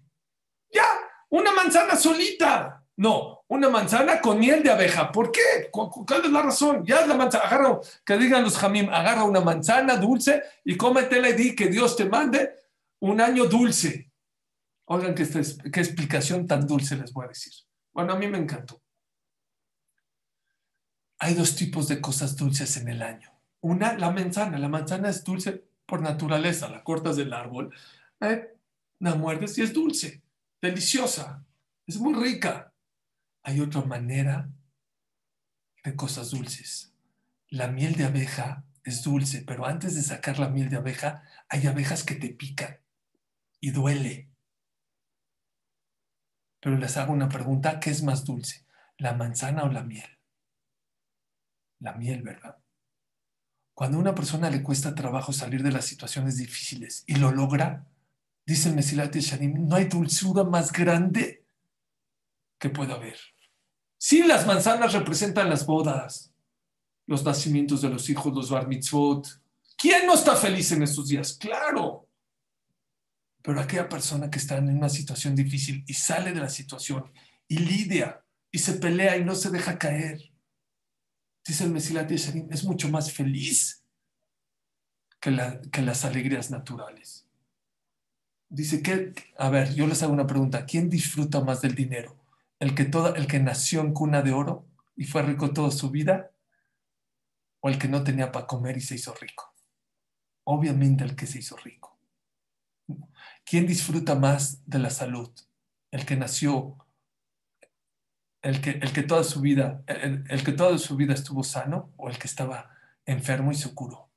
Una 1.32 1.52
manzana 1.52 1.96
solita. 1.96 2.84
No, 2.96 3.44
una 3.48 3.70
manzana 3.70 4.20
con 4.20 4.38
miel 4.38 4.62
de 4.62 4.70
abeja. 4.70 5.10
¿Por 5.10 5.32
qué? 5.32 5.70
¿Cuál 5.70 6.24
es 6.24 6.30
la 6.30 6.42
razón? 6.42 6.84
Ya 6.84 7.00
es 7.00 7.08
la 7.08 7.14
manzana. 7.14 7.44
Agarra, 7.44 7.80
que 8.04 8.18
digan 8.18 8.42
los 8.42 8.58
Jamim, 8.58 8.90
agarra 8.90 9.24
una 9.24 9.40
manzana 9.40 9.96
dulce 9.96 10.42
y 10.62 10.76
cómetela 10.76 11.30
y 11.30 11.32
di 11.32 11.56
que 11.56 11.68
Dios 11.68 11.96
te 11.96 12.04
mande 12.04 12.54
un 13.00 13.20
año 13.20 13.46
dulce. 13.46 14.10
Oigan 14.84 15.14
qué, 15.14 15.26
qué 15.72 15.80
explicación 15.80 16.46
tan 16.46 16.66
dulce 16.66 16.96
les 16.96 17.14
voy 17.14 17.24
a 17.24 17.28
decir. 17.28 17.52
Bueno, 17.94 18.12
a 18.12 18.16
mí 18.16 18.28
me 18.28 18.36
encantó. 18.36 18.82
Hay 21.18 21.32
dos 21.32 21.56
tipos 21.56 21.88
de 21.88 21.98
cosas 21.98 22.36
dulces 22.36 22.76
en 22.76 22.88
el 22.88 23.00
año. 23.00 23.32
Una, 23.62 23.94
la 23.94 24.10
manzana. 24.10 24.58
La 24.58 24.68
manzana 24.68 25.08
es 25.08 25.24
dulce 25.24 25.64
por 25.86 26.02
naturaleza. 26.02 26.68
La 26.68 26.84
cortas 26.84 27.16
del 27.16 27.32
árbol, 27.32 27.74
eh, 28.20 28.54
la 28.98 29.14
muerdes 29.14 29.56
y 29.56 29.62
es 29.62 29.72
dulce, 29.72 30.22
deliciosa, 30.62 31.44
es 31.86 31.98
muy 31.98 32.14
rica. 32.14 32.72
Hay 33.42 33.60
otra 33.60 33.82
manera 33.82 34.48
de 35.84 35.96
cosas 35.96 36.30
dulces. 36.30 36.94
La 37.48 37.66
miel 37.66 37.96
de 37.96 38.04
abeja 38.04 38.64
es 38.84 39.02
dulce, 39.02 39.42
pero 39.42 39.66
antes 39.66 39.94
de 39.96 40.02
sacar 40.02 40.38
la 40.38 40.48
miel 40.48 40.70
de 40.70 40.76
abeja, 40.76 41.24
hay 41.48 41.66
abejas 41.66 42.04
que 42.04 42.14
te 42.14 42.30
pican 42.30 42.80
y 43.60 43.70
duele. 43.72 44.30
Pero 46.60 46.78
les 46.78 46.96
hago 46.96 47.12
una 47.12 47.28
pregunta, 47.28 47.80
¿qué 47.80 47.90
es 47.90 48.02
más 48.04 48.24
dulce? 48.24 48.64
¿La 48.96 49.14
manzana 49.14 49.64
o 49.64 49.68
la 49.68 49.82
miel? 49.82 50.18
La 51.80 51.94
miel, 51.94 52.22
¿verdad? 52.22 52.58
Cuando 53.74 53.98
a 53.98 54.00
una 54.00 54.14
persona 54.14 54.48
le 54.48 54.62
cuesta 54.62 54.94
trabajo 54.94 55.32
salir 55.32 55.64
de 55.64 55.72
las 55.72 55.86
situaciones 55.86 56.36
difíciles 56.36 57.02
y 57.08 57.16
lo 57.16 57.32
logra, 57.32 57.91
dice 58.44 58.68
el 58.68 58.74
Mesilat 58.74 59.14
Shanim, 59.14 59.66
no 59.66 59.76
hay 59.76 59.84
dulzura 59.84 60.44
más 60.44 60.72
grande 60.72 61.44
que 62.58 62.70
pueda 62.70 62.94
haber. 62.94 63.18
Sí, 63.98 64.22
las 64.22 64.46
manzanas 64.46 64.92
representan 64.92 65.48
las 65.48 65.64
bodas, 65.64 66.32
los 67.06 67.24
nacimientos 67.24 67.82
de 67.82 67.88
los 67.88 68.08
hijos, 68.08 68.34
los 68.34 68.50
bar 68.50 68.66
mitzvot. 68.66 69.40
¿Quién 69.76 70.06
no 70.06 70.14
está 70.14 70.36
feliz 70.36 70.72
en 70.72 70.82
estos 70.82 71.08
días? 71.08 71.34
Claro. 71.34 72.08
Pero 73.42 73.60
aquella 73.60 73.88
persona 73.88 74.30
que 74.30 74.38
está 74.38 74.56
en 74.56 74.76
una 74.76 74.88
situación 74.88 75.34
difícil 75.34 75.84
y 75.86 75.94
sale 75.94 76.32
de 76.32 76.40
la 76.40 76.48
situación 76.48 77.12
y 77.48 77.58
lidia 77.58 78.24
y 78.50 78.58
se 78.58 78.74
pelea 78.74 79.16
y 79.16 79.24
no 79.24 79.34
se 79.34 79.50
deja 79.50 79.78
caer, 79.78 80.32
dice 81.44 81.64
el 81.64 81.72
Mesilat 81.72 82.08
Yesharim, 82.08 82.48
es 82.52 82.64
mucho 82.64 82.88
más 82.88 83.12
feliz 83.12 83.84
que 85.20 85.30
las 85.82 86.04
alegrías 86.04 86.50
naturales. 86.50 87.21
Dice 88.54 88.82
que, 88.82 89.14
a 89.38 89.48
ver, 89.48 89.74
yo 89.74 89.86
les 89.86 90.02
hago 90.02 90.12
una 90.12 90.26
pregunta, 90.26 90.66
¿quién 90.66 90.90
disfruta 90.90 91.40
más 91.40 91.62
del 91.62 91.74
dinero? 91.74 92.14
¿El 92.58 92.74
que, 92.74 92.84
toda, 92.84 93.16
el 93.16 93.26
que 93.26 93.40
nació 93.40 93.80
en 93.80 93.94
cuna 93.94 94.20
de 94.20 94.32
oro 94.32 94.66
y 94.94 95.04
fue 95.04 95.22
rico 95.22 95.54
toda 95.54 95.70
su 95.70 95.90
vida? 95.90 96.32
¿O 97.60 97.70
el 97.70 97.78
que 97.78 97.88
no 97.88 98.04
tenía 98.04 98.30
para 98.30 98.46
comer 98.46 98.76
y 98.76 98.82
se 98.82 98.96
hizo 98.96 99.14
rico? 99.14 99.54
Obviamente 100.44 101.02
el 101.02 101.16
que 101.16 101.26
se 101.26 101.38
hizo 101.38 101.56
rico. 101.56 101.98
¿Quién 103.46 103.66
disfruta 103.66 104.16
más 104.16 104.60
de 104.66 104.80
la 104.80 104.90
salud? 104.90 105.30
¿El 105.90 106.04
que 106.04 106.16
nació 106.16 106.76
el 108.42 108.60
que, 108.60 108.72
el 108.72 108.92
que 108.92 109.02
toda 109.02 109.24
su 109.24 109.40
vida, 109.40 109.82
el, 109.86 110.44
que 110.44 110.52
toda 110.52 110.76
su 110.76 110.94
vida 110.96 111.14
estuvo 111.14 111.42
sano 111.42 111.90
o 111.96 112.10
el 112.10 112.18
que 112.18 112.26
estaba 112.26 112.70
enfermo 113.06 113.50
y 113.50 113.54
se 113.54 113.72
curó? 113.72 114.11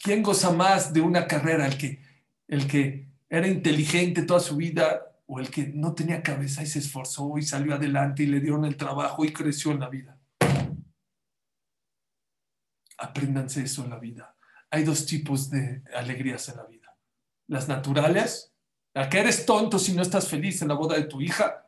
¿Quién 0.00 0.22
goza 0.22 0.52
más 0.52 0.92
de 0.92 1.00
una 1.00 1.26
carrera? 1.26 1.66
¿El 1.66 1.76
que, 1.76 2.02
el 2.48 2.66
que 2.66 3.08
era 3.28 3.46
inteligente 3.48 4.22
toda 4.22 4.40
su 4.40 4.56
vida 4.56 5.02
o 5.26 5.40
el 5.40 5.50
que 5.50 5.66
no 5.68 5.94
tenía 5.94 6.22
cabeza 6.22 6.62
y 6.62 6.66
se 6.66 6.78
esforzó 6.78 7.38
y 7.38 7.42
salió 7.42 7.74
adelante 7.74 8.22
y 8.22 8.26
le 8.26 8.40
dieron 8.40 8.64
el 8.64 8.76
trabajo 8.76 9.24
y 9.24 9.32
creció 9.32 9.72
en 9.72 9.80
la 9.80 9.88
vida? 9.88 10.18
Apréndanse 12.98 13.62
eso 13.62 13.84
en 13.84 13.90
la 13.90 13.98
vida. 13.98 14.36
Hay 14.70 14.84
dos 14.84 15.06
tipos 15.06 15.50
de 15.50 15.82
alegrías 15.94 16.48
en 16.48 16.56
la 16.56 16.64
vida. 16.64 16.96
Las 17.48 17.68
naturales, 17.68 18.54
la 18.94 19.08
que 19.08 19.18
eres 19.18 19.44
tonto 19.44 19.78
si 19.78 19.92
no 19.92 20.02
estás 20.02 20.28
feliz 20.28 20.62
en 20.62 20.68
la 20.68 20.74
boda 20.74 20.96
de 20.96 21.04
tu 21.04 21.20
hija, 21.20 21.66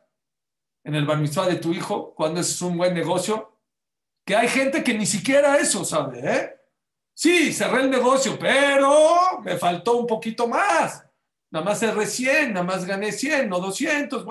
en 0.83 0.93
el 0.93 1.05
bar 1.05 1.19
de 1.19 1.55
tu 1.55 1.73
hijo, 1.73 2.13
cuando 2.13 2.39
es 2.39 2.61
un 2.61 2.77
buen 2.77 2.93
negocio, 2.93 3.59
que 4.23 4.35
hay 4.35 4.47
gente 4.47 4.83
que 4.83 4.93
ni 4.93 5.05
siquiera 5.05 5.57
eso 5.57 5.83
sabe, 5.83 6.19
¿eh? 6.23 6.55
Sí, 7.17 7.53
cerré 7.53 7.83
el 7.83 7.89
negocio, 7.89 8.37
pero 8.37 9.39
me 9.41 9.57
faltó 9.57 9.97
un 9.97 10.05
poquito 10.05 10.49
más. 10.49 11.07
Nada 11.49 11.63
más 11.63 11.79
cerré 11.79 12.05
100, 12.05 12.53
nada 12.53 12.65
más 12.65 12.83
gané 12.83 13.13
100 13.13 13.53
o 13.53 13.59
200. 13.61 14.25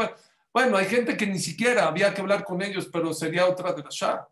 Bueno, 0.52 0.76
hay 0.76 0.84
gente 0.84 1.16
que 1.16 1.26
ni 1.26 1.38
siquiera 1.38 1.86
había 1.88 2.12
que 2.12 2.20
hablar 2.20 2.44
con 2.44 2.60
ellos, 2.60 2.90
pero 2.92 3.14
sería 3.14 3.46
otra 3.46 3.72
de 3.72 3.82
las 3.82 3.98
ya. 3.98 4.28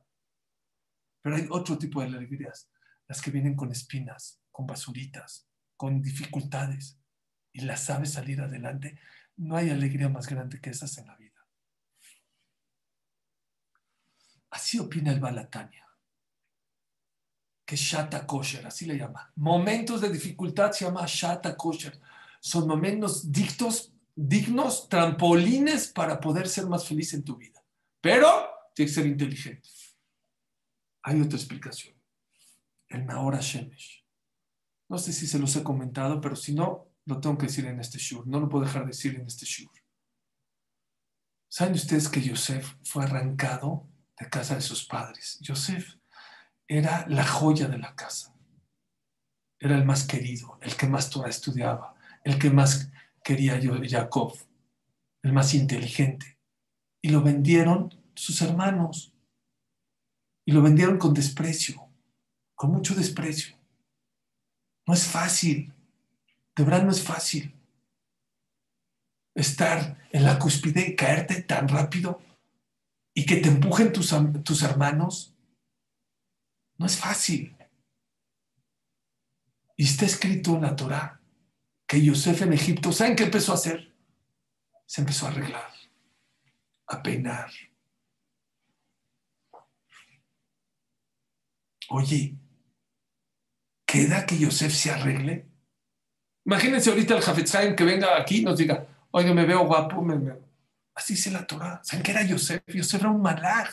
Pero 1.22 1.36
hay 1.36 1.46
otro 1.48 1.78
tipo 1.78 2.02
de 2.02 2.08
alegrías, 2.08 2.70
las 3.08 3.22
que 3.22 3.30
vienen 3.30 3.56
con 3.56 3.72
espinas, 3.72 4.42
con 4.50 4.66
basuritas, 4.66 5.48
con 5.74 6.02
dificultades, 6.02 7.00
y 7.52 7.62
las 7.62 7.84
sabes 7.84 8.12
salir 8.12 8.42
adelante. 8.42 9.00
No 9.36 9.56
hay 9.56 9.70
alegría 9.70 10.10
más 10.10 10.28
grande 10.28 10.60
que 10.60 10.68
esas 10.68 10.98
en 10.98 11.06
la 11.06 11.16
vida. 11.16 11.46
Así 14.50 14.78
opina 14.78 15.10
el 15.10 15.20
Balatania, 15.20 15.86
que 17.64 17.76
Shata 17.76 18.26
Kosher, 18.26 18.66
así 18.66 18.86
le 18.86 18.96
llama. 18.96 19.32
Momentos 19.36 20.00
de 20.00 20.10
dificultad 20.10 20.72
se 20.72 20.84
llama 20.84 21.04
Shata 21.06 21.56
Kosher. 21.56 22.00
Son 22.40 22.66
momentos 22.66 23.30
dictos, 23.30 23.92
dignos, 24.14 24.88
trampolines 24.88 25.88
para 25.88 26.20
poder 26.20 26.48
ser 26.48 26.66
más 26.66 26.86
feliz 26.86 27.14
en 27.14 27.22
tu 27.22 27.36
vida. 27.36 27.62
Pero 28.00 28.28
tienes 28.74 28.94
que 28.94 29.00
ser 29.00 29.10
inteligente. 29.10 29.68
Hay 31.02 31.20
otra 31.20 31.36
explicación. 31.36 31.94
El 32.88 33.06
Naora 33.06 33.40
Shemesh. 33.40 34.04
No 34.88 34.98
sé 34.98 35.12
si 35.12 35.26
se 35.26 35.38
los 35.38 35.54
he 35.56 35.62
comentado, 35.62 36.20
pero 36.20 36.36
si 36.36 36.54
no, 36.54 36.88
lo 37.06 37.20
tengo 37.20 37.38
que 37.38 37.46
decir 37.46 37.66
en 37.66 37.80
este 37.80 37.98
shur. 37.98 38.26
No 38.26 38.40
lo 38.40 38.48
puedo 38.48 38.64
dejar 38.64 38.82
de 38.82 38.88
decir 38.88 39.14
en 39.14 39.26
este 39.26 39.46
shur. 39.46 39.70
¿Saben 41.48 41.74
ustedes 41.74 42.08
que 42.08 42.20
Yosef 42.20 42.74
fue 42.84 43.04
arrancado 43.04 43.88
de 44.18 44.28
casa 44.28 44.54
de 44.54 44.60
sus 44.60 44.84
padres. 44.84 45.38
Yosef 45.40 45.96
era 46.78 47.06
la 47.08 47.24
joya 47.24 47.68
de 47.68 47.78
la 47.78 47.94
casa. 47.94 48.34
Era 49.58 49.76
el 49.76 49.84
más 49.84 50.04
querido, 50.04 50.58
el 50.60 50.76
que 50.76 50.86
más 50.86 51.10
Torah 51.10 51.28
estudiaba, 51.28 51.94
el 52.24 52.38
que 52.38 52.50
más 52.50 52.90
quería 53.22 53.58
yo, 53.58 53.74
Jacob, 53.88 54.36
el 55.22 55.32
más 55.32 55.54
inteligente. 55.54 56.38
Y 57.00 57.10
lo 57.10 57.22
vendieron 57.22 57.94
sus 58.14 58.42
hermanos. 58.42 59.12
Y 60.44 60.52
lo 60.52 60.62
vendieron 60.62 60.98
con 60.98 61.14
desprecio, 61.14 61.88
con 62.54 62.72
mucho 62.72 62.94
desprecio. 62.94 63.56
No 64.86 64.94
es 64.94 65.06
fácil, 65.06 65.72
de 66.56 66.64
verdad 66.64 66.82
no 66.82 66.90
es 66.90 67.02
fácil 67.02 67.54
estar 69.34 69.98
en 70.10 70.24
la 70.24 70.38
cúspide 70.38 70.88
y 70.88 70.96
caerte 70.96 71.42
tan 71.42 71.68
rápido 71.68 72.20
y 73.14 73.24
que 73.24 73.36
te 73.36 73.48
empujen 73.48 73.92
tus, 73.92 74.14
tus 74.42 74.62
hermanos, 74.62 75.31
no 76.78 76.86
es 76.86 76.96
fácil. 76.96 77.56
Y 79.76 79.84
está 79.84 80.04
escrito 80.04 80.54
en 80.56 80.62
la 80.62 80.76
Torah 80.76 81.20
que 81.86 82.02
Yosef 82.02 82.42
en 82.42 82.52
Egipto, 82.52 82.92
¿saben 82.92 83.16
qué 83.16 83.24
empezó 83.24 83.52
a 83.52 83.56
hacer? 83.56 83.94
Se 84.86 85.00
empezó 85.00 85.26
a 85.26 85.30
arreglar, 85.30 85.72
a 86.86 87.02
peinar. 87.02 87.50
Oye, 91.90 92.36
¿queda 93.84 94.24
que 94.24 94.38
Yosef 94.38 94.72
se 94.72 94.90
arregle? 94.90 95.46
Imagínense 96.44 96.90
ahorita 96.90 97.16
el 97.16 97.22
Jafetz 97.22 97.52
que 97.76 97.84
venga 97.84 98.18
aquí 98.18 98.38
y 98.38 98.44
nos 98.44 98.56
diga, 98.58 98.86
oye, 99.10 99.32
me 99.34 99.44
veo 99.44 99.66
guapo, 99.66 100.02
me, 100.02 100.16
veo 100.16 100.42
Así 100.94 101.14
dice 101.14 101.30
la 101.30 101.46
Torah. 101.46 101.80
¿Saben 101.82 102.02
qué 102.02 102.10
era 102.12 102.22
Yosef? 102.22 102.62
Yosef 102.66 103.00
era 103.00 103.10
un 103.10 103.22
malaj. 103.22 103.68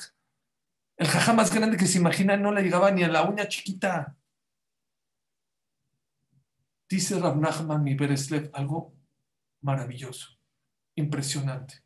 El 1.00 1.08
jaja 1.08 1.32
más 1.32 1.54
grande 1.54 1.78
que 1.78 1.88
se 1.88 1.98
imagina 1.98 2.36
no 2.36 2.52
le 2.52 2.62
llegaba 2.62 2.92
ni 2.92 3.04
a 3.04 3.08
la 3.08 3.24
uña 3.24 3.48
chiquita. 3.48 4.18
Dice 6.90 7.18
Rav 7.18 7.38
Nachman 7.38 7.84
mi 7.84 7.96
Bereslev 7.96 8.50
algo 8.54 8.94
maravilloso, 9.62 10.38
impresionante. 10.96 11.86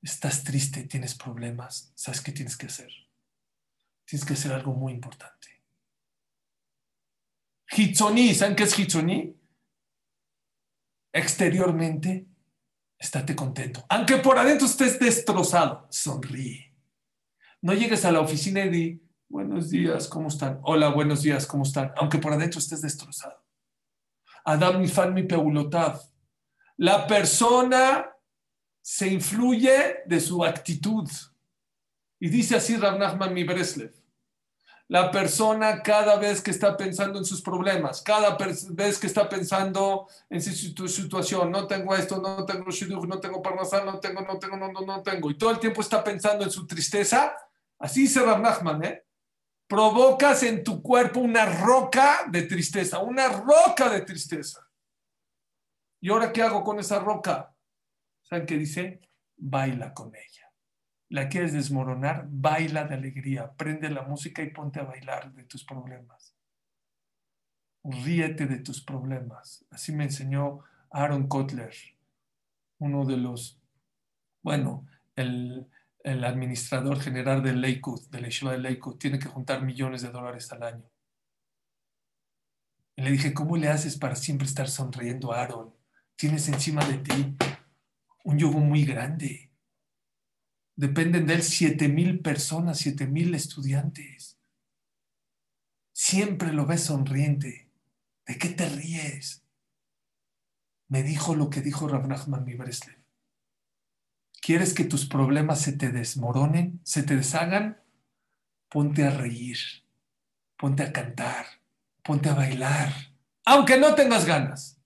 Estás 0.00 0.44
triste, 0.44 0.84
tienes 0.84 1.16
problemas, 1.16 1.92
¿sabes 1.96 2.20
qué 2.20 2.30
tienes 2.30 2.56
que 2.56 2.66
hacer? 2.66 2.90
Tienes 4.04 4.24
que 4.24 4.34
hacer 4.34 4.52
algo 4.52 4.72
muy 4.74 4.92
importante. 4.92 5.64
Hitzoni, 7.76 8.34
¿saben 8.34 8.54
qué 8.54 8.64
es 8.64 8.78
Hitzoni? 8.78 9.42
exteriormente, 11.12 12.26
estate 13.02 13.34
contento. 13.34 13.84
Aunque 13.88 14.18
por 14.18 14.38
adentro 14.38 14.66
estés 14.66 14.98
destrozado, 14.98 15.86
sonríe. 15.90 16.72
No 17.60 17.74
llegues 17.74 18.04
a 18.04 18.12
la 18.12 18.20
oficina 18.20 18.64
y 18.64 18.68
di, 18.70 19.02
buenos 19.28 19.70
días, 19.70 20.06
¿cómo 20.06 20.28
están? 20.28 20.60
Hola, 20.62 20.88
buenos 20.88 21.22
días, 21.22 21.46
¿cómo 21.46 21.64
están? 21.64 21.92
Aunque 21.96 22.18
por 22.18 22.32
adentro 22.32 22.60
estés 22.60 22.80
destrozado. 22.80 23.44
Adam 24.44 24.80
mi 24.80 24.88
fan 24.88 25.12
mi 25.14 25.24
peulotav. 25.24 26.00
La 26.76 27.06
persona 27.06 28.06
se 28.80 29.08
influye 29.08 30.02
de 30.06 30.20
su 30.20 30.44
actitud. 30.44 31.08
Y 32.20 32.28
dice 32.28 32.56
así 32.56 32.76
Rav 32.76 32.98
Nachman 32.98 33.34
mi 33.34 33.42
Breslev. 33.42 33.92
La 34.92 35.10
persona 35.10 35.82
cada 35.82 36.16
vez 36.16 36.42
que 36.42 36.50
está 36.50 36.76
pensando 36.76 37.18
en 37.18 37.24
sus 37.24 37.40
problemas, 37.40 38.02
cada 38.02 38.36
vez 38.72 38.98
que 38.98 39.06
está 39.06 39.26
pensando 39.26 40.06
en 40.28 40.42
su 40.42 40.86
situación, 40.86 41.50
no 41.50 41.66
tengo 41.66 41.96
esto, 41.96 42.20
no 42.20 42.44
tengo 42.44 42.70
shidduch, 42.70 43.06
no 43.06 43.18
tengo 43.18 43.40
parnasal, 43.40 43.86
no 43.86 43.98
tengo, 44.00 44.20
no 44.20 44.38
tengo, 44.38 44.58
no, 44.58 44.70
no, 44.70 44.82
no 44.82 45.02
tengo, 45.02 45.30
y 45.30 45.38
todo 45.38 45.50
el 45.50 45.58
tiempo 45.58 45.80
está 45.80 46.04
pensando 46.04 46.44
en 46.44 46.50
su 46.50 46.66
tristeza, 46.66 47.34
así 47.78 48.02
dice 48.02 48.20
Rav 48.20 48.42
Nachman, 48.42 48.84
¿eh? 48.84 49.06
provocas 49.66 50.42
en 50.42 50.62
tu 50.62 50.82
cuerpo 50.82 51.20
una 51.20 51.46
roca 51.46 52.26
de 52.28 52.42
tristeza, 52.42 52.98
una 52.98 53.28
roca 53.28 53.88
de 53.88 54.02
tristeza. 54.02 54.68
¿Y 56.02 56.10
ahora 56.10 56.30
qué 56.30 56.42
hago 56.42 56.62
con 56.62 56.78
esa 56.78 56.98
roca? 56.98 57.56
¿Saben 58.20 58.44
qué 58.44 58.58
dice? 58.58 59.00
Baila 59.38 59.94
con 59.94 60.14
ella 60.14 60.31
la 61.12 61.28
quieres 61.28 61.52
desmoronar, 61.52 62.26
baila 62.30 62.84
de 62.84 62.94
alegría, 62.94 63.52
prende 63.52 63.90
la 63.90 64.00
música 64.00 64.42
y 64.42 64.48
ponte 64.48 64.80
a 64.80 64.84
bailar 64.84 65.30
de 65.34 65.44
tus 65.44 65.62
problemas. 65.62 66.34
Ríete 67.84 68.46
de 68.46 68.60
tus 68.60 68.82
problemas. 68.82 69.62
Así 69.70 69.92
me 69.92 70.04
enseñó 70.04 70.60
Aaron 70.90 71.28
Kotler, 71.28 71.74
uno 72.78 73.04
de 73.04 73.18
los, 73.18 73.60
bueno, 74.42 74.86
el, 75.14 75.68
administrador 76.02 76.98
general 76.98 77.42
del 77.42 77.60
Lakewood, 77.60 78.08
de 78.08 78.20
la 78.22 78.28
Yeshiva 78.28 78.56
de 78.56 78.80
tiene 78.98 79.18
que 79.18 79.28
juntar 79.28 79.62
millones 79.62 80.00
de 80.00 80.10
dólares 80.10 80.50
al 80.50 80.62
año. 80.62 80.90
Y 82.96 83.02
le 83.02 83.10
dije, 83.10 83.34
¿cómo 83.34 83.58
le 83.58 83.68
haces 83.68 83.98
para 83.98 84.16
siempre 84.16 84.46
estar 84.46 84.66
sonriendo, 84.66 85.34
Aaron? 85.34 85.74
Tienes 86.16 86.48
encima 86.48 86.82
de 86.86 86.96
ti 86.96 87.36
un 88.24 88.38
yugo 88.38 88.60
muy 88.60 88.86
grande 88.86 89.51
Dependen 90.76 91.26
de 91.26 91.34
él 91.34 91.42
siete 91.42 91.88
mil 91.88 92.20
personas, 92.20 92.78
siete 92.78 93.06
mil 93.06 93.34
estudiantes. 93.34 94.38
Siempre 95.92 96.52
lo 96.52 96.66
ves 96.66 96.84
sonriente. 96.84 97.68
¿De 98.26 98.38
qué 98.38 98.48
te 98.48 98.68
ríes? 98.68 99.44
Me 100.88 101.02
dijo 101.02 101.34
lo 101.34 101.50
que 101.50 101.60
dijo 101.60 101.88
Rav 101.88 102.06
Nachman 102.06 102.44
mi 102.44 102.56
¿Quieres 104.40 104.74
que 104.74 104.84
tus 104.84 105.06
problemas 105.06 105.60
se 105.60 105.72
te 105.72 105.90
desmoronen, 105.90 106.80
se 106.82 107.02
te 107.02 107.16
deshagan? 107.16 107.80
Ponte 108.68 109.04
a 109.04 109.10
reír, 109.10 109.58
ponte 110.56 110.82
a 110.82 110.92
cantar, 110.92 111.46
ponte 112.02 112.28
a 112.28 112.34
bailar, 112.34 112.92
aunque 113.44 113.78
no 113.78 113.94
tengas 113.94 114.24
ganas, 114.24 114.78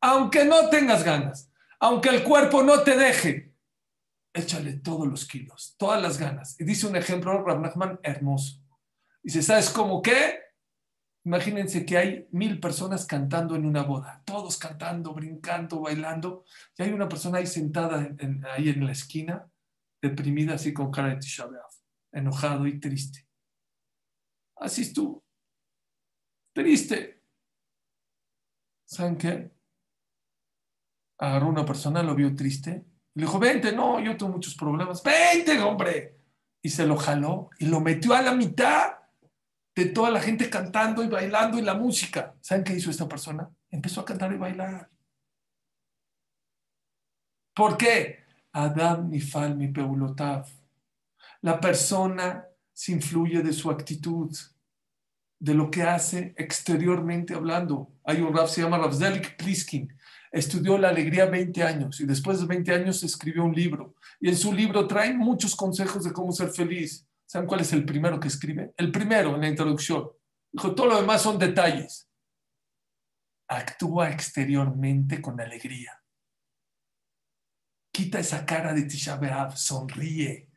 aunque 0.00 0.44
no 0.44 0.70
tengas 0.70 1.04
ganas, 1.04 1.50
aunque 1.78 2.08
el 2.08 2.22
cuerpo 2.22 2.62
no 2.62 2.82
te 2.82 2.96
deje, 2.96 3.51
échale 4.32 4.74
todos 4.74 5.06
los 5.06 5.26
kilos, 5.26 5.74
todas 5.78 6.00
las 6.00 6.18
ganas. 6.18 6.58
Y 6.60 6.64
dice 6.64 6.86
un 6.86 6.96
ejemplo, 6.96 7.44
Rav 7.44 8.00
hermoso. 8.02 8.62
Dice, 9.22 9.42
¿sabes 9.42 9.70
cómo 9.70 10.02
qué? 10.02 10.40
Imagínense 11.24 11.86
que 11.86 11.96
hay 11.96 12.26
mil 12.32 12.58
personas 12.58 13.06
cantando 13.06 13.54
en 13.54 13.64
una 13.64 13.84
boda, 13.84 14.22
todos 14.24 14.58
cantando, 14.58 15.14
brincando, 15.14 15.80
bailando, 15.80 16.44
y 16.76 16.82
hay 16.82 16.90
una 16.92 17.08
persona 17.08 17.38
ahí 17.38 17.46
sentada 17.46 18.08
ahí 18.52 18.68
en 18.68 18.84
la 18.84 18.92
esquina, 18.92 19.48
deprimida 20.00 20.54
así 20.54 20.72
con 20.72 20.90
cara 20.90 21.10
de 21.10 21.16
Tisha 21.16 21.46
enojado 22.10 22.66
y 22.66 22.80
triste. 22.80 23.26
Así 24.56 24.82
estuvo. 24.82 25.24
Triste. 26.52 27.22
¿Saben 28.84 29.16
qué? 29.16 29.50
Agarró 31.18 31.48
una 31.48 31.64
persona, 31.64 32.02
lo 32.02 32.14
vio 32.14 32.34
triste, 32.34 32.84
le 33.14 33.24
dijo, 33.24 33.38
vente, 33.38 33.72
no, 33.72 34.00
yo 34.00 34.16
tengo 34.16 34.32
muchos 34.32 34.54
problemas, 34.54 35.02
vente, 35.02 35.58
hombre. 35.60 36.18
Y 36.62 36.70
se 36.70 36.86
lo 36.86 36.96
jaló 36.96 37.50
y 37.58 37.66
lo 37.66 37.80
metió 37.80 38.14
a 38.14 38.22
la 38.22 38.34
mitad 38.34 38.92
de 39.74 39.86
toda 39.86 40.10
la 40.10 40.20
gente 40.20 40.48
cantando 40.48 41.02
y 41.02 41.08
bailando 41.08 41.58
y 41.58 41.62
la 41.62 41.74
música. 41.74 42.34
¿Saben 42.40 42.64
qué 42.64 42.74
hizo 42.74 42.90
esta 42.90 43.08
persona? 43.08 43.50
Empezó 43.70 44.00
a 44.00 44.04
cantar 44.04 44.32
y 44.32 44.36
bailar. 44.36 44.88
¿Por 47.54 47.76
qué? 47.76 48.24
Adam 48.52 49.10
Nifal 49.10 49.56
mi 49.56 49.68
peulotav. 49.68 50.46
La 51.40 51.60
persona 51.60 52.46
se 52.72 52.92
influye 52.92 53.42
de 53.42 53.52
su 53.52 53.70
actitud, 53.70 54.34
de 55.38 55.54
lo 55.54 55.70
que 55.70 55.82
hace 55.82 56.34
exteriormente 56.36 57.34
hablando. 57.34 57.90
Hay 58.04 58.20
un 58.20 58.34
rap, 58.34 58.46
se 58.46 58.62
llama 58.62 58.78
Ravzelik 58.78 59.36
Pliskin. 59.36 59.92
Estudió 60.32 60.78
la 60.78 60.88
alegría 60.88 61.26
20 61.26 61.62
años 61.62 62.00
y 62.00 62.06
después 62.06 62.40
de 62.40 62.46
20 62.46 62.72
años 62.72 63.02
escribió 63.02 63.44
un 63.44 63.52
libro. 63.52 63.94
Y 64.18 64.30
en 64.30 64.36
su 64.36 64.50
libro 64.50 64.86
trae 64.86 65.12
muchos 65.12 65.54
consejos 65.54 66.04
de 66.04 66.12
cómo 66.12 66.32
ser 66.32 66.48
feliz. 66.48 67.06
¿Saben 67.26 67.46
cuál 67.46 67.60
es 67.60 67.72
el 67.74 67.84
primero 67.84 68.18
que 68.18 68.28
escribe? 68.28 68.72
El 68.78 68.90
primero 68.90 69.34
en 69.34 69.42
la 69.42 69.48
introducción. 69.48 70.08
Dijo, 70.50 70.74
todo 70.74 70.86
lo 70.86 71.00
demás 71.00 71.20
son 71.20 71.38
detalles. 71.38 72.08
Actúa 73.46 74.10
exteriormente 74.10 75.20
con 75.20 75.38
alegría. 75.38 76.02
Quita 77.92 78.18
esa 78.18 78.46
cara 78.46 78.72
de 78.72 78.84
Tisha 78.84 79.16
B'Av, 79.16 79.54
sonríe. 79.54 80.48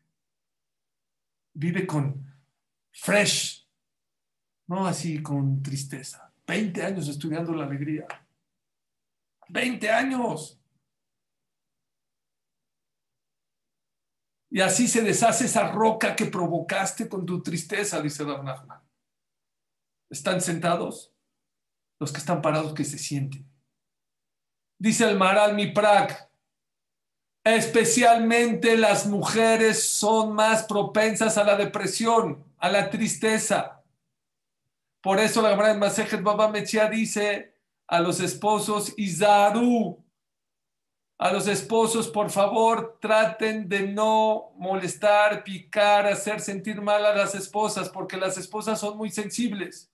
Vive 1.53 1.85
con 1.85 2.25
fresh, 2.93 3.67
no 4.67 4.87
así 4.87 5.21
con 5.21 5.61
tristeza. 5.61 6.33
20 6.47 6.81
años 6.81 7.09
estudiando 7.09 7.53
la 7.53 7.65
alegría. 7.65 8.07
20 9.49 9.89
años. 9.89 10.59
Y 14.49 14.61
así 14.61 14.87
se 14.87 15.01
deshace 15.01 15.45
esa 15.45 15.71
roca 15.71 16.15
que 16.15 16.27
provocaste 16.27 17.09
con 17.09 17.25
tu 17.25 17.43
tristeza, 17.43 18.01
dice 18.01 18.23
Don 18.23 18.47
¿Están 20.09 20.39
sentados? 20.39 21.13
Los 21.99 22.11
que 22.11 22.19
están 22.19 22.41
parados 22.41 22.73
que 22.73 22.85
se 22.85 22.97
sienten. 22.97 23.45
Dice 24.77 25.09
el 25.09 25.17
Maral 25.17 25.55
Miprak, 25.55 26.29
especialmente 27.43 28.77
las 28.77 29.07
mujeres 29.07 29.83
son 29.83 30.33
más 30.33 30.63
propensas 30.63 31.37
a 31.37 31.43
la 31.43 31.55
depresión, 31.55 32.45
a 32.57 32.69
la 32.69 32.89
tristeza. 32.89 33.83
Por 35.01 35.19
eso 35.19 35.41
la 35.41 35.49
Gemara 35.49 35.73
de 35.73 35.79
Masejet 35.79 36.23
Baba 36.23 36.49
Mechia 36.49 36.89
dice 36.89 37.54
a 37.87 37.99
los 37.99 38.19
esposos, 38.19 38.93
Izaru, 38.97 40.03
a 41.17 41.31
los 41.31 41.47
esposos, 41.47 42.09
por 42.09 42.29
favor, 42.29 42.97
traten 42.99 43.69
de 43.69 43.87
no 43.87 44.51
molestar, 44.57 45.43
picar, 45.43 46.05
hacer 46.07 46.41
sentir 46.41 46.81
mal 46.81 47.05
a 47.05 47.15
las 47.15 47.35
esposas, 47.35 47.89
porque 47.89 48.17
las 48.17 48.37
esposas 48.37 48.79
son 48.79 48.97
muy 48.97 49.09
sensibles. 49.09 49.91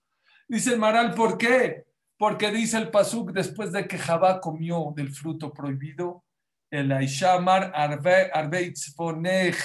Dice 0.47 0.73
el 0.73 0.79
Maral, 0.79 1.13
¿por 1.13 1.37
qué? 1.37 1.85
Porque 2.17 2.51
dice 2.51 2.77
el 2.77 2.89
Pasuk, 2.89 3.31
después 3.31 3.71
de 3.71 3.87
que 3.87 3.97
Jabá 3.97 4.41
comió 4.41 4.93
del 4.95 5.13
fruto 5.13 5.53
prohibido, 5.53 6.23
el 6.71 6.91
Aishamar 6.91 7.71
Arbeitzfonech, 7.75 9.57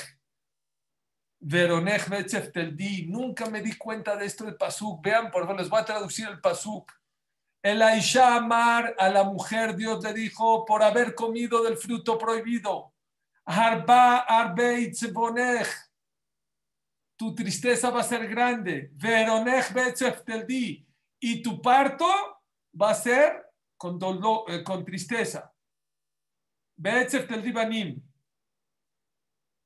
Veronech. 1.41 2.09
Nunca 3.07 3.49
me 3.49 3.63
di 3.63 3.77
cuenta 3.77 4.17
de 4.17 4.27
esto 4.27 4.45
del 4.45 4.57
Pasuk. 4.57 5.03
Vean, 5.03 5.31
por 5.31 5.43
favor, 5.43 5.61
les 5.61 5.69
voy 5.69 5.81
a 5.81 5.85
traducir 5.85 6.27
el 6.29 6.41
Pasuk. 6.41 6.93
El 7.67 7.83
Aisha 7.83 8.37
Amar 8.37 8.95
a 8.97 9.09
la 9.09 9.25
mujer, 9.25 9.75
Dios 9.75 10.01
le 10.05 10.13
dijo, 10.13 10.65
por 10.65 10.85
haber 10.85 11.17
comido 11.17 11.65
del 11.65 11.77
fruto 11.77 12.17
prohibido. 12.17 12.95
Harba 13.45 14.55
bonech. 15.13 15.67
Tu 17.17 17.35
tristeza 17.35 17.91
va 17.91 18.03
a 18.03 18.05
ser 18.05 18.29
grande. 18.29 18.93
Veronech 18.95 20.47
di. 20.47 20.87
Y 21.19 21.43
tu 21.43 21.61
parto 21.61 22.07
va 22.81 22.91
a 22.91 22.95
ser 22.95 23.51
con, 23.77 23.99
dolor, 23.99 24.45
eh, 24.47 24.63
con 24.63 24.85
tristeza. 24.85 25.53
banim. 26.77 28.01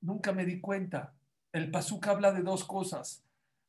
Nunca 0.01 0.33
me 0.33 0.47
di 0.47 0.59
cuenta. 0.59 1.15
El 1.53 1.71
pasuk 1.71 2.07
habla 2.07 2.33
de 2.33 2.41
dos 2.41 2.65
cosas. 2.65 3.23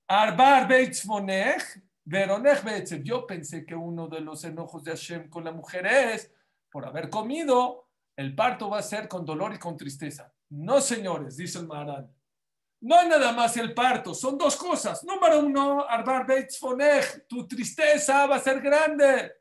Arba 0.07 0.65
bonech 1.03 1.90
yo 2.03 3.27
pensé 3.27 3.65
que 3.65 3.75
uno 3.75 4.07
de 4.07 4.21
los 4.21 4.43
enojos 4.43 4.83
de 4.83 4.91
Hashem 4.91 5.29
con 5.29 5.43
la 5.43 5.51
mujer 5.51 5.85
es 5.85 6.31
por 6.69 6.85
haber 6.85 7.09
comido, 7.09 7.89
el 8.15 8.35
parto 8.35 8.69
va 8.69 8.79
a 8.79 8.83
ser 8.83 9.07
con 9.07 9.25
dolor 9.25 9.53
y 9.53 9.59
con 9.59 9.77
tristeza. 9.77 10.33
No, 10.49 10.81
señores, 10.81 11.37
dice 11.37 11.59
el 11.59 11.67
Maharán. 11.67 12.13
No 12.81 13.07
nada 13.07 13.31
más 13.31 13.55
el 13.57 13.73
parto, 13.73 14.15
son 14.15 14.37
dos 14.37 14.55
cosas. 14.55 15.03
Número 15.03 15.39
uno, 15.39 15.85
Arbar 15.87 16.25
tu 17.27 17.47
tristeza 17.47 18.25
va 18.25 18.37
a 18.37 18.39
ser 18.39 18.59
grande. 18.59 19.33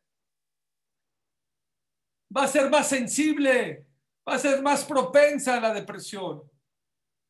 Va 2.37 2.45
a 2.45 2.49
ser 2.49 2.71
más 2.71 2.89
sensible, 2.89 3.87
va 4.29 4.35
a 4.35 4.39
ser 4.39 4.63
más 4.63 4.85
propensa 4.85 5.57
a 5.57 5.61
la 5.61 5.73
depresión. 5.73 6.43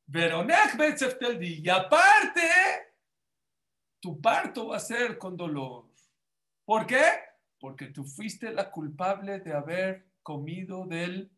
Y 0.09 1.69
aparte, 1.69 2.43
tu 4.01 4.21
parto 4.21 4.69
va 4.69 4.77
a 4.77 4.81
ser 4.81 5.19
con 5.19 5.37
dolor. 5.37 5.89
¿Por 6.65 6.87
qué? 6.87 7.03
Porque 7.59 7.87
tú 7.87 8.05
fuiste 8.05 8.53
la 8.53 8.71
culpable 8.71 9.41
de 9.41 9.53
haber 9.53 10.07
comido 10.23 10.87
del 10.87 11.31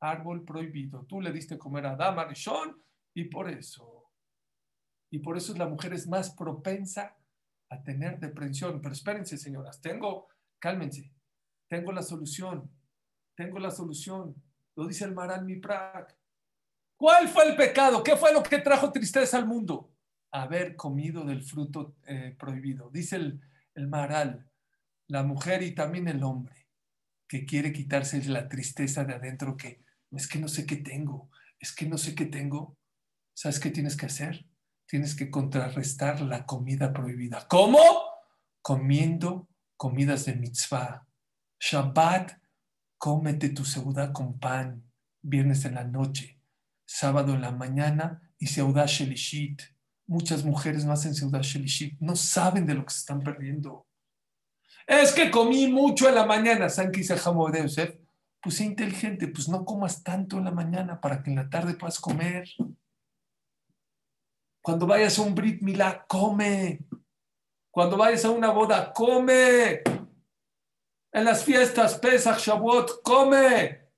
árbol 0.00 0.44
prohibido. 0.44 1.04
Tú 1.06 1.20
le 1.20 1.32
diste 1.32 1.58
comer 1.58 1.86
a 1.86 1.92
Adama 1.92 2.24
Rishon 2.24 2.82
y 3.14 3.24
por 3.24 3.48
eso. 3.48 4.10
Y 5.10 5.20
por 5.20 5.36
eso 5.36 5.54
la 5.54 5.66
mujer 5.66 5.94
es 5.94 6.06
más 6.06 6.30
propensa 6.30 7.16
a 7.70 7.82
tener 7.82 8.18
depresión. 8.18 8.80
Pero 8.80 8.92
espérense, 8.92 9.38
señoras, 9.38 9.80
tengo, 9.80 10.28
cálmense, 10.58 11.12
tengo 11.68 11.92
la 11.92 12.02
solución, 12.02 12.70
tengo 13.36 13.58
la 13.58 13.70
solución. 13.70 14.34
Lo 14.74 14.86
dice 14.86 15.04
el 15.04 15.14
Maral 15.14 15.44
Miprak. 15.44 16.16
¿Cuál 16.96 17.28
fue 17.28 17.48
el 17.48 17.56
pecado? 17.56 18.02
¿Qué 18.02 18.16
fue 18.16 18.32
lo 18.32 18.42
que 18.42 18.58
trajo 18.58 18.90
tristeza 18.90 19.38
al 19.38 19.46
mundo? 19.46 19.87
Haber 20.30 20.76
comido 20.76 21.24
del 21.24 21.42
fruto 21.42 21.96
eh, 22.06 22.34
prohibido. 22.38 22.90
Dice 22.90 23.16
el, 23.16 23.40
el 23.74 23.88
Maral, 23.88 24.48
la 25.06 25.22
mujer 25.22 25.62
y 25.62 25.74
también 25.74 26.08
el 26.08 26.22
hombre, 26.22 26.66
que 27.26 27.44
quiere 27.44 27.72
quitarse 27.72 28.22
la 28.24 28.48
tristeza 28.48 29.04
de 29.04 29.14
adentro, 29.14 29.56
que 29.56 29.82
es 30.10 30.28
que 30.28 30.38
no 30.38 30.48
sé 30.48 30.66
qué 30.66 30.76
tengo, 30.76 31.30
es 31.60 31.72
que 31.72 31.86
no 31.86 31.98
sé 31.98 32.14
qué 32.14 32.26
tengo. 32.26 32.76
¿Sabes 33.34 33.60
qué 33.60 33.70
tienes 33.70 33.96
que 33.96 34.06
hacer? 34.06 34.46
Tienes 34.86 35.14
que 35.14 35.30
contrarrestar 35.30 36.20
la 36.22 36.44
comida 36.46 36.92
prohibida. 36.92 37.46
¿Cómo? 37.48 37.78
Comiendo 38.62 39.48
comidas 39.76 40.24
de 40.24 40.34
mitzvah. 40.34 41.06
Shabbat, 41.60 42.32
cómete 42.96 43.50
tu 43.50 43.64
seuda 43.64 44.12
con 44.12 44.38
pan. 44.38 44.90
Viernes 45.22 45.64
en 45.64 45.74
la 45.74 45.84
noche. 45.84 46.40
Sábado 46.84 47.34
en 47.34 47.42
la 47.42 47.52
mañana 47.52 48.32
y 48.38 48.46
seuda 48.46 48.86
shelishit 48.86 49.62
muchas 50.08 50.44
mujeres 50.44 50.84
no 50.84 50.92
hacen 50.92 51.14
Seudah 51.14 51.42
Shelishit, 51.42 52.00
no 52.00 52.16
saben 52.16 52.66
de 52.66 52.74
lo 52.74 52.84
que 52.84 52.92
se 52.92 53.00
están 53.00 53.20
perdiendo. 53.20 53.86
Es 54.86 55.12
que 55.12 55.30
comí 55.30 55.68
mucho 55.68 56.08
en 56.08 56.14
la 56.14 56.24
mañana, 56.24 56.70
¿saben 56.70 56.90
qué 56.90 57.00
dice 57.00 57.14
de 57.14 57.62
Yosef? 57.62 57.94
Pues 58.40 58.60
inteligente, 58.60 59.28
pues 59.28 59.48
no 59.48 59.64
comas 59.64 60.02
tanto 60.02 60.38
en 60.38 60.46
la 60.46 60.50
mañana 60.50 60.98
para 61.00 61.22
que 61.22 61.30
en 61.30 61.36
la 61.36 61.50
tarde 61.50 61.74
puedas 61.74 62.00
comer. 62.00 62.48
Cuando 64.62 64.86
vayas 64.86 65.18
a 65.18 65.22
un 65.22 65.34
Brit 65.34 65.60
Milá, 65.60 66.06
come. 66.08 66.80
Cuando 67.70 67.98
vayas 67.98 68.24
a 68.24 68.30
una 68.30 68.50
boda, 68.50 68.92
come. 68.92 69.82
En 71.12 71.24
las 71.24 71.44
fiestas, 71.44 71.98
Pesach, 71.98 72.38
Shavuot, 72.38 73.02
come. 73.02 73.88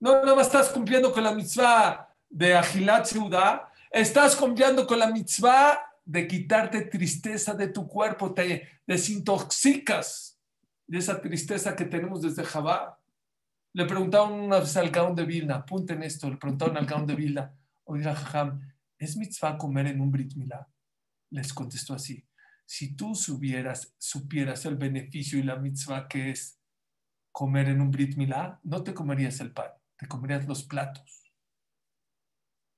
No, 0.00 0.24
no 0.24 0.40
estás 0.40 0.70
cumpliendo 0.70 1.12
con 1.12 1.24
la 1.24 1.32
mitzvah 1.32 2.08
de 2.30 2.54
Agilat 2.54 3.04
Seudah, 3.04 3.69
Estás 3.90 4.36
cumpliendo 4.36 4.86
con 4.86 5.00
la 5.00 5.10
mitzvah 5.10 5.76
de 6.04 6.28
quitarte 6.28 6.82
tristeza 6.82 7.54
de 7.54 7.68
tu 7.68 7.88
cuerpo, 7.88 8.32
te 8.32 8.68
desintoxicas 8.86 10.38
de 10.86 10.98
esa 10.98 11.20
tristeza 11.20 11.74
que 11.74 11.86
tenemos 11.86 12.22
desde 12.22 12.44
Jabá. 12.44 13.00
Le 13.72 13.86
preguntaron 13.86 14.32
una 14.32 14.60
vez 14.60 14.76
al 14.76 14.90
Gaón 14.90 15.16
de 15.16 15.24
Vilna, 15.24 15.56
apunten 15.56 16.04
esto, 16.04 16.30
le 16.30 16.36
preguntaron 16.36 16.76
al 16.76 16.86
Gaón 16.86 17.06
de 17.06 17.16
Vilna, 17.16 17.52
oiga, 17.82 18.14
Jajam, 18.14 18.60
¿es 18.96 19.16
mitzvah 19.16 19.58
comer 19.58 19.88
en 19.88 20.00
un 20.00 20.12
Brit 20.12 20.34
Milá? 20.34 20.68
Les 21.30 21.52
contestó 21.52 21.94
así, 21.94 22.24
Si 22.64 22.94
tú 22.94 23.16
supieras, 23.16 23.92
supieras 23.98 24.64
el 24.66 24.76
beneficio 24.76 25.36
y 25.36 25.42
la 25.42 25.56
mitzvah 25.56 26.06
que 26.06 26.30
es 26.30 26.60
comer 27.32 27.68
en 27.68 27.80
un 27.80 27.90
Brit 27.90 28.16
Milá, 28.16 28.60
no 28.62 28.84
te 28.84 28.94
comerías 28.94 29.40
el 29.40 29.50
pan, 29.50 29.72
te 29.96 30.06
comerías 30.06 30.46
los 30.46 30.62
platos. 30.62 31.19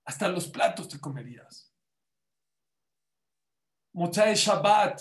Hasta 0.04 0.28
los 0.28 0.48
platos 0.48 0.88
te 0.88 0.98
comerías. 0.98 1.72
Mochae 3.94 4.34
Shabbat, 4.34 5.00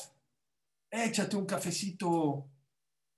échate 0.89 1.36
un 1.36 1.45
cafecito. 1.45 2.47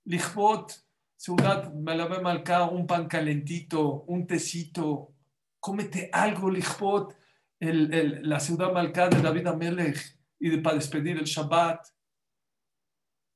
Lichbot, 0.06 0.84
Ciudad 1.16 1.72
Malabe 1.72 2.20
Malka, 2.20 2.64
un 2.64 2.86
pan 2.86 3.08
calentito, 3.08 4.04
un 4.06 4.26
tecito. 4.26 5.14
Cómete 5.58 6.10
algo, 6.12 6.50
Lichbot, 6.50 7.16
la 7.60 8.40
ciudad 8.40 8.72
Malka 8.72 9.08
de 9.08 9.22
David 9.22 9.46
Amelech 9.46 10.18
y 10.38 10.50
de, 10.50 10.58
para 10.58 10.76
despedir 10.76 11.16
el 11.16 11.24
Shabbat. 11.24 11.86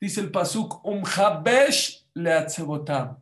Dice 0.00 0.20
el 0.20 0.30
Pasuk, 0.30 0.84
um 0.84 1.02
habesh 1.04 2.06
leatzebotam. 2.14 3.18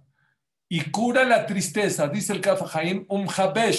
Y 0.68 0.90
cura 0.90 1.24
la 1.24 1.46
tristeza, 1.46 2.08
dice 2.08 2.32
el 2.32 2.40
Kafahaim, 2.40 3.06
um. 3.08 3.26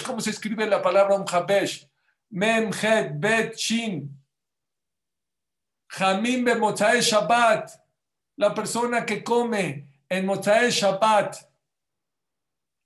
¿Cómo 0.05 0.21
se 0.21 0.29
escribe 0.29 0.65
la 0.67 0.81
palabra 0.81 1.15
um 1.15 1.25
habesh? 1.29 1.87
Mem, 2.29 2.71
bet, 3.19 3.55
shin. 3.55 4.17
Jamim 5.89 6.45
be 6.45 7.01
Shabbat. 7.01 7.71
La 8.37 8.53
persona 8.53 9.05
que 9.05 9.23
come 9.23 9.87
en 10.09 10.25
Mozae 10.25 10.69
Shabbat 10.69 11.47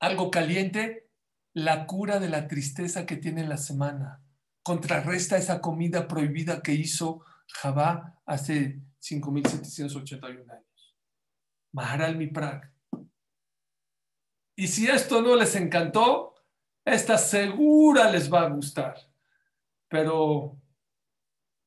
algo 0.01 0.31
caliente, 0.31 1.09
la 1.53 1.85
cura 1.85 2.19
de 2.19 2.27
la 2.27 2.47
tristeza 2.47 3.05
que 3.05 3.17
tiene 3.17 3.41
en 3.41 3.49
la 3.49 3.57
semana. 3.57 4.19
Contrarresta 4.63 5.37
esa 5.37 5.61
comida 5.61 6.07
prohibida 6.07 6.61
que 6.61 6.73
hizo 6.73 7.23
Jabá 7.47 8.19
hace 8.25 8.81
5.781 8.99 10.51
años. 10.51 10.95
Maharal 11.71 12.17
Miprak. 12.17 12.71
Y 14.61 14.67
si 14.67 14.87
esto 14.87 15.23
no 15.23 15.35
les 15.35 15.55
encantó, 15.55 16.35
esta 16.85 17.17
segura 17.17 18.11
les 18.11 18.31
va 18.31 18.41
a 18.41 18.49
gustar. 18.49 18.95
Pero 19.87 20.61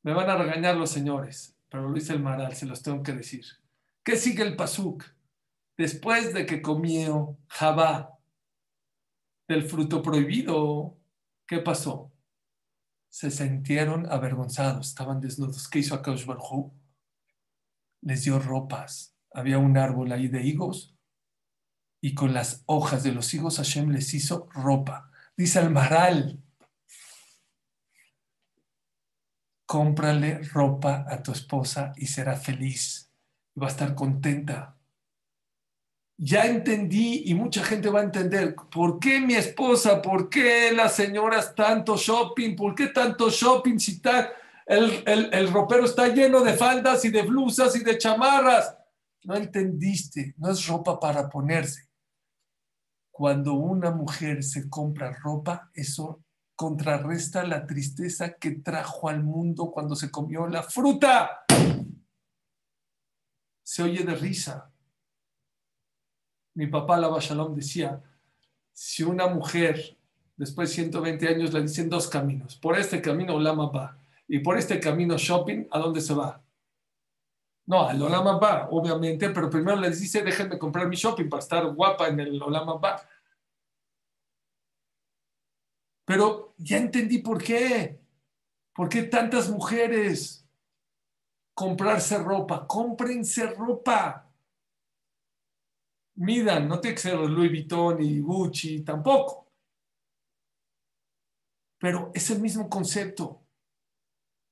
me 0.04 0.14
van 0.14 0.30
a 0.30 0.36
regañar 0.36 0.76
los 0.76 0.90
señores, 0.90 1.58
pero 1.68 1.88
lo 1.88 1.92
dice 1.92 2.12
el 2.12 2.22
Maral, 2.22 2.54
se 2.54 2.66
los 2.66 2.84
tengo 2.84 3.02
que 3.02 3.10
decir. 3.10 3.44
¿Qué 4.04 4.14
sigue 4.14 4.44
el 4.44 4.54
Pasuk? 4.54 5.02
Después 5.76 6.32
de 6.32 6.46
que 6.46 6.62
comió 6.62 7.36
Jabá 7.48 8.16
del 9.48 9.64
fruto 9.64 10.00
prohibido, 10.00 10.96
¿qué 11.48 11.58
pasó? 11.58 12.12
Se 13.08 13.32
sintieron 13.32 14.06
avergonzados, 14.06 14.90
estaban 14.90 15.20
desnudos. 15.20 15.66
¿Qué 15.66 15.80
hizo 15.80 15.96
Akash 15.96 16.26
Barhu? 16.26 16.72
Les 18.02 18.22
dio 18.22 18.38
ropas. 18.38 19.16
Había 19.32 19.58
un 19.58 19.76
árbol 19.78 20.12
ahí 20.12 20.28
de 20.28 20.44
higos 20.44 20.93
y 22.04 22.12
con 22.12 22.34
las 22.34 22.62
hojas 22.66 23.02
de 23.02 23.12
los 23.12 23.32
higos 23.32 23.56
Hashem 23.56 23.88
les 23.88 24.12
hizo 24.12 24.46
ropa. 24.52 25.10
Dice 25.38 25.58
el 25.60 25.70
Maral, 25.70 26.38
cómprale 29.64 30.42
ropa 30.52 31.06
a 31.08 31.22
tu 31.22 31.32
esposa 31.32 31.94
y 31.96 32.06
será 32.08 32.36
feliz, 32.36 33.10
va 33.58 33.68
a 33.68 33.70
estar 33.70 33.94
contenta. 33.94 34.76
Ya 36.18 36.44
entendí 36.44 37.22
y 37.24 37.32
mucha 37.32 37.64
gente 37.64 37.88
va 37.88 38.00
a 38.00 38.04
entender 38.04 38.54
por 38.54 38.98
qué 38.98 39.22
mi 39.22 39.32
esposa, 39.32 40.02
por 40.02 40.28
qué 40.28 40.72
las 40.72 40.94
señoras 40.94 41.54
tanto 41.54 41.96
shopping, 41.96 42.54
por 42.54 42.74
qué 42.74 42.88
tanto 42.88 43.30
shopping 43.30 43.78
si 43.78 43.92
está, 43.92 44.30
el, 44.66 45.02
el 45.06 45.50
ropero 45.50 45.86
está 45.86 46.08
lleno 46.08 46.42
de 46.42 46.52
faldas 46.52 47.02
y 47.06 47.08
de 47.08 47.22
blusas 47.22 47.74
y 47.76 47.82
de 47.82 47.96
chamarras. 47.96 48.76
No 49.22 49.36
entendiste, 49.36 50.34
no 50.36 50.50
es 50.50 50.66
ropa 50.66 51.00
para 51.00 51.30
ponerse. 51.30 51.93
Cuando 53.14 53.54
una 53.54 53.92
mujer 53.92 54.42
se 54.42 54.68
compra 54.68 55.12
ropa, 55.12 55.70
eso 55.72 56.24
contrarresta 56.56 57.46
la 57.46 57.64
tristeza 57.64 58.32
que 58.32 58.56
trajo 58.56 59.08
al 59.08 59.22
mundo 59.22 59.70
cuando 59.70 59.94
se 59.94 60.10
comió 60.10 60.48
la 60.48 60.64
fruta. 60.64 61.46
Se 63.62 63.84
oye 63.84 64.02
de 64.02 64.16
risa. 64.16 64.68
Mi 66.54 66.66
papá, 66.66 66.96
la 66.96 67.16
Shalom, 67.20 67.54
decía, 67.54 68.02
si 68.72 69.04
una 69.04 69.28
mujer 69.28 69.96
después 70.36 70.70
de 70.70 70.74
120 70.74 71.28
años 71.28 71.52
le 71.52 71.62
dicen 71.62 71.88
dos 71.88 72.08
caminos, 72.08 72.56
por 72.56 72.76
este 72.76 73.00
camino 73.00 73.36
Olama 73.36 73.70
va 73.70 73.96
y 74.26 74.40
por 74.40 74.58
este 74.58 74.80
camino 74.80 75.16
shopping, 75.16 75.68
¿a 75.70 75.78
dónde 75.78 76.00
se 76.00 76.14
va? 76.14 76.43
No, 77.66 77.88
al 77.88 78.02
Olama 78.02 78.38
va, 78.38 78.68
obviamente, 78.70 79.30
pero 79.30 79.48
primero 79.48 79.76
les 79.78 79.98
dice, 79.98 80.22
déjenme 80.22 80.58
comprar 80.58 80.86
mi 80.86 80.96
shopping 80.96 81.28
para 81.28 81.42
estar 81.42 81.66
guapa 81.72 82.08
en 82.08 82.20
el 82.20 82.42
Olama 82.42 82.74
va. 82.74 83.00
Pero 86.04 86.54
ya 86.58 86.76
entendí 86.76 87.18
por 87.18 87.42
qué. 87.42 88.00
¿Por 88.74 88.88
qué 88.88 89.04
tantas 89.04 89.48
mujeres 89.48 90.46
comprarse 91.54 92.18
ropa? 92.18 92.66
Cómprense 92.66 93.46
ropa. 93.46 94.30
Midan, 96.16 96.68
no 96.68 96.80
tiene 96.80 96.94
que 96.96 97.00
ser 97.00 97.18
Louis 97.18 97.50
Vuitton 97.50 98.02
y 98.02 98.20
Gucci 98.20 98.84
tampoco. 98.84 99.50
Pero 101.78 102.10
es 102.14 102.30
el 102.30 102.40
mismo 102.40 102.68
concepto. 102.68 103.42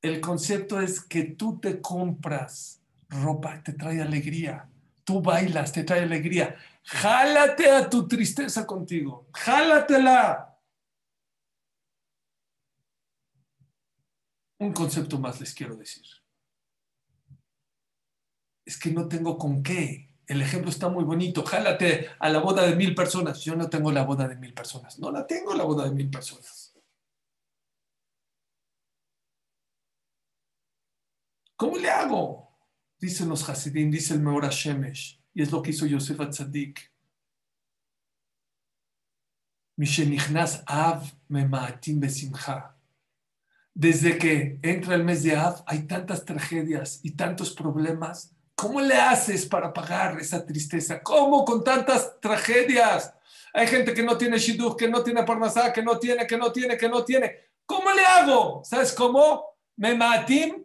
El 0.00 0.20
concepto 0.20 0.80
es 0.80 1.04
que 1.04 1.24
tú 1.24 1.60
te 1.60 1.80
compras 1.80 2.81
ropa, 3.12 3.62
te 3.62 3.72
trae 3.72 4.00
alegría. 4.00 4.68
Tú 5.04 5.20
bailas, 5.20 5.72
te 5.72 5.84
trae 5.84 6.02
alegría. 6.02 6.56
Jálate 6.84 7.70
a 7.70 7.88
tu 7.88 8.06
tristeza 8.08 8.66
contigo. 8.66 9.28
Jálatela. 9.32 10.58
Un 14.58 14.72
concepto 14.72 15.18
más 15.18 15.40
les 15.40 15.54
quiero 15.54 15.76
decir. 15.76 16.04
Es 18.64 18.78
que 18.78 18.90
no 18.90 19.08
tengo 19.08 19.36
con 19.36 19.62
qué. 19.62 20.08
El 20.26 20.40
ejemplo 20.40 20.70
está 20.70 20.88
muy 20.88 21.04
bonito. 21.04 21.44
Jálate 21.44 22.10
a 22.18 22.28
la 22.28 22.38
boda 22.38 22.64
de 22.64 22.76
mil 22.76 22.94
personas. 22.94 23.40
Yo 23.40 23.56
no 23.56 23.68
tengo 23.68 23.90
la 23.90 24.04
boda 24.04 24.28
de 24.28 24.36
mil 24.36 24.54
personas. 24.54 24.98
No 24.98 25.10
la 25.10 25.26
tengo 25.26 25.52
la 25.54 25.64
boda 25.64 25.84
de 25.84 25.90
mil 25.90 26.08
personas. 26.08 26.74
¿Cómo 31.56 31.76
le 31.76 31.90
hago? 31.90 32.51
Dicen 33.02 33.28
los 33.28 33.48
Hasidim, 33.48 33.90
dice 33.90 34.14
el 34.14 34.20
Meora 34.20 34.48
Shemesh. 34.48 35.20
Y 35.34 35.42
es 35.42 35.50
lo 35.50 35.60
que 35.60 35.70
hizo 35.70 35.86
Yosef 35.86 36.20
Atzadik. 36.20 36.92
Av 40.66 41.02
desde 43.74 44.18
que 44.18 44.60
entra 44.62 44.94
el 44.94 45.02
mes 45.02 45.24
de 45.24 45.34
Av, 45.34 45.64
hay 45.66 45.82
tantas 45.82 46.24
tragedias 46.24 47.00
y 47.02 47.16
tantos 47.16 47.52
problemas. 47.52 48.32
¿Cómo 48.54 48.80
le 48.80 48.94
haces 48.94 49.46
para 49.46 49.72
pagar 49.72 50.20
esa 50.20 50.46
tristeza? 50.46 51.02
¿Cómo 51.02 51.44
con 51.44 51.64
tantas 51.64 52.20
tragedias? 52.20 53.12
Hay 53.52 53.66
gente 53.66 53.92
que 53.94 54.04
no 54.04 54.16
tiene 54.16 54.38
shidduch, 54.38 54.76
que 54.76 54.88
no 54.88 55.02
tiene 55.02 55.24
parnasá, 55.24 55.72
que 55.72 55.82
no 55.82 55.98
tiene, 55.98 56.24
que 56.24 56.36
no 56.36 56.52
tiene, 56.52 56.76
que 56.76 56.88
no 56.88 57.04
tiene. 57.04 57.34
¿Cómo 57.66 57.90
le 57.90 58.04
hago? 58.04 58.62
¿Sabes 58.64 58.92
cómo? 58.92 59.42
Me 59.76 59.96
matim. 59.96 60.64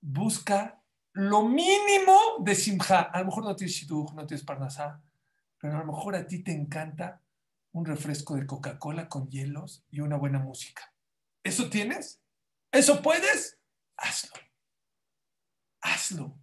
Busca 0.00 0.82
lo 1.12 1.42
mínimo 1.42 2.38
de 2.40 2.54
simha. 2.54 3.00
A 3.12 3.20
lo 3.20 3.26
mejor 3.26 3.44
no 3.44 3.56
tienes 3.56 3.74
shidduch, 3.74 4.12
no 4.14 4.26
tienes 4.26 4.44
parnasá, 4.44 5.02
pero 5.58 5.76
a 5.76 5.80
lo 5.80 5.92
mejor 5.92 6.14
a 6.16 6.26
ti 6.26 6.42
te 6.42 6.52
encanta 6.52 7.22
un 7.72 7.84
refresco 7.84 8.34
de 8.34 8.46
Coca-Cola 8.46 9.08
con 9.08 9.28
hielos 9.28 9.84
y 9.90 10.00
una 10.00 10.16
buena 10.16 10.38
música. 10.38 10.92
¿Eso 11.42 11.68
tienes? 11.70 12.20
¿Eso 12.72 13.00
puedes? 13.02 13.58
Hazlo. 13.96 14.32
Hazlo. 15.80 16.38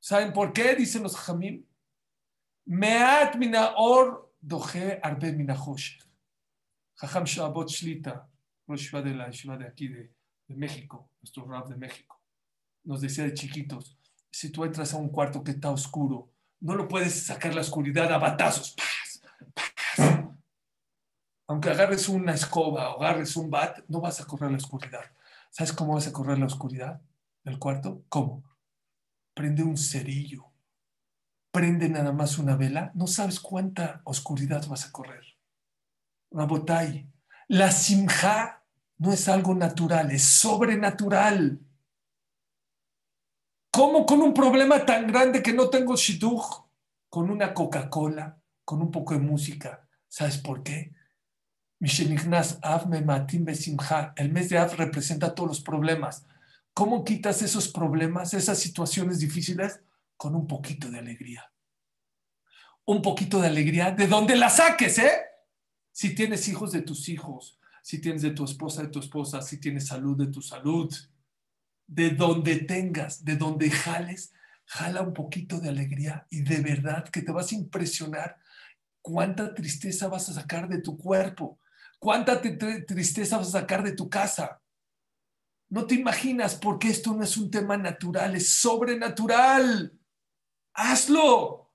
¿Saben 0.00 0.32
por 0.32 0.52
qué? 0.52 0.74
Dicen 0.74 1.02
los 1.02 1.16
jamim. 1.16 1.64
Meat 2.66 3.36
mina 3.36 3.74
or 3.76 4.32
doje 4.40 4.98
arbe 5.02 5.32
mina 5.32 5.54
Jajam 6.96 7.24
Shabot 7.24 7.68
Shlita, 7.68 8.28
de 8.66 9.14
la 9.14 9.30
Shiva 9.30 9.56
de 9.56 9.66
aquí 9.66 9.88
de, 9.88 10.14
México, 10.48 11.10
nuestro 11.20 11.46
rap 11.46 11.68
de 11.68 11.76
México, 11.76 12.13
nos 12.84 13.00
decía 13.00 13.24
de 13.24 13.34
chiquitos, 13.34 13.98
si 14.30 14.50
tú 14.50 14.64
entras 14.64 14.94
a 14.94 14.98
un 14.98 15.08
cuarto 15.08 15.42
que 15.42 15.52
está 15.52 15.70
oscuro, 15.70 16.30
no 16.60 16.74
lo 16.74 16.88
puedes 16.88 17.26
sacar 17.26 17.54
la 17.54 17.60
oscuridad 17.60 18.12
a 18.12 18.18
batazos 18.18 18.76
aunque 21.46 21.70
agarres 21.70 22.08
una 22.08 22.32
escoba 22.32 22.94
o 22.94 23.02
agarres 23.02 23.36
un 23.36 23.50
bat, 23.50 23.80
no 23.88 24.00
vas 24.00 24.20
a 24.20 24.26
correr 24.26 24.50
la 24.50 24.56
oscuridad. 24.56 25.04
¿Sabes 25.50 25.72
cómo 25.72 25.94
vas 25.94 26.06
a 26.06 26.12
correr 26.12 26.38
la 26.38 26.46
oscuridad 26.46 27.00
del 27.44 27.58
cuarto? 27.58 28.02
¿Cómo? 28.08 28.42
Prende 29.34 29.62
un 29.62 29.76
cerillo. 29.76 30.46
Prende 31.52 31.88
nada 31.88 32.12
más 32.12 32.38
una 32.38 32.56
vela. 32.56 32.90
No 32.94 33.06
sabes 33.06 33.38
cuánta 33.40 34.00
oscuridad 34.04 34.66
vas 34.66 34.86
a 34.86 34.92
correr. 34.92 35.24
Una 36.30 36.46
botay. 36.46 37.08
La 37.48 37.70
simja 37.70 38.64
no 38.98 39.12
es 39.12 39.28
algo 39.28 39.54
natural, 39.54 40.10
es 40.10 40.24
sobrenatural. 40.24 41.60
¿Cómo 43.74 44.06
con 44.06 44.22
un 44.22 44.32
problema 44.32 44.86
tan 44.86 45.08
grande 45.08 45.42
que 45.42 45.52
no 45.52 45.68
tengo 45.68 45.96
shidduch? 45.96 46.62
Con 47.08 47.28
una 47.28 47.52
Coca-Cola, 47.52 48.40
con 48.64 48.80
un 48.80 48.92
poco 48.92 49.14
de 49.14 49.20
música. 49.20 49.88
¿Sabes 50.06 50.38
por 50.38 50.62
qué? 50.62 50.92
El 51.80 51.92
mes 54.32 54.48
de 54.48 54.58
Av 54.58 54.74
representa 54.76 55.34
todos 55.34 55.48
los 55.48 55.60
problemas. 55.60 56.24
¿Cómo 56.72 57.02
quitas 57.02 57.42
esos 57.42 57.66
problemas, 57.66 58.32
esas 58.32 58.60
situaciones 58.60 59.18
difíciles? 59.18 59.80
Con 60.16 60.36
un 60.36 60.46
poquito 60.46 60.88
de 60.88 61.00
alegría. 61.00 61.50
Un 62.84 63.02
poquito 63.02 63.40
de 63.40 63.48
alegría 63.48 63.90
de 63.90 64.06
donde 64.06 64.36
la 64.36 64.50
saques, 64.50 64.98
¿eh? 64.98 65.20
Si 65.90 66.14
tienes 66.14 66.46
hijos 66.46 66.70
de 66.70 66.82
tus 66.82 67.08
hijos, 67.08 67.58
si 67.82 68.00
tienes 68.00 68.22
de 68.22 68.30
tu 68.30 68.44
esposa 68.44 68.82
de 68.82 68.88
tu 68.88 69.00
esposa, 69.00 69.42
si 69.42 69.58
tienes 69.58 69.88
salud 69.88 70.16
de 70.16 70.28
tu 70.28 70.42
salud, 70.42 70.94
de 71.86 72.10
donde 72.10 72.56
tengas, 72.56 73.24
de 73.24 73.36
donde 73.36 73.70
jales, 73.70 74.32
jala 74.66 75.02
un 75.02 75.12
poquito 75.12 75.60
de 75.60 75.68
alegría 75.68 76.26
y 76.30 76.42
de 76.42 76.60
verdad 76.60 77.08
que 77.08 77.22
te 77.22 77.32
vas 77.32 77.52
a 77.52 77.56
impresionar 77.56 78.38
cuánta 79.02 79.54
tristeza 79.54 80.08
vas 80.08 80.28
a 80.28 80.34
sacar 80.34 80.68
de 80.68 80.80
tu 80.80 80.96
cuerpo, 80.96 81.60
cuánta 81.98 82.40
tristeza 82.40 83.36
vas 83.36 83.48
a 83.48 83.60
sacar 83.60 83.82
de 83.82 83.92
tu 83.92 84.08
casa. 84.08 84.60
No 85.68 85.86
te 85.86 85.94
imaginas 85.94 86.54
porque 86.54 86.88
esto 86.88 87.12
no 87.12 87.24
es 87.24 87.36
un 87.36 87.50
tema 87.50 87.76
natural, 87.76 88.34
es 88.36 88.48
sobrenatural. 88.48 89.92
Hazlo. 90.72 91.72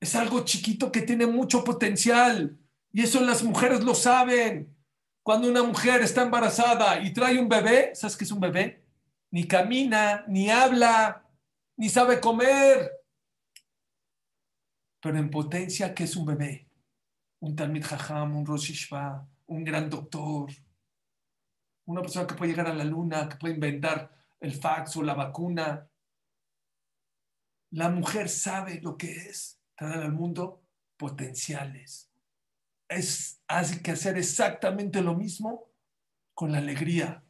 Es 0.00 0.14
algo 0.14 0.44
chiquito 0.44 0.90
que 0.90 1.02
tiene 1.02 1.26
mucho 1.26 1.62
potencial 1.62 2.58
y 2.92 3.02
eso 3.02 3.20
las 3.20 3.42
mujeres 3.42 3.82
lo 3.82 3.94
saben. 3.94 4.74
Cuando 5.22 5.48
una 5.48 5.62
mujer 5.62 6.02
está 6.02 6.22
embarazada 6.22 7.00
y 7.00 7.12
trae 7.12 7.38
un 7.38 7.48
bebé, 7.48 7.94
¿sabes 7.94 8.16
qué 8.16 8.24
es 8.24 8.32
un 8.32 8.40
bebé? 8.40 8.84
Ni 9.30 9.46
camina, 9.46 10.24
ni 10.26 10.50
habla, 10.50 11.24
ni 11.76 11.88
sabe 11.88 12.20
comer. 12.20 12.90
Pero 15.00 15.18
en 15.18 15.30
potencia, 15.30 15.94
¿qué 15.94 16.04
es 16.04 16.16
un 16.16 16.26
bebé? 16.26 16.68
Un 17.40 17.54
Talmid 17.54 17.84
Jajam, 17.84 18.36
un 18.36 18.46
Rosh 18.46 18.90
un 19.46 19.64
gran 19.64 19.88
doctor, 19.88 20.50
una 21.86 22.00
persona 22.00 22.26
que 22.26 22.34
puede 22.34 22.50
llegar 22.50 22.66
a 22.66 22.74
la 22.74 22.84
luna, 22.84 23.28
que 23.28 23.36
puede 23.36 23.54
inventar 23.54 24.10
el 24.40 24.52
fax 24.52 24.96
o 24.96 25.02
la 25.02 25.14
vacuna. 25.14 25.88
La 27.70 27.88
mujer 27.88 28.28
sabe 28.28 28.80
lo 28.80 28.96
que 28.96 29.12
es 29.12 29.60
traer 29.76 30.02
al 30.02 30.12
mundo 30.12 30.64
potenciales 30.96 32.11
es, 32.94 33.42
hace 33.48 33.82
que 33.82 33.92
hacer 33.92 34.16
exactamente 34.18 35.00
lo 35.00 35.14
mismo 35.14 35.70
con 36.34 36.52
la 36.52 36.58
alegría. 36.58 37.24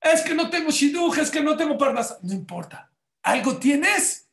Es 0.00 0.22
que 0.22 0.34
no 0.34 0.50
tengo 0.50 0.70
shidduch, 0.70 1.18
es 1.18 1.30
que 1.30 1.42
no 1.42 1.56
tengo 1.56 1.78
parnas. 1.78 2.18
No 2.22 2.32
importa. 2.32 2.92
¿Algo 3.22 3.56
tienes? 3.56 4.30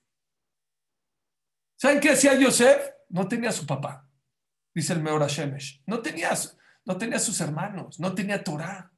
¿Saben 1.78 2.00
qué 2.00 2.12
hacía 2.12 2.38
Yosef? 2.38 2.92
No 3.10 3.28
tenía 3.28 3.52
su 3.52 3.66
papá, 3.66 4.08
dice 4.74 4.94
el 4.94 5.02
Meor 5.02 5.26
Shemesh. 5.28 5.82
No 5.86 6.02
tenía, 6.02 6.30
no 6.86 6.98
tenía 6.98 7.20
sus 7.20 7.42
hermanos, 7.42 8.00
no 8.00 8.14
tenía 8.14 8.44
Torah. 8.44 8.92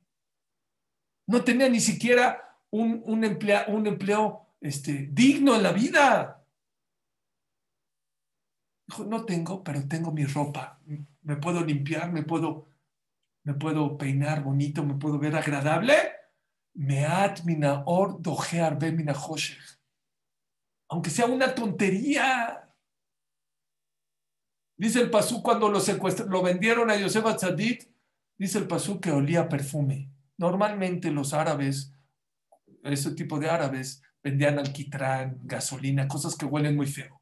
No 1.25 1.43
tenía 1.43 1.69
ni 1.69 1.79
siquiera 1.79 2.59
un, 2.69 3.01
un, 3.05 3.23
un 3.67 3.88
empleo 3.88 4.55
este, 4.59 5.07
digno 5.11 5.55
en 5.55 5.63
la 5.63 5.71
vida. 5.71 6.45
Dijo, 8.88 9.05
no 9.05 9.25
tengo, 9.25 9.63
pero 9.63 9.88
tengo 9.88 10.11
mi 10.11 10.25
ropa. 10.25 10.81
Me 11.24 11.38
puedo 11.38 11.63
limpiar, 11.63 12.11
me 12.11 12.24
puedo, 12.24 12.67
me 13.43 13.53
puedo 13.53 13.97
peinar 13.97 14.43
bonito, 14.43 14.84
me 14.84 14.95
puedo 14.95 15.19
ver 15.19 15.36
agradable. 15.36 15.93
Meat 16.76 17.43
mina 17.43 17.84
or 17.86 18.21
dojear 18.21 18.80
be 18.80 18.93
Aunque 20.89 21.09
sea 21.09 21.26
una 21.26 21.53
tontería. 21.53 22.69
Dice 24.76 25.01
el 25.01 25.09
pasú 25.09 25.41
cuando 25.41 25.69
lo 25.69 25.80
lo 26.28 26.41
vendieron 26.41 26.89
a 26.89 26.97
Yosef 26.97 27.24
Tzadit, 27.36 27.84
dice 28.38 28.57
el 28.57 28.67
pasú 28.67 28.99
que 28.99 29.11
olía 29.11 29.47
perfume. 29.47 30.09
Normalmente 30.38 31.11
los 31.11 31.34
árabes, 31.34 31.93
ese 32.84 33.11
tipo 33.11 33.39
de 33.39 33.49
árabes, 33.49 34.01
vendían 34.24 34.57
alquitrán, 34.57 35.39
gasolina, 35.43 36.07
cosas 36.07 36.36
que 36.36 36.45
huelen 36.45 36.76
muy 36.76 36.88
feo. 36.88 37.21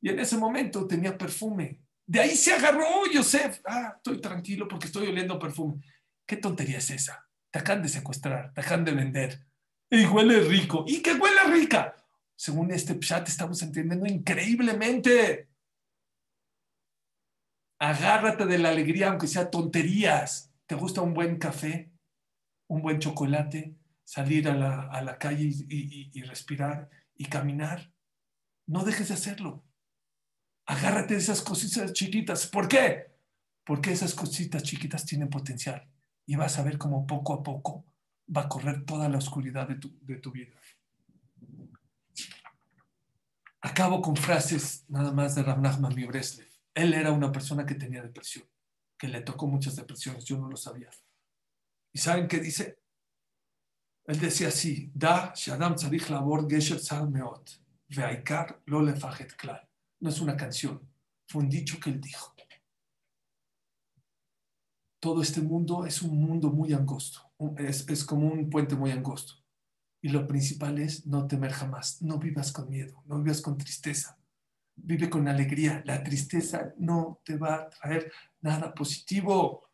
Y 0.00 0.08
en 0.08 0.18
ese 0.18 0.38
momento 0.38 0.86
tenía 0.86 1.18
perfume. 1.18 1.83
De 2.06 2.20
ahí 2.20 2.36
se 2.36 2.52
agarró 2.52 2.86
Yosef. 3.12 3.60
Ah, 3.64 3.94
estoy 3.96 4.20
tranquilo 4.20 4.68
porque 4.68 4.86
estoy 4.86 5.08
oliendo 5.08 5.38
perfume. 5.38 5.82
¿Qué 6.26 6.36
tontería 6.36 6.78
es 6.78 6.90
esa? 6.90 7.26
Te 7.50 7.58
acaban 7.58 7.82
de 7.82 7.88
secuestrar, 7.88 8.52
te 8.52 8.60
acaban 8.60 8.84
de 8.84 8.92
vender. 8.92 9.46
Y 9.90 10.04
huele 10.06 10.40
rico. 10.40 10.84
¿Y 10.86 11.00
qué 11.00 11.14
huele 11.14 11.44
rica? 11.52 11.94
Según 12.36 12.70
este 12.72 12.98
chat 12.98 13.28
estamos 13.28 13.62
entendiendo 13.62 14.06
increíblemente. 14.06 15.48
Agárrate 17.78 18.46
de 18.46 18.58
la 18.58 18.70
alegría, 18.70 19.10
aunque 19.10 19.26
sea 19.26 19.50
tonterías. 19.50 20.52
¿Te 20.66 20.74
gusta 20.74 21.00
un 21.00 21.14
buen 21.14 21.38
café? 21.38 21.90
¿Un 22.66 22.82
buen 22.82 22.98
chocolate? 22.98 23.76
Salir 24.04 24.48
a 24.48 24.54
la, 24.54 25.18
calle 25.18 25.50
y 25.68 26.22
respirar 26.22 26.90
y 27.16 27.26
caminar. 27.26 27.92
No 28.66 28.84
dejes 28.84 29.08
de 29.08 29.14
hacerlo. 29.14 29.63
Agárrate 30.66 31.14
de 31.14 31.20
esas 31.20 31.42
cositas 31.42 31.92
chiquitas. 31.92 32.46
¿Por 32.46 32.68
qué? 32.68 33.12
Porque 33.64 33.92
esas 33.92 34.14
cositas 34.14 34.62
chiquitas 34.62 35.04
tienen 35.04 35.28
potencial 35.28 35.86
y 36.26 36.36
vas 36.36 36.58
a 36.58 36.62
ver 36.62 36.78
cómo 36.78 37.06
poco 37.06 37.34
a 37.34 37.42
poco 37.42 37.84
va 38.34 38.42
a 38.42 38.48
correr 38.48 38.84
toda 38.84 39.08
la 39.08 39.18
oscuridad 39.18 39.68
de 39.68 40.16
tu, 40.16 40.32
vida. 40.32 40.54
Acabo 43.60 44.00
con 44.00 44.16
frases 44.16 44.84
nada 44.88 45.12
más 45.12 45.34
de 45.34 45.42
Ramnachman 45.42 45.94
mi 45.94 46.04
Breslev. 46.04 46.48
Él 46.74 46.94
era 46.94 47.12
una 47.12 47.30
persona 47.30 47.66
que 47.66 47.74
tenía 47.74 48.02
depresión, 48.02 48.46
que 48.98 49.08
le 49.08 49.20
tocó 49.20 49.46
muchas 49.46 49.76
depresiones, 49.76 50.24
yo 50.24 50.38
no 50.38 50.48
lo 50.48 50.56
sabía. 50.56 50.90
¿Y 51.92 51.98
saben 51.98 52.26
qué 52.26 52.40
dice? 52.40 52.78
Él 54.06 54.18
decía 54.18 54.48
así, 54.48 54.90
da 54.94 55.32
shadam 55.34 55.76
tzarich 55.76 56.08
labor 56.08 56.48
gesher 56.48 56.80
meot, 57.08 57.50
ve'aikar 57.88 58.62
lo 58.66 58.82
lefajet 58.82 59.34
klal 59.36 59.68
no 60.00 60.10
es 60.10 60.20
una 60.20 60.36
canción, 60.36 60.80
fue 61.26 61.42
un 61.42 61.48
dicho 61.48 61.78
que 61.80 61.90
él 61.90 62.00
dijo. 62.00 62.34
Todo 65.00 65.20
este 65.20 65.42
mundo 65.42 65.84
es 65.84 66.00
un 66.00 66.18
mundo 66.18 66.50
muy 66.50 66.72
angosto, 66.72 67.30
es, 67.58 68.04
como 68.04 68.28
un 68.28 68.48
puente 68.48 68.74
muy 68.74 68.90
angosto. 68.90 69.34
Y 70.00 70.08
lo 70.08 70.26
principal 70.26 70.78
es 70.78 71.06
no 71.06 71.26
temer 71.26 71.52
jamás, 71.52 72.00
no 72.00 72.18
vivas 72.18 72.52
con 72.52 72.70
miedo, 72.70 73.02
no 73.06 73.22
vivas 73.22 73.42
con 73.42 73.58
tristeza, 73.58 74.18
vive 74.76 75.10
con 75.10 75.28
alegría. 75.28 75.82
La 75.84 76.02
tristeza 76.02 76.72
no 76.78 77.20
te 77.24 77.36
va 77.36 77.54
a 77.54 77.70
traer 77.70 78.12
nada 78.40 78.74
positivo. 78.74 79.68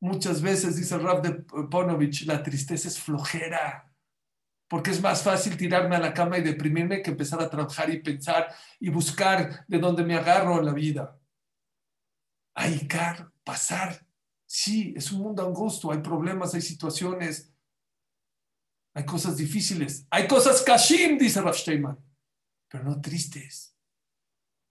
Muchas 0.00 0.40
veces, 0.40 0.76
dice 0.76 0.96
Rab 0.96 1.22
de 1.22 1.32
Ponovich, 1.66 2.24
la 2.24 2.42
tristeza 2.42 2.88
es 2.88 2.98
flojera 2.98 3.89
porque 4.70 4.92
es 4.92 5.02
más 5.02 5.24
fácil 5.24 5.56
tirarme 5.56 5.96
a 5.96 5.98
la 5.98 6.14
cama 6.14 6.38
y 6.38 6.42
deprimirme 6.42 7.02
que 7.02 7.10
empezar 7.10 7.42
a 7.42 7.50
trabajar 7.50 7.90
y 7.90 8.00
pensar 8.00 8.54
y 8.78 8.88
buscar 8.88 9.66
de 9.66 9.78
dónde 9.80 10.04
me 10.04 10.14
agarro 10.14 10.60
en 10.60 10.66
la 10.66 10.72
vida. 10.72 11.18
Aicar, 12.54 13.32
pasar. 13.42 14.06
Sí, 14.46 14.94
es 14.96 15.10
un 15.10 15.22
mundo 15.22 15.44
angosto, 15.44 15.90
hay 15.90 15.98
problemas, 15.98 16.54
hay 16.54 16.60
situaciones, 16.60 17.52
hay 18.94 19.04
cosas 19.04 19.36
difíciles, 19.36 20.06
hay 20.08 20.28
cosas 20.28 20.62
kashim, 20.62 21.18
dice 21.18 21.40
Rav 21.40 21.56
Steinman, 21.56 21.98
pero 22.68 22.84
no 22.84 23.00
tristes. 23.00 23.74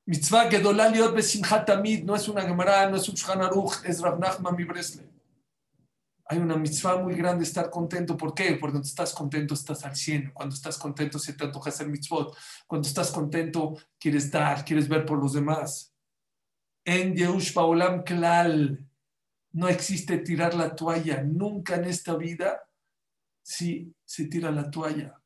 Mitzvah 0.06 0.50
gedolal 0.50 0.94
liot 0.94 1.14
no 2.06 2.16
es 2.16 2.28
una 2.30 2.44
Gemara, 2.44 2.90
no 2.90 2.96
es 2.96 3.10
un 3.10 3.16
Shulchan 3.16 3.42
es 3.84 4.00
Rav 4.00 4.18
Nachman 4.18 4.56
mi 4.56 4.64
Bresle 4.64 5.09
hay 6.32 6.38
una 6.38 6.56
mitzvah 6.56 6.98
muy 6.98 7.16
grande 7.16 7.44
estar 7.44 7.72
contento. 7.72 8.16
¿Por 8.16 8.36
qué? 8.36 8.52
Porque 8.52 8.74
cuando 8.74 8.88
estás 8.88 9.14
contento 9.14 9.56
estás 9.56 9.84
al 9.84 9.96
cielo. 9.96 10.30
Cuando 10.32 10.54
estás 10.54 10.78
contento 10.78 11.18
se 11.18 11.34
te 11.34 11.44
antoja 11.44 11.72
hacer 11.72 11.88
mitzvot. 11.88 12.38
Cuando 12.68 12.88
estás 12.88 13.10
contento 13.10 13.76
quieres 14.00 14.30
dar, 14.30 14.64
quieres 14.64 14.88
ver 14.88 15.08
por 15.08 15.18
los 15.18 15.34
demás. 15.34 15.92
En 16.86 17.16
Yehush 17.16 17.52
Paolam 17.52 18.04
Klal 18.04 18.88
no 19.54 19.68
existe 19.68 20.20
tirar 20.20 20.54
la 20.54 20.76
toalla. 20.76 21.24
Nunca 21.24 21.78
en 21.78 21.86
esta 21.86 22.16
vida 22.16 22.62
si 23.42 23.92
se 24.06 24.26
tira 24.26 24.52
la 24.52 24.70
toalla. 24.70 25.20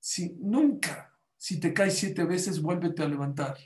Si, 0.00 0.38
nunca. 0.40 1.14
Si 1.36 1.60
te 1.60 1.74
caes 1.74 1.98
siete 1.98 2.24
veces, 2.24 2.62
vuélvete 2.62 3.02
a 3.02 3.08
levantar. 3.08 3.58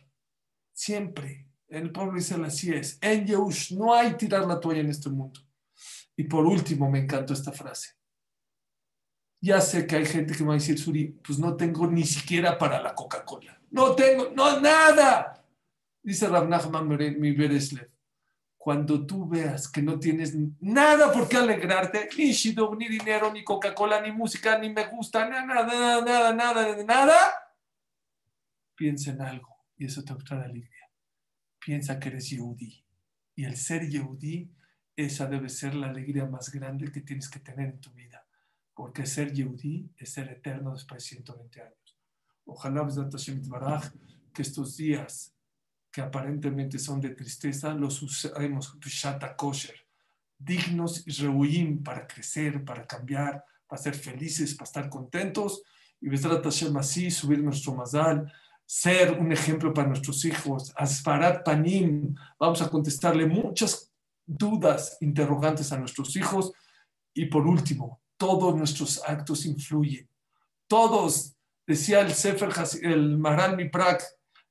Siempre. 0.73 1.47
El 1.69 1.93
pueblo 1.93 2.15
dice 2.15 2.35
así 2.45 2.73
es. 2.73 2.99
En 3.01 3.27
Yehush 3.27 3.77
no 3.77 3.95
hay 3.95 4.17
tirar 4.17 4.45
la 4.45 4.59
toalla 4.59 4.81
en 4.81 4.91
este 4.91 5.09
mundo. 5.09 5.41
Y 6.23 6.25
por 6.25 6.47
último, 6.47 6.89
me 6.89 7.01
encantó 7.01 7.33
esta 7.33 7.51
frase. 7.51 7.97
Ya 9.41 9.61
sé 9.61 9.89
que 9.89 9.97
hay 9.97 10.07
gente 10.07 10.35
que 10.35 10.45
me 10.45 10.51
va 10.51 10.55
a 10.55 10.59
decir, 10.59 10.79
Suri, 10.79 11.07
pues 11.07 11.41
no 11.41 11.57
tengo 11.57 11.85
ni 11.89 12.05
siquiera 12.05 12.57
para 12.57 12.81
la 12.81 12.95
Coca-Cola. 12.95 13.61
No 13.73 13.97
tengo, 13.97 14.31
no, 14.31 14.61
nada. 14.61 15.45
Dice 16.01 16.29
Rav 16.29 16.49
Nachman 16.49 16.87
mi 17.19 17.33
Bereslev. 17.33 17.91
cuando 18.57 19.05
tú 19.05 19.29
veas 19.29 19.69
que 19.69 19.83
no 19.83 19.99
tienes 19.99 20.37
nada 20.61 21.11
por 21.11 21.29
qué 21.29 21.39
alegrarte, 21.39 22.09
ni 22.17 22.31
Shidog, 22.31 22.79
ni 22.79 22.87
dinero, 22.87 23.33
ni 23.33 23.43
Coca-Cola, 23.43 24.01
ni 24.01 24.13
música, 24.13 24.57
ni 24.61 24.73
me 24.73 24.87
gusta, 24.87 25.29
nada, 25.29 25.45
nada, 25.45 26.01
nada, 26.03 26.33
nada, 26.33 26.85
nada, 26.85 27.19
piensa 28.77 29.11
en 29.11 29.23
algo 29.23 29.57
y 29.77 29.87
eso 29.87 30.05
te 30.05 30.15
trae 30.15 30.45
alegría. 30.45 30.89
Piensa 31.59 31.99
que 31.99 32.11
eres 32.11 32.31
Yehudi. 32.31 32.85
Y 33.35 33.45
el 33.45 33.57
ser 33.57 33.89
Yehudi, 33.89 34.49
esa 34.97 35.27
debe 35.27 35.49
ser 35.49 35.75
la 35.75 35.89
alegría 35.89 36.27
más 36.27 36.51
grande 36.51 36.91
que 36.91 37.01
tienes 37.01 37.29
que 37.29 37.41
tener 37.41 37.71
en 37.71 37.81
tu 37.81 37.91
vida. 37.93 38.27
Porque 38.75 39.07
ser 39.07 39.33
Yehudi 39.33 39.91
es 39.97 40.11
ser 40.11 40.29
eterno 40.29 40.73
después 40.73 41.03
de 41.03 41.09
120 41.09 41.63
años. 41.63 41.99
Ojalá, 42.45 42.87
que 44.33 44.43
estos 44.43 44.77
días 44.77 45.35
que 45.91 46.01
aparentemente 46.01 46.79
son 46.79 47.01
de 47.01 47.11
tristeza, 47.11 47.75
los 47.75 48.01
usemos 48.03 48.79
shata 48.81 49.37
kosher, 49.37 49.75
dignos 50.39 51.07
y 51.07 51.13
rehuim 51.13 51.83
para 51.83 52.07
crecer, 52.07 52.65
para 52.65 52.87
cambiar, 52.87 53.45
para 53.67 53.81
ser 53.81 53.95
felices, 53.95 54.55
para 54.55 54.65
estar 54.65 54.89
contentos. 54.89 55.63
Y 56.01 56.09
Besrat 56.09 56.43
Hashem 56.43 56.77
así, 56.79 57.11
subir 57.11 57.43
nuestro 57.43 57.75
mazal, 57.75 58.33
ser 58.65 59.13
un 59.13 59.31
ejemplo 59.33 59.73
para 59.75 59.89
nuestros 59.89 60.25
hijos. 60.25 60.73
Asparat 60.77 61.45
panim, 61.45 62.15
vamos 62.39 62.63
a 62.63 62.71
contestarle 62.71 63.27
muchas 63.27 63.92
dudas, 64.27 64.99
interrogantes 65.01 65.73
a 65.73 65.79
nuestros 65.79 66.17
hijos. 66.17 66.53
Y 67.15 67.27
por 67.27 67.47
último, 67.47 68.01
todos 68.17 68.57
nuestros 68.57 69.03
actos 69.07 69.47
influyen. 69.47 70.09
Todos, 70.67 71.35
decía 71.67 72.01
el 72.01 72.13
Sefer, 72.13 72.51
el 72.83 73.19
Maral 73.19 73.57
Miprak, 73.57 74.03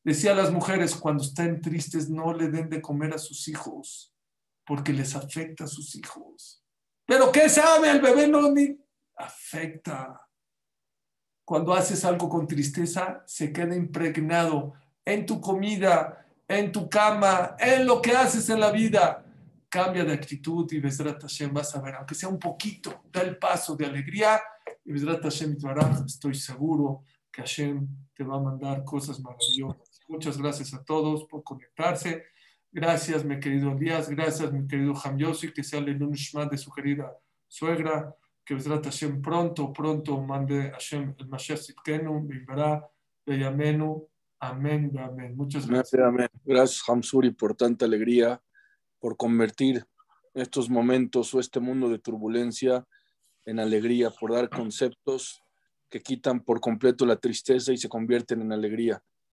Decía 0.03 0.31
a 0.31 0.35
las 0.35 0.51
mujeres, 0.51 0.95
cuando 0.95 1.23
estén 1.23 1.61
tristes, 1.61 2.09
no 2.09 2.33
le 2.33 2.49
den 2.49 2.69
de 2.69 2.81
comer 2.81 3.13
a 3.13 3.19
sus 3.19 3.47
hijos, 3.47 4.11
porque 4.65 4.93
les 4.93 5.15
afecta 5.15 5.65
a 5.65 5.67
sus 5.67 5.95
hijos. 5.95 6.63
Pero 7.05 7.31
¿qué 7.31 7.47
sabe 7.49 7.91
el 7.91 8.01
bebé? 8.01 8.27
No, 8.27 8.51
ni 8.51 8.79
afecta. 9.15 10.27
Cuando 11.45 11.73
haces 11.73 12.03
algo 12.03 12.29
con 12.29 12.47
tristeza, 12.47 13.23
se 13.27 13.53
queda 13.53 13.75
impregnado 13.75 14.73
en 15.05 15.25
tu 15.25 15.39
comida, 15.39 16.25
en 16.47 16.71
tu 16.71 16.89
cama, 16.89 17.55
en 17.59 17.85
lo 17.85 18.01
que 18.01 18.13
haces 18.13 18.49
en 18.49 18.59
la 18.59 18.71
vida. 18.71 19.23
Cambia 19.71 20.03
de 20.03 20.11
actitud 20.11 20.69
y 20.73 20.81
Besrat 20.81 21.21
Hashem 21.21 21.53
vas 21.53 21.73
a 21.77 21.81
ver, 21.81 21.95
aunque 21.95 22.13
sea 22.13 22.27
un 22.27 22.37
poquito, 22.37 23.03
da 23.09 23.21
el 23.21 23.37
paso 23.37 23.73
de 23.73 23.85
alegría 23.85 24.41
y 24.83 24.91
Besrat 24.91 25.23
Hashem 25.23 25.55
estoy 26.05 26.35
seguro 26.35 27.05
que 27.31 27.41
Hashem 27.41 27.87
te 28.13 28.25
va 28.25 28.35
a 28.35 28.41
mandar 28.41 28.83
cosas 28.83 29.21
maravillosas. 29.21 30.01
Muchas 30.09 30.37
gracias 30.37 30.73
a 30.73 30.83
todos 30.83 31.23
por 31.23 31.41
conectarse. 31.41 32.25
Gracias, 32.69 33.23
mi 33.23 33.39
querido 33.39 33.71
Elías. 33.71 34.09
Gracias, 34.09 34.51
mi 34.51 34.67
querido 34.67 34.93
Hamyosi, 34.93 35.53
que 35.53 35.63
sea 35.63 35.79
el 35.79 35.97
Shman 35.97 36.49
de 36.49 36.57
su 36.57 36.69
querida 36.69 37.17
suegra. 37.47 38.13
Que 38.43 38.55
Besrat 38.55 38.83
Hashem 38.83 39.21
pronto, 39.21 39.71
pronto 39.71 40.19
mande 40.21 40.69
Hashem 40.71 41.15
el 41.17 41.27
Mashiach 41.29 41.59
Sitkenu, 41.59 42.27
Bimbará, 42.27 42.85
Beyamenu. 43.25 44.05
Amén, 44.39 44.91
amén. 44.99 45.37
Muchas 45.37 45.65
gracias. 45.65 46.01
Amén, 46.01 46.27
Gracias, 46.43 46.83
Hamsuri, 46.89 47.31
por 47.31 47.55
tanta 47.55 47.85
alegría, 47.85 48.41
por 49.01 49.17
convertir 49.17 49.85
estos 50.33 50.69
momentos 50.69 51.33
o 51.33 51.41
este 51.41 51.59
mundo 51.59 51.89
de 51.89 51.99
turbulencia 51.99 52.85
en 53.45 53.59
alegría, 53.59 54.11
por 54.11 54.31
dar 54.31 54.49
conceptos 54.49 55.41
que 55.89 56.01
quitan 56.01 56.41
por 56.41 56.61
completo 56.61 57.05
la 57.05 57.17
tristeza 57.17 57.73
y 57.73 57.77
se 57.77 57.89
convierten 57.89 58.41
en 58.41 58.53
alegría. 58.53 59.03